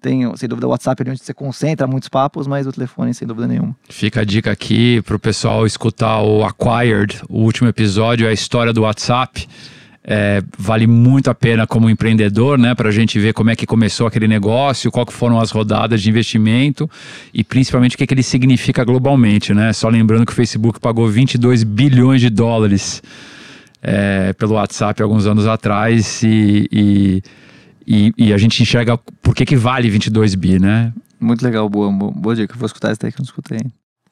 Tem, 0.01 0.35
sem 0.35 0.49
dúvida, 0.49 0.67
o 0.67 0.71
WhatsApp 0.71 1.01
ali 1.01 1.11
onde 1.11 1.23
você 1.23 1.33
concentra 1.33 1.87
muitos 1.87 2.09
papos, 2.09 2.47
mas 2.47 2.67
o 2.67 2.71
telefone, 2.71 3.13
sem 3.13 3.27
dúvida 3.27 3.47
nenhuma. 3.47 3.75
Fica 3.89 4.21
a 4.21 4.25
dica 4.25 4.51
aqui 4.51 5.01
pro 5.03 5.17
pessoal 5.17 5.65
escutar 5.65 6.21
o 6.21 6.43
Acquired, 6.43 7.21
o 7.29 7.39
último 7.39 7.69
episódio, 7.69 8.27
a 8.27 8.33
história 8.33 8.73
do 8.73 8.81
WhatsApp. 8.81 9.47
É, 10.07 10.43
vale 10.55 10.85
muito 10.85 11.31
a 11.31 11.33
pena 11.33 11.65
como 11.65 11.89
empreendedor, 11.89 12.59
né? 12.59 12.75
Para 12.75 12.89
a 12.89 12.91
gente 12.91 13.17
ver 13.17 13.33
como 13.33 13.49
é 13.49 13.55
que 13.55 13.65
começou 13.65 14.05
aquele 14.05 14.27
negócio, 14.27 14.91
qual 14.91 15.05
que 15.05 15.13
foram 15.13 15.39
as 15.39 15.49
rodadas 15.49 15.99
de 16.01 16.09
investimento 16.09 16.87
e 17.33 17.43
principalmente 17.43 17.95
o 17.95 17.97
que, 17.97 18.05
que 18.05 18.13
ele 18.13 18.21
significa 18.21 18.83
globalmente, 18.83 19.51
né? 19.53 19.73
Só 19.73 19.89
lembrando 19.89 20.25
que 20.25 20.31
o 20.31 20.35
Facebook 20.35 20.79
pagou 20.79 21.07
22 21.07 21.63
bilhões 21.63 22.21
de 22.21 22.29
dólares 22.29 23.01
é, 23.87 24.33
pelo 24.33 24.55
WhatsApp 24.55 25.01
alguns 25.03 25.27
anos 25.27 25.45
atrás 25.45 26.23
e, 26.23 26.67
e, 26.71 27.21
e- 27.85 28.13
e 28.17 28.33
a 28.33 28.37
gente 28.37 28.61
enxerga 28.63 28.97
por 28.97 29.35
que, 29.35 29.45
que 29.45 29.55
vale 29.55 29.89
22 29.89 30.33
bi, 30.33 30.57
né? 30.59 30.91
Muito 31.19 31.43
legal, 31.43 31.69
boa, 31.69 31.91
boa, 31.91 32.35
dica. 32.35 32.55
Vou 32.57 32.65
escutar 32.65 32.91
esse 32.91 32.99
daí 32.99 33.11
que 33.11 33.17
eu 33.19 33.23
não 33.23 33.25
escutei. 33.25 33.59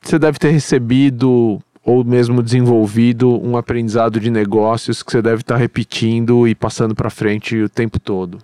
Você 0.02 0.20
deve 0.20 0.38
ter 0.38 0.52
recebido 0.52 1.60
ou 1.84 2.04
mesmo 2.04 2.42
desenvolvido 2.44 3.30
um 3.46 3.58
aprendizado 3.58 4.20
de 4.20 4.30
negócios 4.30 5.02
que 5.02 5.12
você 5.12 5.22
deve 5.22 5.42
estar 5.42 5.58
repetindo 5.58 6.48
e 6.48 6.54
passando 6.56 6.94
para 6.96 7.10
frente 7.10 7.58
o 7.58 7.68
tempo 7.68 8.00
todo. 8.00 8.38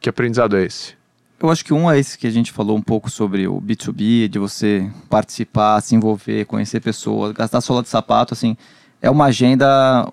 Que 0.00 0.08
aprendizado 0.08 0.56
é 0.56 0.64
esse? 0.64 0.94
Eu 1.42 1.50
acho 1.50 1.62
que 1.64 1.74
um 1.74 1.90
é 1.90 1.98
esse 1.98 2.16
que 2.16 2.26
a 2.26 2.30
gente 2.30 2.50
falou 2.52 2.76
um 2.76 2.80
pouco 2.80 3.10
sobre 3.10 3.46
o 3.46 3.60
B2B, 3.60 4.28
de 4.28 4.38
você 4.38 4.88
participar, 5.10 5.80
se 5.82 5.94
envolver, 5.94 6.46
conhecer 6.46 6.80
pessoas, 6.80 7.32
gastar 7.32 7.60
sola 7.60 7.82
de 7.82 7.88
sapato, 7.90 8.32
assim, 8.32 8.56
é 9.02 9.10
uma 9.10 9.26
agenda 9.26 10.10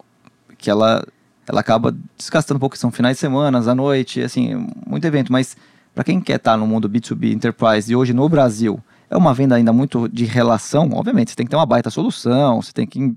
que 0.63 0.69
ela, 0.69 1.05
ela 1.45 1.59
acaba 1.59 1.93
desgastando 2.17 2.55
um 2.55 2.59
pouco, 2.59 2.77
são 2.77 2.89
finais 2.89 3.17
de 3.17 3.19
semana, 3.19 3.57
à 3.57 3.75
noite, 3.75 4.21
assim, 4.21 4.65
muito 4.87 5.05
evento, 5.05 5.29
mas 5.29 5.57
para 5.93 6.05
quem 6.05 6.21
quer 6.21 6.37
estar 6.37 6.55
no 6.55 6.65
mundo 6.65 6.89
B2B, 6.89 7.33
Enterprise, 7.33 7.91
e 7.91 7.95
hoje 7.97 8.13
no 8.13 8.29
Brasil, 8.29 8.79
é 9.09 9.17
uma 9.17 9.33
venda 9.33 9.55
ainda 9.55 9.73
muito 9.73 10.07
de 10.07 10.23
relação, 10.23 10.89
obviamente, 10.93 11.31
você 11.31 11.35
tem 11.35 11.45
que 11.45 11.49
ter 11.49 11.57
uma 11.57 11.65
baita 11.65 11.89
solução, 11.89 12.61
você 12.61 12.71
tem 12.71 12.87
que 12.87 13.13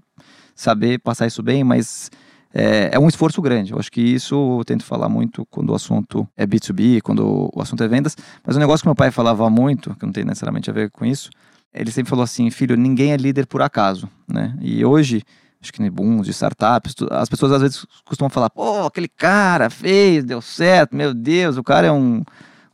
saber 0.56 0.98
passar 0.98 1.28
isso 1.28 1.40
bem, 1.40 1.62
mas 1.62 2.10
é, 2.52 2.90
é 2.94 2.98
um 2.98 3.06
esforço 3.06 3.40
grande. 3.40 3.72
Eu 3.72 3.78
acho 3.78 3.92
que 3.92 4.00
isso 4.00 4.58
eu 4.58 4.64
tento 4.64 4.84
falar 4.84 5.08
muito 5.08 5.46
quando 5.46 5.70
o 5.70 5.74
assunto 5.74 6.26
é 6.36 6.44
B2B, 6.44 7.00
quando 7.02 7.48
o 7.54 7.62
assunto 7.62 7.84
é 7.84 7.88
vendas. 7.88 8.16
Mas 8.44 8.56
um 8.56 8.58
negócio 8.58 8.82
que 8.82 8.88
meu 8.88 8.96
pai 8.96 9.12
falava 9.12 9.48
muito, 9.48 9.94
que 9.94 10.04
não 10.04 10.12
tem 10.12 10.24
necessariamente 10.24 10.68
a 10.68 10.72
ver 10.72 10.90
com 10.90 11.04
isso, 11.04 11.30
ele 11.72 11.92
sempre 11.92 12.10
falou 12.10 12.24
assim, 12.24 12.50
filho, 12.50 12.76
ninguém 12.76 13.12
é 13.12 13.16
líder 13.16 13.46
por 13.46 13.62
acaso, 13.62 14.08
né? 14.26 14.56
E 14.60 14.84
hoje, 14.84 15.22
acho 15.60 15.72
que 15.72 15.82
em 15.82 15.90
booms 15.90 16.26
de 16.26 16.30
startups, 16.32 16.94
tu- 16.94 17.08
as 17.10 17.28
pessoas 17.28 17.52
às 17.52 17.62
vezes 17.62 17.86
costumam 18.04 18.30
falar, 18.30 18.50
pô, 18.50 18.86
aquele 18.86 19.08
cara 19.08 19.70
fez, 19.70 20.24
deu 20.24 20.40
certo, 20.40 20.94
meu 20.94 21.12
Deus, 21.14 21.56
o 21.56 21.62
cara 21.64 21.86
é 21.88 21.92
um, 21.92 22.22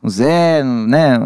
um 0.03 0.09
Zé, 0.09 0.63
né? 0.63 1.17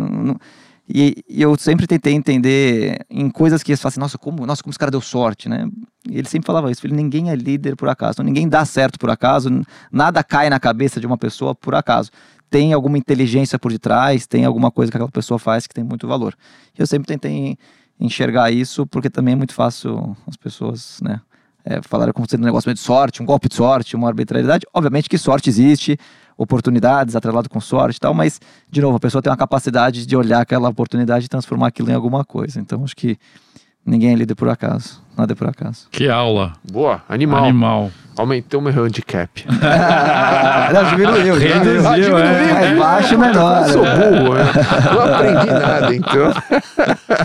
E, 0.89 1.21
e 1.27 1.41
eu 1.41 1.57
sempre 1.57 1.85
tentei 1.85 2.13
entender 2.13 3.05
em 3.09 3.29
coisas 3.29 3.61
que 3.61 3.71
eles 3.71 3.81
falam 3.81 3.89
assim, 3.89 3.99
nossa, 3.99 4.17
como, 4.17 4.45
nossa, 4.45 4.63
como 4.63 4.71
esse 4.71 4.79
cara 4.79 4.89
deu 4.89 5.01
sorte, 5.01 5.49
né? 5.49 5.67
E 6.09 6.17
ele 6.17 6.29
sempre 6.29 6.47
falava 6.47 6.71
isso, 6.71 6.81
filho, 6.81 6.95
ninguém 6.95 7.29
é 7.29 7.35
líder 7.35 7.75
por 7.75 7.89
acaso, 7.89 8.23
ninguém 8.23 8.47
dá 8.47 8.63
certo 8.63 8.97
por 8.97 9.09
acaso, 9.09 9.49
nada 9.91 10.23
cai 10.23 10.49
na 10.49 10.59
cabeça 10.59 11.01
de 11.01 11.05
uma 11.05 11.17
pessoa 11.17 11.53
por 11.53 11.75
acaso. 11.75 12.09
Tem 12.49 12.71
alguma 12.71 12.97
inteligência 12.97 13.59
por 13.59 13.69
detrás, 13.69 14.25
tem 14.25 14.45
alguma 14.45 14.71
coisa 14.71 14.89
que 14.89 14.95
aquela 14.95 15.11
pessoa 15.11 15.37
faz 15.37 15.67
que 15.67 15.73
tem 15.73 15.83
muito 15.83 16.07
valor. 16.07 16.33
E 16.77 16.81
eu 16.81 16.87
sempre 16.87 17.05
tentei 17.05 17.57
enxergar 17.99 18.49
isso, 18.51 18.87
porque 18.87 19.09
também 19.09 19.33
é 19.33 19.35
muito 19.35 19.53
fácil 19.53 20.15
as 20.25 20.37
pessoas, 20.37 20.99
né? 21.03 21.19
É, 21.69 21.81
falaram 21.81 22.13
como 22.13 22.25
sendo 22.29 22.43
um 22.43 22.45
negócio 22.45 22.67
meio 22.69 22.75
de 22.75 22.79
sorte, 22.81 23.21
um 23.21 23.25
golpe 23.25 23.49
de 23.49 23.55
sorte, 23.55 23.93
uma 23.95 24.07
arbitrariedade. 24.07 24.65
Obviamente 24.73 25.09
que 25.09 25.17
sorte 25.17 25.49
existe, 25.49 25.97
oportunidades 26.37 27.13
atrelado 27.15 27.49
com 27.49 27.59
sorte 27.59 27.97
e 27.97 27.99
tal, 27.99 28.13
mas, 28.13 28.39
de 28.71 28.79
novo, 28.79 28.95
a 28.95 28.99
pessoa 28.99 29.21
tem 29.21 29.29
uma 29.29 29.35
capacidade 29.37 30.05
de 30.05 30.15
olhar 30.15 30.39
aquela 30.39 30.69
oportunidade 30.69 31.25
e 31.25 31.27
transformar 31.29 31.67
aquilo 31.67 31.89
em 31.91 31.93
alguma 31.93 32.23
coisa. 32.23 32.59
Então, 32.59 32.83
acho 32.85 32.95
que 32.95 33.17
ninguém 33.85 34.13
é 34.13 34.15
líder 34.15 34.35
por 34.35 34.47
acaso, 34.47 35.01
nada 35.17 35.33
é 35.33 35.35
por 35.35 35.49
acaso. 35.49 35.87
Que 35.91 36.07
aula. 36.07 36.53
Boa, 36.71 37.01
animal. 37.09 37.43
Animal. 37.43 37.91
Aumentou 38.17 38.61
meu 38.61 38.73
handicap. 38.85 39.29
Não, 40.73 40.89
diminuiu, 40.89 41.35
Reduziu, 41.35 41.87
Ah, 41.87 41.95
diminuiu. 41.95 42.17
é. 42.17 42.53
Mais 42.53 42.79
baixo, 42.79 43.17
menor. 43.19 43.61
Eu 43.67 43.73
sou 43.73 43.83
burro, 43.83 44.33
né? 44.35 44.43
Não 44.93 45.01
aprendi 45.15 45.45
nada, 45.51 45.95
então. 45.95 46.33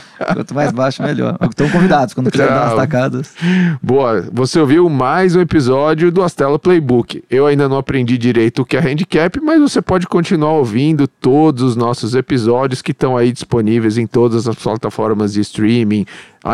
Quanto 0.33 0.55
mais 0.55 0.73
baixo, 0.73 1.03
melhor. 1.03 1.37
Estão 1.49 1.69
convidados 1.69 2.15
quando 2.15 2.31
quiser 2.31 2.49
dar 2.49 2.67
umas 2.67 2.77
tacadas. 2.77 3.35
Boa. 3.83 4.25
Você 4.33 4.59
ouviu 4.59 4.89
mais 4.89 5.35
um 5.35 5.41
episódio 5.41 6.11
do 6.11 6.23
Astela 6.23 6.59
Playbook. 6.59 7.25
Eu 7.31 7.47
ainda 7.47 7.69
não 7.69 7.77
aprendi 7.77 8.17
direito 8.17 8.63
o 8.63 8.65
que 8.65 8.77
é 8.77 8.81
handicap, 8.81 9.41
mas 9.41 9.61
você 9.61 9.83
pode 9.83 10.07
continuar 10.07 10.53
ouvindo 10.53 11.07
todos 11.07 11.63
os 11.63 11.77
nossos 11.77 12.15
episódios 12.15 12.83
que 12.83 12.93
estão 12.93 13.17
aí 13.17 13.33
disponíveis 13.33 13.99
em 13.99 14.07
todas 14.07 14.47
as 14.47 14.57
plataformas 14.57 15.33
de 15.33 15.41
streaming, 15.41 16.07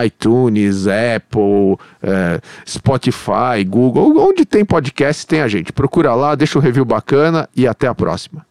iTunes, 0.05 0.87
Apple, 0.87 1.77
é, 2.03 2.41
Spotify, 2.67 3.65
Google, 3.67 4.19
onde 4.19 4.45
tem 4.45 4.65
podcast 4.65 5.27
tem 5.27 5.41
a 5.41 5.49
gente. 5.49 5.73
Procura 5.73 6.15
lá, 6.15 6.35
deixa 6.35 6.59
um 6.59 6.63
review 6.63 6.85
bacana 6.85 7.49
e 7.57 7.67
até 7.67 7.87
a 7.87 7.95
próxima. 7.95 8.48